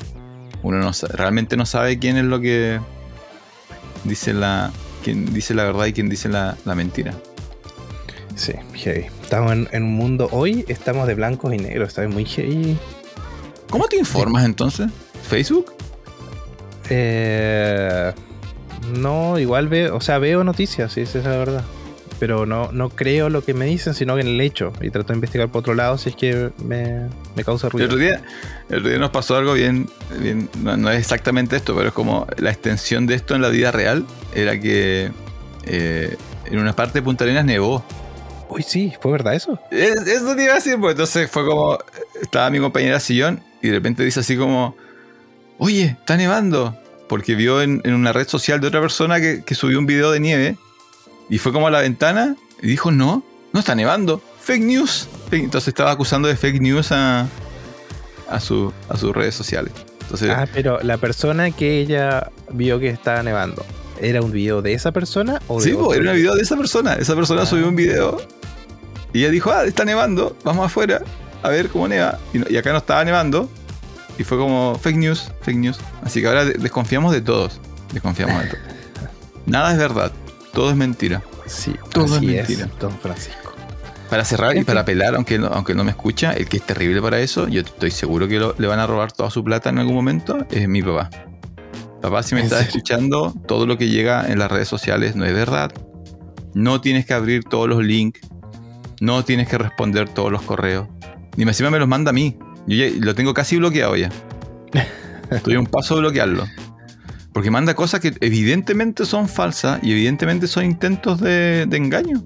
uno 0.63 0.79
no 0.79 0.91
realmente 1.13 1.55
no 1.55 1.65
sabe 1.65 1.97
quién 1.97 2.17
es 2.17 2.25
lo 2.25 2.41
que 2.41 2.81
dice 4.03 4.33
la, 4.33 4.73
quién 5.01 5.33
dice 5.33 5.53
la 5.53 5.63
verdad 5.63 5.85
y 5.85 5.93
quién 5.93 6.09
dice 6.09 6.27
la, 6.27 6.57
la 6.65 6.75
mentira. 6.75 7.13
Sí, 8.35 8.51
heavy. 8.73 9.05
Estamos 9.21 9.53
en, 9.53 9.69
en 9.71 9.83
un 9.83 9.93
mundo, 9.93 10.27
hoy 10.33 10.65
estamos 10.67 11.07
de 11.07 11.15
blancos 11.15 11.53
y 11.53 11.57
negros, 11.57 11.87
está 11.87 12.05
muy 12.09 12.25
heavy. 12.25 12.77
¿Cómo 13.69 13.87
te 13.87 13.95
informas 13.95 14.43
entonces? 14.43 14.91
¿Facebook? 15.25 15.73
Eh, 16.89 18.11
no, 18.97 19.39
igual 19.39 19.67
veo, 19.67 19.95
o 19.95 20.01
sea, 20.01 20.17
veo 20.19 20.43
noticias, 20.43 20.93
sí, 20.93 21.01
esa 21.01 21.19
es 21.19 21.25
la 21.25 21.31
verdad. 21.37 21.63
Pero 22.19 22.45
no, 22.45 22.71
no 22.71 22.89
creo 22.89 23.29
lo 23.29 23.43
que 23.43 23.53
me 23.53 23.65
dicen, 23.65 23.93
sino 23.93 24.15
que 24.15 24.21
en 24.21 24.27
el 24.27 24.39
hecho. 24.39 24.71
Y 24.81 24.91
trato 24.91 25.07
de 25.09 25.15
investigar 25.15 25.49
por 25.49 25.59
otro 25.59 25.73
lado 25.73 25.97
si 25.97 26.09
es 26.09 26.15
que 26.15 26.51
me, 26.63 27.09
me 27.35 27.43
causa 27.43 27.67
El 27.67 27.71
ruido. 27.71 27.85
otro, 27.87 27.97
día, 27.97 28.21
el 28.69 28.77
otro 28.77 28.89
día 28.89 28.99
nos 28.99 29.09
pasó 29.09 29.35
algo 29.35 29.53
bien, 29.53 29.89
bien 30.19 30.47
no, 30.61 30.77
no 30.77 30.89
es 30.89 30.99
exactamente 30.99 31.55
esto, 31.57 31.75
pero 31.75 31.87
es 31.89 31.93
como 31.93 32.25
la 32.37 32.51
extensión 32.51 33.07
de 33.07 33.15
esto 33.15 33.35
en 33.35 33.41
la 33.41 33.49
vida 33.49 33.71
real 33.71 34.05
era 34.33 34.57
que 34.59 35.11
eh, 35.65 36.15
en 36.45 36.59
una 36.59 36.73
parte 36.73 36.99
de 36.99 37.03
Punta 37.03 37.25
Arenas 37.25 37.45
nevó. 37.45 37.83
Uy, 38.49 38.61
sí, 38.63 38.93
¿fue 39.01 39.11
verdad 39.11 39.33
eso? 39.33 39.59
Es- 39.71 40.07
Eso 40.07 40.35
te 40.35 40.43
iba 40.43 40.53
a 40.53 40.55
decir, 40.55 40.77
pues 40.79 40.91
entonces 40.91 41.29
fue 41.29 41.45
como, 41.45 41.77
estaba 42.21 42.49
mi 42.51 42.59
compañera 42.59 42.99
sillón 43.01 43.41
y 43.61 43.67
de 43.67 43.73
repente 43.73 44.03
dice 44.05 44.19
así 44.21 44.37
como, 44.37 44.77
oye, 45.57 45.97
está 45.99 46.15
nevando, 46.15 46.77
porque 47.13 47.35
vio 47.35 47.61
en, 47.61 47.79
en 47.83 47.93
una 47.93 48.11
red 48.11 48.27
social 48.27 48.59
de 48.59 48.65
otra 48.65 48.81
persona 48.81 49.19
que, 49.21 49.43
que 49.45 49.53
subió 49.53 49.77
un 49.77 49.85
video 49.85 50.09
de 50.09 50.19
nieve 50.19 50.57
y 51.29 51.37
fue 51.37 51.53
como 51.53 51.67
a 51.67 51.69
la 51.71 51.81
ventana 51.81 52.35
y 52.59 52.65
dijo, 52.65 52.89
no, 52.91 53.23
no 53.51 53.59
está 53.59 53.75
nevando, 53.75 54.19
fake 54.41 54.63
news. 54.63 55.07
Entonces 55.29 55.67
estaba 55.67 55.91
acusando 55.91 56.27
de 56.27 56.35
fake 56.35 56.59
news 56.59 56.91
a, 56.91 57.27
a, 58.27 58.39
su, 58.39 58.73
a 58.89 58.97
sus 58.97 59.15
redes 59.15 59.35
sociales. 59.35 59.71
Entonces, 60.01 60.31
Ah, 60.31 60.47
pero 60.51 60.79
la 60.81 60.97
persona 60.97 61.51
que 61.51 61.79
ella 61.81 62.31
vio 62.51 62.79
que 62.79 62.89
estaba 62.89 63.21
nevando, 63.21 63.63
¿era 64.01 64.19
un 64.23 64.31
video 64.31 64.63
de 64.63 64.73
esa 64.73 64.91
persona 64.91 65.39
o 65.47 65.59
de 65.61 65.69
sí, 65.69 65.73
otro? 65.77 65.93
era 65.93 66.09
un 66.13 66.17
video 66.17 66.33
de 66.33 66.41
esa 66.41 66.57
persona. 66.57 66.93
Esa 66.95 67.13
persona 67.15 67.43
Ah. 67.43 67.45
subió 67.45 67.67
un 67.69 67.75
video 67.75 68.17
y 69.13 69.19
ella 69.19 69.29
dijo, 69.29 69.51
ah, 69.51 69.65
está 69.65 69.85
nevando, 69.85 70.35
vamos 70.43 70.65
afuera 70.65 71.03
a 71.43 71.49
ver 71.49 71.69
cómo 71.69 71.87
neva. 71.87 72.17
Y, 72.33 72.39
no- 72.39 72.47
y 72.49 72.57
acá 72.57 72.71
no 72.71 72.79
estaba 72.79 73.05
nevando. 73.05 73.51
Y 74.17 74.23
fue 74.23 74.37
como 74.37 74.75
fake 74.79 74.97
news, 74.97 75.31
fake 75.41 75.57
news. 75.57 75.79
Así 76.03 76.21
que 76.21 76.27
ahora 76.27 76.45
de- 76.45 76.53
desconfiamos 76.53 77.11
de 77.13 77.21
todos. 77.21 77.59
Desconfiamos 77.93 78.43
de 78.43 78.49
todos. 78.49 78.63
Nada 79.45 79.71
es 79.71 79.77
verdad, 79.77 80.11
todo 80.53 80.69
es 80.69 80.75
mentira. 80.75 81.21
Sí, 81.45 81.75
Todo 81.91 82.05
es 82.05 82.11
mentira. 82.21 82.43
es, 82.43 82.79
Don 82.79 82.91
Francisco. 82.99 83.51
Para 84.09 84.23
cerrar 84.23 84.55
y 84.55 84.63
para 84.63 84.81
apelar, 84.81 85.15
aunque, 85.15 85.37
no- 85.39 85.47
aunque 85.47 85.73
no 85.75 85.83
me 85.83 85.91
escucha, 85.91 86.31
el 86.33 86.47
que 86.47 86.57
es 86.57 86.63
terrible 86.65 87.01
para 87.01 87.19
eso, 87.19 87.47
yo 87.47 87.61
estoy 87.61 87.91
seguro 87.91 88.27
que 88.27 88.39
lo- 88.39 88.55
le 88.57 88.67
van 88.67 88.79
a 88.79 88.87
robar 88.87 89.11
toda 89.11 89.29
su 89.29 89.43
plata 89.43 89.69
en 89.69 89.79
algún 89.79 89.95
momento, 89.95 90.45
es 90.51 90.67
mi 90.69 90.81
papá. 90.81 91.09
Papá, 92.01 92.21
si 92.23 92.35
me 92.35 92.41
¿En 92.41 92.45
estás 92.45 92.59
serio? 92.65 92.69
escuchando, 92.77 93.33
todo 93.47 93.65
lo 93.65 93.77
que 93.77 93.87
llega 93.89 94.25
en 94.31 94.37
las 94.39 94.51
redes 94.51 94.67
sociales 94.67 95.15
no 95.15 95.25
es 95.25 95.33
verdad. 95.33 95.71
No 96.53 96.79
tienes 96.81 97.05
que 97.05 97.13
abrir 97.13 97.43
todos 97.45 97.67
los 97.67 97.83
links. 97.83 98.19
No 99.01 99.23
tienes 99.25 99.47
que 99.47 99.57
responder 99.57 100.07
todos 100.09 100.31
los 100.31 100.41
correos. 100.43 100.87
Ni 101.35 101.43
encima 101.43 101.69
me 101.71 101.79
los 101.79 101.87
manda 101.87 102.11
a 102.11 102.13
mí. 102.13 102.37
Yo 102.67 102.75
ya 102.75 102.89
lo 102.99 103.15
tengo 103.15 103.33
casi 103.33 103.57
bloqueado 103.57 103.95
ya. 103.95 104.09
Estoy 105.31 105.55
a 105.55 105.59
un 105.59 105.67
paso 105.67 105.95
de 105.95 106.01
bloquearlo. 106.01 106.45
Porque 107.33 107.49
manda 107.49 107.73
cosas 107.73 107.99
que 107.99 108.13
evidentemente 108.21 109.05
son 109.05 109.27
falsas 109.27 109.79
y 109.83 109.91
evidentemente 109.91 110.47
son 110.47 110.65
intentos 110.65 111.19
de, 111.19 111.65
de 111.67 111.77
engaño. 111.77 112.23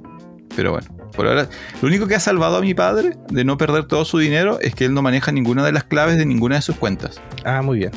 Pero 0.56 0.72
bueno, 0.72 0.88
por 1.16 1.28
ahora, 1.28 1.48
lo 1.82 1.88
único 1.88 2.08
que 2.08 2.16
ha 2.16 2.20
salvado 2.20 2.58
a 2.58 2.62
mi 2.62 2.74
padre 2.74 3.18
de 3.30 3.44
no 3.46 3.58
perder 3.58 3.86
todo 3.86 4.04
su 4.04 4.18
dinero 4.18 4.60
es 4.60 4.76
que 4.76 4.86
él 4.86 4.94
no 4.94 5.02
maneja 5.02 5.32
ninguna 5.32 5.64
de 5.66 5.72
las 5.72 5.86
claves 5.86 6.18
de 6.18 6.26
ninguna 6.26 6.56
de 6.58 6.62
sus 6.62 6.76
cuentas. 6.76 7.22
Ah, 7.46 7.62
muy 7.62 7.78
bien. 7.78 7.92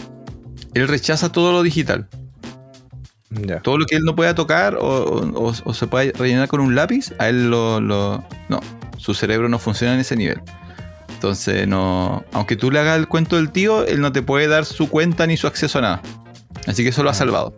Él 0.75 0.87
rechaza 0.87 1.33
todo 1.33 1.51
lo 1.53 1.63
digital. 1.65 2.09
Ya. 3.31 3.61
Todo 3.61 3.79
lo 3.79 3.87
que 3.87 3.97
él 3.97 4.03
no 4.05 4.15
pueda 4.15 4.35
tocar 4.35 4.77
o, 4.77 4.81
o- 4.87 5.53
o 5.65 5.75
se 5.75 5.87
pueda 5.87 6.13
rellenar 6.17 6.49
con 6.49 6.61
un 6.61 6.75
lápiz, 6.75 7.13
a 7.19 7.29
él 7.29 7.51
lo, 7.51 7.81
lo- 7.81 8.25
No, 8.49 8.61
su 8.99 9.15
cerebro 9.15 9.49
no 9.49 9.59
funciona 9.59 9.95
en 9.95 10.01
ese 10.01 10.17
nivel. 10.17 10.41
Entonces, 11.21 11.69
no. 11.69 12.25
Aunque 12.33 12.57
tú 12.57 12.71
le 12.71 12.79
hagas 12.79 12.97
el 12.97 13.07
cuento 13.07 13.37
del 13.37 13.51
tío, 13.51 13.85
él 13.85 14.01
no 14.01 14.11
te 14.11 14.23
puede 14.23 14.49
dar 14.49 14.65
su 14.65 14.89
cuenta 14.89 15.27
ni 15.27 15.37
su 15.37 15.47
acceso 15.47 15.79
a 15.79 15.83
nada. 15.83 16.03
Así 16.67 16.83
que 16.83 16.89
eso 16.89 17.03
lo 17.03 17.11
ha 17.11 17.15
salvado. 17.15 17.55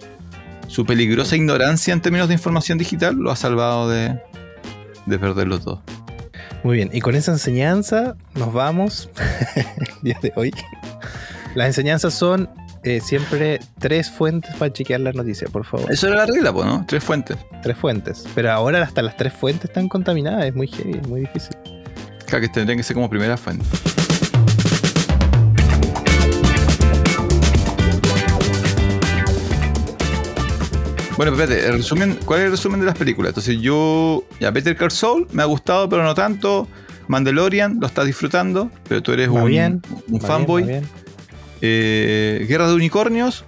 Su 0.67 0.85
peligrosa 0.85 1.37
ignorancia 1.37 1.95
en 1.95 2.01
términos 2.01 2.27
de 2.27 2.35
información 2.35 2.77
digital 2.77 3.15
lo 3.15 3.31
ha 3.31 3.37
salvado 3.37 3.89
de, 3.89 4.21
de 5.07 5.19
perderlo 5.21 5.61
todo. 5.61 5.81
Muy 6.65 6.79
bien, 6.79 6.91
y 6.93 7.01
con 7.01 7.15
esa 7.15 7.31
enseñanza 7.31 8.17
nos 8.35 8.53
vamos 8.53 9.09
el 9.55 10.03
día 10.03 10.19
de 10.21 10.33
hoy. 10.35 10.53
Las 11.55 11.69
enseñanzas 11.69 12.15
son 12.15 12.51
eh, 12.83 13.01
siempre 13.01 13.61
tres 13.79 14.11
fuentes 14.11 14.57
para 14.57 14.73
chequear 14.73 14.99
las 15.03 15.15
noticias, 15.15 15.49
por 15.53 15.65
favor. 15.65 15.93
Eso 15.93 16.09
era 16.09 16.17
la 16.17 16.27
regla, 16.27 16.51
¿no? 16.51 16.85
Tres 16.89 17.05
fuentes. 17.05 17.37
Tres 17.63 17.77
fuentes. 17.77 18.25
Pero 18.35 18.51
ahora 18.51 18.83
hasta 18.83 19.03
las 19.03 19.17
tres 19.17 19.33
fuentes 19.33 19.67
están 19.67 19.89
contaminadas, 19.89 20.47
es 20.47 20.55
muy 20.57 20.67
heavy, 20.67 20.99
es 21.01 21.07
muy 21.07 21.21
difícil. 21.21 21.57
Que 22.41 22.49
tendrían 22.49 22.79
que 22.79 22.83
ser 22.83 22.95
como 22.95 23.11
primera 23.11 23.37
fan. 23.37 23.61
Bueno, 31.19 31.33
espérate, 31.33 31.85
¿cuál 32.25 32.41
es 32.41 32.47
el 32.47 32.51
resumen 32.53 32.81
de 32.81 32.87
las 32.87 32.97
películas? 32.97 33.31
Entonces 33.31 33.61
yo, 33.61 34.25
ya, 34.41 34.51
Better 34.51 34.77
Call 34.77 34.91
Saul 34.91 35.29
me 35.33 35.43
ha 35.43 35.45
gustado, 35.45 35.89
pero 35.89 36.03
no 36.03 36.15
tanto. 36.15 36.67
Mandalorian 37.07 37.79
lo 37.81 37.87
estás 37.87 38.07
disfrutando, 38.07 38.71
pero 38.89 39.03
tú 39.03 39.13
eres 39.13 39.29
un, 39.29 39.83
fanboy. 40.21 40.63
Bien, 40.63 40.89
eh, 41.61 42.47
Guerra 42.49 42.67
de 42.67 42.75
Unicornios, 42.75 43.45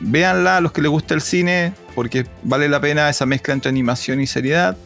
véanla 0.00 0.56
a 0.56 0.60
los 0.60 0.72
que 0.72 0.82
les 0.82 0.90
gusta 0.90 1.14
el 1.14 1.20
cine, 1.20 1.72
porque 1.94 2.26
vale 2.42 2.68
la 2.68 2.80
pena 2.80 3.08
esa 3.08 3.24
mezcla 3.24 3.54
entre 3.54 3.68
animación 3.68 4.20
y 4.20 4.26
seriedad. 4.26 4.76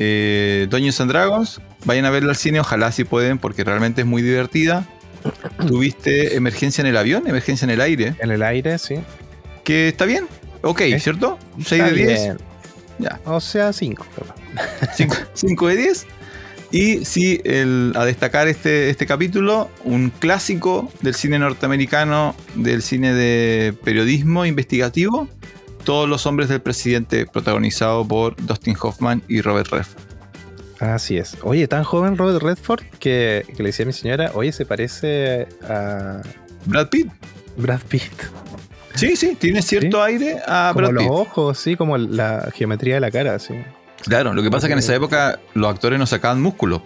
Eh, 0.00 0.66
Dungeons 0.68 1.00
and 1.00 1.12
Dragons, 1.12 1.60
vayan 1.84 2.04
a 2.04 2.10
verla 2.10 2.30
al 2.30 2.36
cine, 2.36 2.60
ojalá 2.60 2.92
si 2.92 3.04
pueden, 3.04 3.38
porque 3.38 3.64
realmente 3.64 4.02
es 4.02 4.06
muy 4.06 4.22
divertida. 4.22 4.86
Tuviste 5.66 6.36
Emergencia 6.36 6.82
en 6.82 6.88
el 6.88 6.96
avión, 6.96 7.26
Emergencia 7.26 7.64
en 7.66 7.70
el 7.70 7.80
aire, 7.80 8.14
En 8.20 8.30
el 8.30 8.42
aire, 8.42 8.78
sí. 8.78 8.96
que 9.64 9.88
está 9.88 10.04
bien, 10.06 10.26
ok, 10.62 10.80
¿Eh? 10.82 11.00
¿cierto? 11.00 11.38
6 11.58 11.72
Está 11.72 11.84
de 11.86 11.92
10, 11.94 12.06
bien. 12.22 12.38
ya. 12.98 13.20
O 13.24 13.40
sea, 13.40 13.72
5. 13.72 14.06
5 15.34 15.66
de 15.68 15.76
10. 15.76 16.06
Y 16.72 17.04
sí, 17.04 17.40
el- 17.44 17.92
a 17.96 18.04
destacar 18.04 18.46
este, 18.46 18.90
este 18.90 19.04
capítulo, 19.04 19.68
un 19.84 20.10
clásico 20.10 20.90
del 21.02 21.14
cine 21.14 21.38
norteamericano, 21.40 22.34
del 22.54 22.82
cine 22.82 23.12
de 23.12 23.74
periodismo 23.84 24.44
investigativo, 24.46 25.28
Todos 25.84 26.08
los 26.08 26.26
hombres 26.26 26.48
del 26.50 26.60
presidente, 26.60 27.26
protagonizado 27.26 28.06
por 28.06 28.36
Dustin 28.36 28.76
Hoffman 28.80 29.22
y 29.28 29.40
Robert 29.40 29.68
Redford. 29.72 29.98
Así 30.80 31.18
es. 31.18 31.36
Oye, 31.42 31.68
tan 31.68 31.84
joven 31.84 32.16
Robert 32.16 32.42
Redford 32.42 32.82
que, 32.98 33.44
que 33.54 33.62
le 33.62 33.68
decía 33.68 33.84
a 33.84 33.86
mi 33.86 33.92
señora, 33.92 34.30
oye, 34.34 34.50
se 34.52 34.64
parece 34.66 35.46
a 35.68 36.22
Brad 36.64 36.88
Pitt. 36.88 37.08
Brad 37.56 37.80
Pitt. 37.88 38.02
Sí, 38.94 39.14
sí, 39.14 39.36
tiene 39.38 39.62
cierto 39.62 40.02
aire 40.02 40.38
a 40.46 40.70
como 40.74 40.88
Brad 40.88 41.02
los 41.02 41.06
ojos, 41.10 41.58
sí, 41.58 41.76
como 41.76 41.96
la 41.98 42.48
geometría 42.54 42.94
de 42.94 43.00
la 43.00 43.10
cara, 43.10 43.38
sí. 43.38 43.54
Claro, 44.02 44.32
lo 44.32 44.42
que 44.42 44.50
pasa 44.50 44.66
es 44.66 44.68
que 44.68 44.72
en 44.72 44.78
esa 44.78 44.94
época 44.94 45.38
los 45.54 45.70
actores 45.70 45.98
no 45.98 46.06
sacaban 46.06 46.40
músculos. 46.40 46.80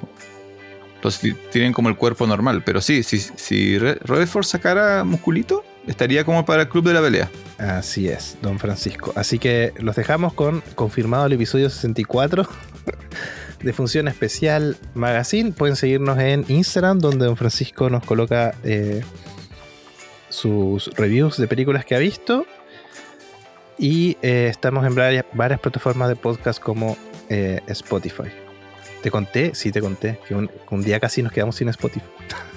Entonces 0.97 1.21
ti- 1.21 1.37
tienen 1.53 1.73
como 1.73 1.89
el 1.89 1.97
cuerpo 1.97 2.27
normal. 2.27 2.63
Pero 2.65 2.81
sí, 2.81 3.03
si, 3.05 3.19
si 3.21 3.79
Re- 3.79 3.99
Redford 4.03 4.45
sacara 4.45 5.05
musculito, 5.05 5.63
estaría 5.87 6.25
como 6.25 6.45
para 6.45 6.63
el 6.63 6.69
club 6.69 6.85
de 6.89 6.95
la 6.95 7.01
pelea. 7.01 7.31
Así 7.59 8.09
es, 8.09 8.37
don 8.43 8.59
Francisco. 8.59 9.13
Así 9.15 9.39
que 9.39 9.73
los 9.79 9.95
dejamos 9.97 10.33
con 10.33 10.63
confirmado 10.75 11.27
el 11.27 11.35
episodio 11.35 11.71
64 11.71 12.49
de 13.65 13.73
Función 13.73 14.09
Especial 14.09 14.77
Magazine. 14.95 15.53
Pueden 15.53 15.77
seguirnos 15.77 16.19
en 16.19 16.45
Instagram, 16.49 16.99
donde 16.99 17.27
don 17.27 17.37
Francisco 17.37 17.89
nos 17.91 18.05
coloca 18.05 18.55
eh, 18.63 19.03
sus 20.29 20.89
reviews 20.95 21.37
de 21.39 21.49
películas 21.49 21.85
que 21.85 21.95
ha 21.95 21.99
visto. 21.99 22.47
Y 23.79 24.17
eh, 24.23 24.49
estamos 24.51 24.87
en 24.87 24.95
varias, 24.95 25.25
varias 25.33 25.61
plataformas 25.61 26.09
de 26.09 26.17
podcast 26.17 26.63
como 26.63 26.97
eh, 27.29 27.61
Spotify. 27.67 28.31
¿Te 29.03 29.11
conté? 29.11 29.55
Sí, 29.55 29.73
te 29.73 29.81
conté. 29.81 30.21
Que 30.29 30.35
un, 30.35 30.83
día 30.83 31.01
casi 31.01 31.23
nos 31.23 31.33
quedamos 31.33 31.57
sin 31.57 31.69
Spotify. 31.71 32.07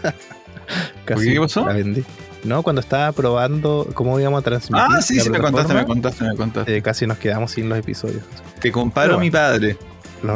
¿Por 1.07 1.23
qué? 1.23 1.33
¿Qué 1.33 1.39
pasó? 1.39 1.65
La 1.65 1.73
vendí. 1.73 2.03
No, 2.43 2.61
cuando 2.61 2.81
estaba 2.81 3.11
probando 3.13 3.87
cómo 3.93 4.19
íbamos 4.19 4.41
a 4.41 4.43
transmitir. 4.43 4.85
Ah, 4.89 5.01
sí, 5.01 5.19
sí, 5.19 5.29
me 5.29 5.39
contaste, 5.39 5.73
me 5.73 5.85
contaste, 5.85 6.23
me 6.23 6.35
contaste. 6.35 6.77
eh, 6.77 6.81
casi 6.81 7.07
nos 7.07 7.17
quedamos 7.17 7.51
sin 7.51 7.67
los 7.67 7.77
episodios. 7.77 8.23
Te 8.59 8.71
comparo 8.71 9.15
a 9.15 9.19
mi 9.19 9.31
padre. 9.31 9.77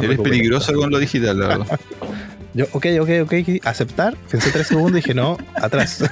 Eres 0.02 0.20
peligroso 0.20 0.72
con 0.74 0.90
lo 0.90 0.98
digital, 0.98 1.38
la 1.38 1.48
verdad. 1.48 1.80
Yo, 2.54 2.66
ok, 2.72 2.86
ok, 3.00 3.08
ok, 3.22 3.32
aceptar. 3.64 4.14
Pensé 4.30 4.50
tres 4.50 4.66
segundos 4.66 4.92
y 4.92 4.96
dije, 4.96 5.14
no, 5.14 5.38
atrás. 5.54 6.04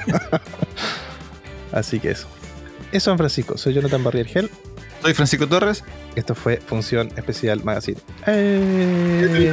Así 1.72 2.00
que 2.00 2.12
eso. 2.12 2.26
Eso, 2.92 3.10
San 3.10 3.18
Francisco. 3.18 3.58
Soy 3.58 3.74
Jonathan 3.74 4.02
Barrier 4.02 4.26
Gel. 4.26 4.50
Soy 5.02 5.14
Francisco 5.14 5.46
Torres. 5.46 5.84
Esto 6.16 6.34
fue 6.34 6.56
Función 6.58 7.10
Especial 7.16 7.62
Magazine. 7.64 7.98
Eh, 8.26 9.50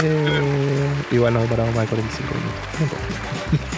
igual 1.11 1.33
nos 1.33 1.43
demoramos 1.43 1.75
más 1.75 1.83
de 1.83 1.95
45 1.95 2.33
minutos. 2.35 3.76